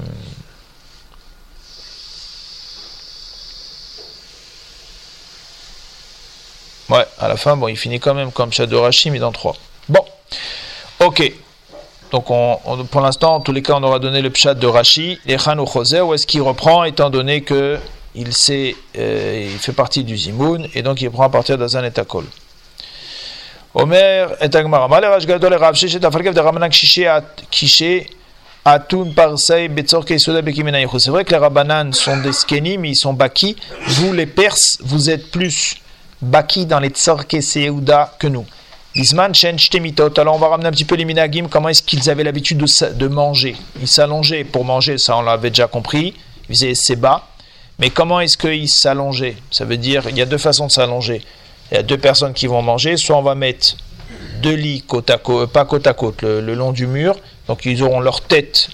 Ouais, 6.88 7.04
à 7.18 7.26
la 7.26 7.36
fin, 7.36 7.56
bon, 7.56 7.66
il 7.66 7.76
finit 7.76 7.98
quand 7.98 8.14
même 8.14 8.30
comme 8.30 8.52
Shadow 8.52 8.82
Rashi, 8.82 9.10
mais 9.10 9.18
dans 9.18 9.32
3. 9.32 9.56
Bon, 9.88 10.04
ok. 11.00 11.32
Donc, 12.12 12.30
on, 12.30 12.60
on, 12.64 12.84
pour 12.84 13.00
l'instant, 13.00 13.34
en 13.34 13.40
tous 13.40 13.52
les 13.52 13.62
cas, 13.62 13.74
on 13.74 13.82
aura 13.82 13.98
donné 13.98 14.22
le 14.22 14.30
pshat 14.30 14.54
de 14.54 14.66
Rashi, 14.68 15.18
les 15.26 15.36
ou 15.36 15.66
Choser, 15.66 16.00
où 16.00 16.14
est-ce 16.14 16.28
qu'il 16.28 16.42
reprend, 16.42 16.84
étant 16.84 17.10
donné 17.10 17.40
que 17.40 17.78
il, 18.14 18.32
sait, 18.32 18.76
euh, 18.96 19.50
il 19.52 19.58
fait 19.58 19.72
partie 19.72 20.04
du 20.04 20.16
Zimoun, 20.16 20.68
et 20.74 20.82
donc 20.82 21.00
il 21.02 21.10
prend 21.10 21.24
à 21.24 21.28
partir 21.28 21.58
d'Azan 21.58 21.82
et 21.82 21.90
Takol. 21.90 22.24
C'est 23.73 23.85
vrai 31.09 31.23
que 31.23 31.31
les 31.31 31.37
Rabbanan 31.37 31.93
sont 31.93 32.17
des 32.17 32.33
skenim, 32.33 32.83
ils 32.83 32.97
sont 32.97 33.13
baki. 33.13 33.55
Vous 33.87 34.11
les 34.11 34.25
Perses, 34.25 34.77
vous 34.81 35.09
êtes 35.09 35.31
plus 35.31 35.77
baki 36.21 36.65
dans 36.65 36.79
les 36.79 36.89
Tzor 36.89 37.27
Keseuda 37.27 38.13
que 38.19 38.27
nous. 38.27 38.45
Bisman 38.93 39.33
Shen 39.33 39.57
Shtemitot. 39.57 40.19
Alors 40.19 40.35
on 40.35 40.39
va 40.39 40.49
ramener 40.49 40.67
un 40.67 40.71
petit 40.71 40.83
peu 40.83 40.95
les 40.95 41.05
Minagim, 41.05 41.47
comment 41.49 41.69
est-ce 41.69 41.81
qu'ils 41.81 42.09
avaient 42.09 42.25
l'habitude 42.25 42.57
de, 42.57 43.07
manger? 43.07 43.55
Ils 43.79 43.87
s'allongeaient 43.87 44.43
pour 44.43 44.65
manger, 44.65 44.97
ça 44.97 45.15
on 45.15 45.21
l'avait 45.21 45.49
déjà 45.49 45.67
compris. 45.67 46.13
Ils 46.49 46.55
faisaient 46.55 46.75
Seba. 46.75 47.25
Mais 47.79 47.89
comment 47.89 48.19
est-ce 48.19 48.37
qu'ils 48.37 48.67
s'allongeaient? 48.67 49.37
Ça 49.49 49.63
veut 49.63 49.77
dire, 49.77 50.09
il 50.09 50.17
y 50.17 50.21
a 50.21 50.25
deux 50.25 50.37
façons 50.37 50.67
de 50.67 50.71
s'allonger 50.71 51.21
il 51.71 51.75
y 51.75 51.77
a 51.77 51.83
deux 51.83 51.97
personnes 51.97 52.33
qui 52.33 52.47
vont 52.47 52.61
manger, 52.61 52.97
soit 52.97 53.17
on 53.17 53.21
va 53.21 53.35
mettre 53.35 53.77
deux 54.41 54.53
lits 54.53 54.81
côte 54.81 55.09
à 55.09 55.17
côte, 55.17 55.51
pas 55.51 55.65
côte 55.65 55.87
à 55.87 55.93
côte, 55.93 56.21
le, 56.21 56.41
le, 56.41 56.53
long 56.53 56.71
du 56.71 56.87
mur, 56.87 57.15
donc 57.47 57.65
ils 57.65 57.81
auront 57.83 57.99
leur 57.99 58.21
tête 58.21 58.69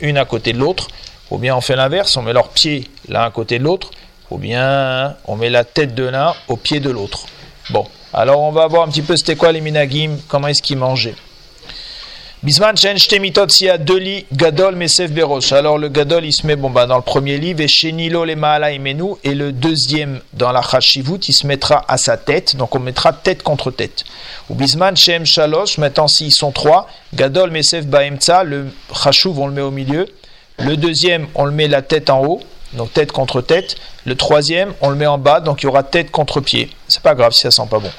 une 0.00 0.16
à 0.18 0.24
côté 0.24 0.52
de 0.52 0.58
l'autre, 0.58 0.88
ou 1.30 1.38
bien 1.38 1.56
on 1.56 1.60
fait 1.60 1.76
l'inverse, 1.76 2.16
on 2.16 2.22
met 2.22 2.32
leurs 2.32 2.50
pieds 2.50 2.88
l'un 3.08 3.22
à 3.22 3.30
côté 3.30 3.58
de 3.58 3.64
l'autre, 3.64 3.90
ou 4.30 4.38
bien 4.38 5.16
on 5.24 5.36
met 5.36 5.50
la 5.50 5.64
tête 5.64 5.94
de 5.94 6.04
l'un 6.04 6.34
au 6.48 6.56
pied 6.56 6.80
de 6.80 6.90
l'autre. 6.90 7.26
Bon, 7.70 7.86
alors 8.12 8.40
on 8.40 8.52
va 8.52 8.66
voir 8.66 8.84
un 8.84 8.88
petit 8.88 9.02
peu 9.02 9.16
c'était 9.16 9.36
quoi 9.36 9.52
les 9.52 9.60
minagim, 9.60 10.16
comment 10.28 10.48
est-ce 10.48 10.62
qu'ils 10.62 10.78
mangeaient. 10.78 11.16
Bisman 12.40 12.76
chen 12.76 12.96
shtemitot 12.96 13.48
s'il 13.48 13.66
y 13.66 13.70
a 13.70 13.78
deux 13.78 13.98
lits, 13.98 14.24
gadol 14.32 14.76
mesef 14.76 15.10
berosh. 15.10 15.50
Alors 15.50 15.76
le 15.76 15.88
gadol 15.88 16.24
il 16.24 16.32
se 16.32 16.46
met 16.46 16.54
bon 16.54 16.70
bah 16.70 16.86
dans 16.86 16.94
le 16.94 17.02
premier 17.02 17.36
lit, 17.36 17.52
veshenilo 17.52 18.24
le 18.24 18.36
maala 18.36 18.70
imenu 18.70 19.14
et 19.24 19.34
le 19.34 19.50
deuxième 19.50 20.20
dans 20.34 20.52
la 20.52 20.62
chashivut 20.62 21.18
il 21.26 21.32
se 21.32 21.48
mettra 21.48 21.84
à 21.88 21.98
sa 21.98 22.16
tête, 22.16 22.54
donc 22.54 22.76
on 22.76 22.78
mettra 22.78 23.12
tête 23.12 23.42
contre 23.42 23.72
tête. 23.72 24.04
Ou 24.48 24.54
bisman 24.54 24.96
shem 24.96 25.26
shalosh, 25.26 25.78
maintenant 25.78 26.06
s'ils 26.06 26.30
sont 26.30 26.52
trois, 26.52 26.88
gadol 27.12 27.50
mesef 27.50 27.86
baemtza, 27.86 28.44
le 28.44 28.68
chashuv 28.94 29.36
on 29.40 29.48
le 29.48 29.54
met 29.54 29.62
au 29.62 29.72
milieu, 29.72 30.06
le 30.60 30.76
deuxième 30.76 31.26
on 31.34 31.44
le 31.44 31.50
met 31.50 31.66
la 31.66 31.82
tête 31.82 32.08
en 32.08 32.24
haut, 32.24 32.40
donc 32.74 32.92
tête 32.92 33.10
contre 33.10 33.40
tête, 33.40 33.74
le 34.04 34.14
troisième 34.14 34.74
on 34.80 34.90
le 34.90 34.96
met 34.96 35.06
en 35.06 35.18
bas, 35.18 35.40
donc 35.40 35.62
il 35.62 35.66
y 35.66 35.68
aura 35.68 35.82
tête 35.82 36.12
contre 36.12 36.40
pied. 36.40 36.70
C'est 36.86 37.02
pas 37.02 37.16
grave 37.16 37.32
si 37.32 37.40
ça 37.40 37.50
sent 37.50 37.66
pas 37.68 37.80
bon. 37.80 37.90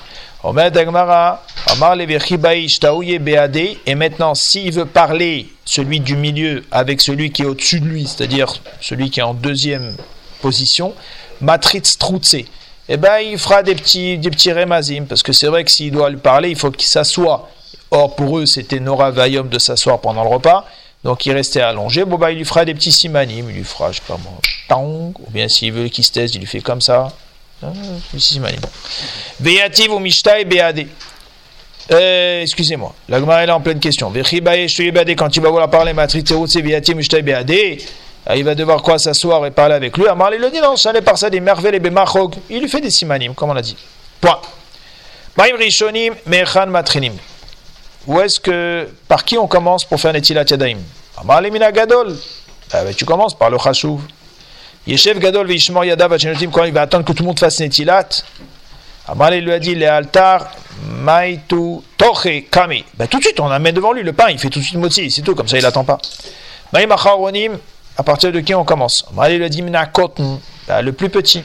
Et 3.85 3.95
maintenant, 3.95 4.35
s'il 4.35 4.71
veut 4.71 4.85
parler, 4.85 5.49
celui 5.65 5.99
du 5.99 6.15
milieu, 6.15 6.63
avec 6.71 7.01
celui 7.01 7.31
qui 7.31 7.41
est 7.41 7.45
au-dessus 7.45 7.79
de 7.81 7.85
lui, 7.85 8.07
c'est-à-dire 8.07 8.53
celui 8.79 9.09
qui 9.09 9.19
est 9.19 9.23
en 9.23 9.33
deuxième 9.33 9.95
position, 10.41 10.93
Matritz 11.41 11.97
Troutse, 11.97 12.35
eh 12.87 12.97
ben, 12.97 13.19
il 13.19 13.37
fera 13.37 13.63
des 13.63 13.75
petits, 13.75 14.17
des 14.17 14.29
petits 14.29 14.51
remazim, 14.51 15.05
parce 15.05 15.23
que 15.23 15.33
c'est 15.33 15.47
vrai 15.47 15.63
que 15.63 15.71
s'il 15.71 15.91
doit 15.91 16.09
lui 16.09 16.17
parler, 16.17 16.49
il 16.49 16.55
faut 16.55 16.71
qu'il 16.71 16.87
s'assoie. 16.87 17.49
Or, 17.91 18.15
pour 18.15 18.39
eux, 18.39 18.45
c'était 18.45 18.79
Nora 18.79 19.11
Vayom 19.11 19.43
de 19.43 19.59
s'asseoir 19.59 19.99
pendant 19.99 20.23
le 20.23 20.29
repas. 20.29 20.65
Donc 21.03 21.25
il 21.25 21.31
restait 21.33 21.61
allongé, 21.61 22.03
bon 22.03 22.17
bah 22.17 22.31
il 22.31 22.37
lui 22.37 22.45
fera 22.45 22.65
des 22.65 22.73
petits 22.73 22.91
simanim, 22.91 23.49
il 23.49 23.55
lui 23.55 23.63
fera, 23.63 23.91
je 23.91 23.97
sais 23.97 24.03
pas 24.05 24.17
moi, 24.17 24.33
tang, 24.67 25.13
ou 25.17 25.31
bien 25.31 25.47
s'il 25.47 25.71
veut 25.71 25.87
qu'il 25.87 26.03
se 26.03 26.11
taise, 26.11 26.35
il 26.35 26.41
lui 26.41 26.47
fait 26.47 26.59
comme 26.59 26.81
ça, 26.81 27.13
Veyativ 29.39 29.91
ou 29.91 29.99
Mishtai 29.99 30.45
Beade. 30.45 30.87
Euh, 31.91 32.41
excusez-moi, 32.41 32.93
la 33.07 33.19
Gemara 33.19 33.43
est 33.43 33.49
en 33.49 33.61
pleine 33.61 33.79
question. 33.79 34.11
Quand 34.13 34.31
il 34.31 35.41
va 35.41 35.49
vouloir 35.49 35.69
parler, 35.69 35.93
Ah, 38.25 38.35
il 38.35 38.43
va 38.43 38.53
devoir 38.53 38.83
quoi 38.83 38.99
s'asseoir 38.99 39.45
et 39.47 39.51
parler 39.51 39.75
avec 39.75 39.97
lui? 39.97 40.07
Amar 40.07 40.31
il 40.33 40.39
lui 40.39 40.51
dit 40.51 40.59
non, 40.59 40.75
ça 40.75 40.93
n'est 40.93 41.01
pas 41.01 41.15
ça 41.15 41.31
des 41.31 41.39
merveilles 41.39 41.75
et 41.75 41.79
bemachog. 41.79 42.35
Il 42.49 42.59
lui 42.61 42.69
fait 42.69 42.81
des 42.81 42.91
simanim, 42.91 43.33
comme 43.33 43.49
on 43.49 43.55
a 43.55 43.61
dit. 43.61 43.75
Point. 44.21 44.39
Maïm 45.35 45.55
rishonim 45.55 46.13
mechan 46.27 46.67
matrinim. 46.67 47.13
Où 48.05 48.19
est-ce 48.19 48.39
que, 48.39 48.87
par 49.07 49.23
qui 49.23 49.37
on 49.37 49.47
commence 49.47 49.83
pour 49.83 49.99
faire 49.99 50.13
netilat 50.13 50.43
yadaim 50.43 50.77
Amar 51.17 51.41
mina 51.41 51.71
gadol. 51.71 52.15
Ah, 52.71 52.83
ben, 52.83 52.93
tu 52.93 53.03
commences 53.05 53.33
par 53.33 53.49
le 53.49 53.57
chashuv. 53.57 53.99
Yeshev 54.87 55.19
gadol 55.19 55.47
veishmor 55.47 55.85
yadav 55.85 56.17
quand 56.51 56.63
il 56.63 56.73
va 56.73 56.81
attendre 56.81 57.05
que 57.05 57.11
tout 57.13 57.23
le 57.23 57.27
monde 57.27 57.39
fasse 57.39 57.59
netilat. 57.59 58.23
Amar 59.07 59.33
il 59.33 59.43
lui 59.43 59.53
a 59.53 59.59
dit 59.59 59.75
le 59.75 59.87
altar 59.87 60.51
maitu 61.01 61.81
toche 61.97 62.45
kami. 62.51 62.85
Ben, 62.95 63.07
tout 63.07 63.17
de 63.17 63.23
suite, 63.23 63.39
on 63.39 63.47
amène 63.47 63.75
devant 63.75 63.91
lui 63.91 64.03
le 64.03 64.13
pain, 64.13 64.29
il 64.29 64.37
fait 64.37 64.49
tout 64.49 64.59
de 64.59 64.63
suite 64.63 64.77
motzi, 64.77 65.09
c'est 65.09 65.21
tout, 65.21 65.35
comme 65.35 65.47
ça 65.47 65.57
il 65.57 65.65
attend 65.65 65.83
pas. 65.83 65.97
Maïm 66.71 66.91
acharonim 66.91 67.57
à 67.97 68.03
partir 68.03 68.31
de 68.31 68.39
qui 68.39 68.55
on 68.55 68.63
commence? 68.63 69.05
Il 69.29 69.39
le 69.39 69.49
dit 69.49 69.63
bah, 70.67 70.81
le 70.81 70.93
plus 70.93 71.09
petit. 71.09 71.43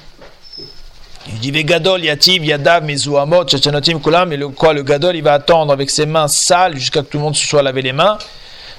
Il 1.27 1.39
dit 1.39 1.51
Vegadol, 1.51 2.05
Yativ, 2.05 2.45
Yadav, 2.45 2.85
Mezouamot, 2.85 3.49
Chachanotim, 3.49 3.99
Kulam, 3.99 4.29
mais 4.29 4.37
le, 4.37 4.49
quoi, 4.49 4.75
le 4.75 4.83
Gadol, 4.83 5.17
il 5.17 5.23
va 5.23 5.33
attendre 5.33 5.73
avec 5.73 5.89
ses 5.89 6.05
mains 6.07 6.29
sales 6.29 6.77
jusqu'à 6.77 7.01
que 7.01 7.07
tout 7.07 7.17
le 7.17 7.25
monde 7.25 7.35
se 7.35 7.47
soit 7.47 7.63
lavé 7.63 7.81
les 7.83 7.93
mains. 7.93 8.19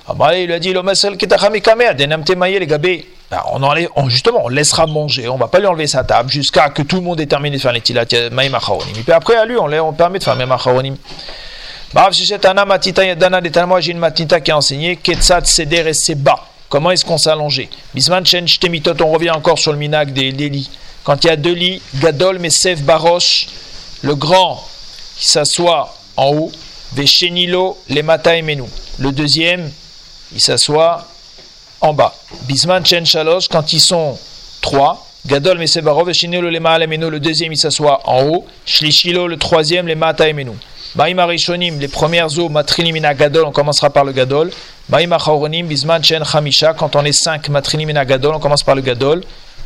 Il 0.08 0.45
lui 0.45 0.53
a 0.53 0.60
dit 0.60 0.74
bah, 3.32 3.44
on 3.52 3.64
enlève, 3.64 3.90
justement, 4.08 4.42
on 4.44 4.50
laissera 4.50 4.86
manger, 4.86 5.28
on 5.30 5.38
va 5.38 5.48
pas 5.48 5.60
lui 5.60 5.66
enlever 5.66 5.88
sa 5.88 6.04
table 6.04 6.30
jusqu'à 6.30 6.70
que 6.70 6.84
tout 6.84 6.98
le 6.98 7.02
monde 7.02 7.20
ait 7.20 7.26
terminé 7.26 7.58
de 7.58 7.62
faire 7.62 7.72
les 7.72 7.82
tilat 7.82 8.06
maïm 8.32 8.56
Et 8.98 9.02
puis 9.02 9.12
après, 9.12 9.36
à 9.36 9.46
lui, 9.46 9.58
on, 9.58 9.66
on 9.66 9.94
permet 9.94 10.20
de 10.20 10.24
faire 10.24 10.36
maïm 10.36 10.52
acharonim. 10.52 10.96
J'ai 12.12 13.92
une 13.92 14.00
matita 14.00 14.42
qui 14.42 14.52
a 14.52 14.58
enseigné 14.58 14.98
Ketsat 14.98 15.46
Seder 15.46 15.88
et 15.88 15.94
Seba. 15.94 16.36
Comment 16.68 16.92
est-ce 16.92 17.06
qu'on 17.06 17.18
s'allongeait? 17.18 17.70
Bisman 17.94 18.26
Chen 18.26 18.48
Shtemitot, 18.48 19.02
on 19.02 19.12
revient 19.12 19.32
encore 19.32 19.58
sur 19.58 19.72
le 19.72 19.78
minag 19.78 20.12
des, 20.12 20.32
lits. 20.32 20.70
Quand 21.04 21.24
il 21.24 21.28
y 21.28 21.30
a 21.30 21.36
deux 21.36 21.54
lits, 21.54 21.82
Gadol 21.96 22.40
Mesef 22.40 22.82
Barosh, 22.82 23.48
le 24.02 24.16
grand 24.16 24.62
qui 25.18 25.28
s'assoit 25.28 25.96
en 26.18 26.32
haut, 26.34 26.52
Veshenilo 26.94 27.78
le 27.90 28.02
Mataimenu. 28.02 28.64
Le 29.00 29.12
deuxième, 29.12 29.72
il 30.34 30.42
s'assoit 30.42 31.08
bas. 31.94 32.14
Bisman 32.48 32.86
Chen 32.86 33.06
Shalosh, 33.06 33.48
quand 33.48 33.74
ils 33.74 33.80
sont 33.80 34.18
trois, 34.62 35.06
Gadol 35.26 35.58
Mesef 35.58 35.84
Barosh, 35.84 36.08
Veshenilo 36.08 36.50
le 36.50 36.60
Mataimenu. 36.60 37.10
Le 37.10 37.20
deuxième, 37.20 37.52
il 37.52 37.58
s'assoit 37.58 38.02
en 38.06 38.24
haut. 38.24 38.46
Shlishilo, 38.66 39.28
le 39.28 39.38
troisième, 39.38 39.88
le 39.88 39.96
Mataimenu. 39.96 40.52
Baïmarishonim, 40.96 41.78
les 41.80 41.90
premières 41.90 42.40
eaux, 42.40 42.48
Matrinimina 42.48 43.14
Gadol, 43.14 43.44
on 43.46 43.52
commencera 43.52 43.90
par 43.90 44.06
le 44.06 44.14
Gadol. 44.14 44.52
Baïma 44.88 45.18
Bisman 45.64 46.02
Chen 46.02 46.24
Hamisha, 46.34 46.74
quand 46.74 46.96
on 46.96 47.04
est 47.04 47.12
5, 47.12 47.50
Matrinimina 47.50 48.06
Gadol, 48.06 48.36
on 48.36 48.40
commence 48.40 48.64
par 48.64 48.76
le 48.76 48.82
Gadol. 48.82 49.24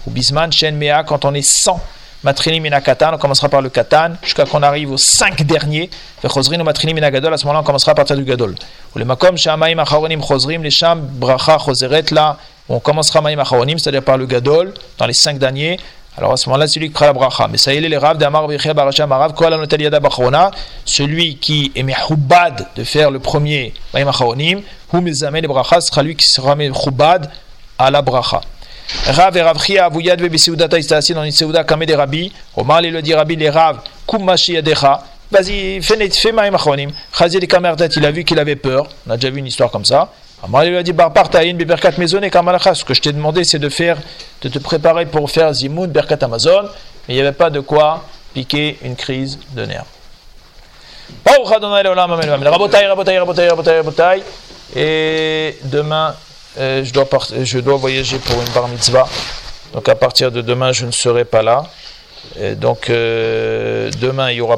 Ou 0.07 0.11
Bisman 0.11 0.51
Chen 0.51 0.75
Mea, 0.75 1.03
quand 1.03 1.25
on 1.25 1.33
est 1.35 1.43
100, 1.43 1.79
Matrinimina 2.23 2.81
Katan, 2.81 3.11
on 3.13 3.17
commencera 3.17 3.47
par 3.49 3.61
le 3.61 3.69
Katan, 3.69 4.13
jusqu'à 4.21 4.45
qu'on 4.45 4.61
arrive 4.61 4.91
aux 4.91 4.97
5 4.97 5.43
derniers. 5.43 5.89
Vechozrin 6.21 6.59
ou 6.59 6.63
Matrinimina 6.63 7.09
Gadol, 7.11 7.33
à 7.33 7.37
ce 7.37 7.45
moment-là, 7.45 7.61
on 7.61 7.63
commencera 7.63 7.93
à 7.93 7.95
partir 7.95 8.17
du 8.17 8.23
Gadol. 8.23 8.55
Ou 8.95 8.99
les 8.99 9.05
Makom, 9.05 9.37
Shamaim 9.37 9.79
Acharonim 9.79 10.21
Chozrim, 10.21 10.61
les 10.61 10.71
Sham, 10.71 10.99
Bracha, 11.01 11.57
Chozeret, 11.57 12.05
là, 12.11 12.37
on 12.69 12.79
commencera 12.79 13.21
Maïm 13.21 13.39
Acharonim, 13.39 13.77
c'est-à-dire 13.77 14.03
par 14.03 14.17
le 14.17 14.27
Gadol, 14.27 14.73
dans 14.97 15.07
les 15.07 15.13
5 15.13 15.39
derniers. 15.39 15.79
Alors 16.17 16.33
à 16.33 16.37
ce 16.37 16.47
moment-là, 16.49 16.67
c'est 16.67 16.79
lui 16.79 16.89
qui 16.89 16.93
fera 16.93 17.07
la 17.07 17.13
bracha. 17.13 17.47
Mais 17.47 17.57
ça 17.57 17.73
y 17.73 17.77
est, 17.77 17.81
les 17.81 17.97
raves 17.97 18.17
d'Amar 18.17 18.47
Bechia 18.47 18.73
Barasha 18.73 19.07
Marav, 19.07 19.33
Koala 19.33 19.57
Notel 19.57 19.81
Yada 19.81 19.99
Bachrona, 19.99 20.51
celui 20.85 21.37
qui 21.37 21.71
est 21.75 21.83
mechoubad 21.83 22.67
de 22.75 22.83
faire 22.83 23.09
le 23.09 23.19
premier 23.19 23.73
Maïm 23.93 24.07
Acharonim, 24.07 24.61
ou 24.93 25.01
Mezamen 25.01 25.41
les 25.41 25.47
bracha, 25.47 25.81
sera 25.81 26.03
lui 26.03 26.15
qui 26.15 26.27
sera 26.27 26.55
mechoubad 26.55 27.31
à 27.77 27.89
la 27.89 28.01
bracha. 28.01 28.41
Rav 29.07 29.35
et 29.37 29.41
Rav 29.41 29.61
Chia, 29.63 29.85
Avouyad 29.85 30.19
Bebe 30.19 30.37
Seudata, 30.37 30.77
il 30.77 30.83
s'est 30.83 30.95
assis 30.95 31.13
dans 31.13 31.23
une 31.23 31.31
Seuda 31.31 31.63
Kamé 31.63 31.85
des 31.85 31.95
Rabbi. 31.95 32.31
Omar, 32.55 32.81
il 32.81 32.91
le 32.91 33.01
dit 33.01 33.13
Rabbi, 33.13 33.35
les 33.35 33.49
Rav, 33.49 33.79
Kumashi 34.07 34.53
Yadecha, 34.53 35.03
vas-y, 35.31 35.81
fais, 35.81 36.31
Maïm 36.31 36.55
Acharonim. 36.55 36.89
Chazir 37.17 37.41
Kamerdat, 37.47 37.87
il 37.95 38.05
a 38.05 38.11
vu 38.11 38.23
qu'il 38.23 38.39
avait 38.39 38.55
peur. 38.55 38.87
On 39.07 39.11
a 39.11 39.15
déjà 39.15 39.29
vu 39.29 39.39
une 39.39 39.47
histoire 39.47 39.71
comme 39.71 39.85
ça. 39.85 40.11
Amar 40.43 40.63
lui 40.63 40.77
a 40.77 40.83
dit 40.83 40.93
Barpartaïn, 40.93 41.55
Berkat 41.55 41.91
Maisonné, 41.97 42.29
Kamalachas. 42.29 42.75
Ce 42.75 42.85
que 42.85 42.93
je 42.93 43.01
t'ai 43.01 43.11
demandé, 43.11 43.43
c'est 43.43 43.59
de 43.59 43.69
faire, 43.69 43.97
de 44.41 44.49
te 44.49 44.59
préparer 44.59 45.05
pour 45.05 45.29
faire 45.29 45.53
Zimoun, 45.53 45.89
Berkat 45.89 46.19
Amazon. 46.21 46.63
Mais 47.07 47.13
il 47.13 47.15
n'y 47.15 47.21
avait 47.21 47.31
pas 47.31 47.49
de 47.49 47.59
quoi 47.59 48.05
piquer 48.33 48.77
une 48.83 48.95
crise 48.95 49.39
de 49.55 49.65
nerfs. 49.65 49.85
Et 54.75 55.57
demain, 55.63 56.15
euh, 56.59 56.83
je, 56.83 56.93
dois 56.93 57.07
je 57.43 57.59
dois 57.59 57.77
voyager 57.77 58.19
pour 58.19 58.41
une 58.41 58.49
bar 58.49 58.67
mitzvah. 58.67 59.07
Donc 59.73 59.87
à 59.87 59.95
partir 59.95 60.31
de 60.31 60.41
demain, 60.41 60.71
je 60.71 60.85
ne 60.85 60.91
serai 60.91 61.25
pas 61.25 61.41
là. 61.41 61.63
Donc 62.57 62.89
euh, 62.89 63.89
demain, 63.99 64.31
il 64.31 64.37
y 64.37 64.41
aura 64.41 64.57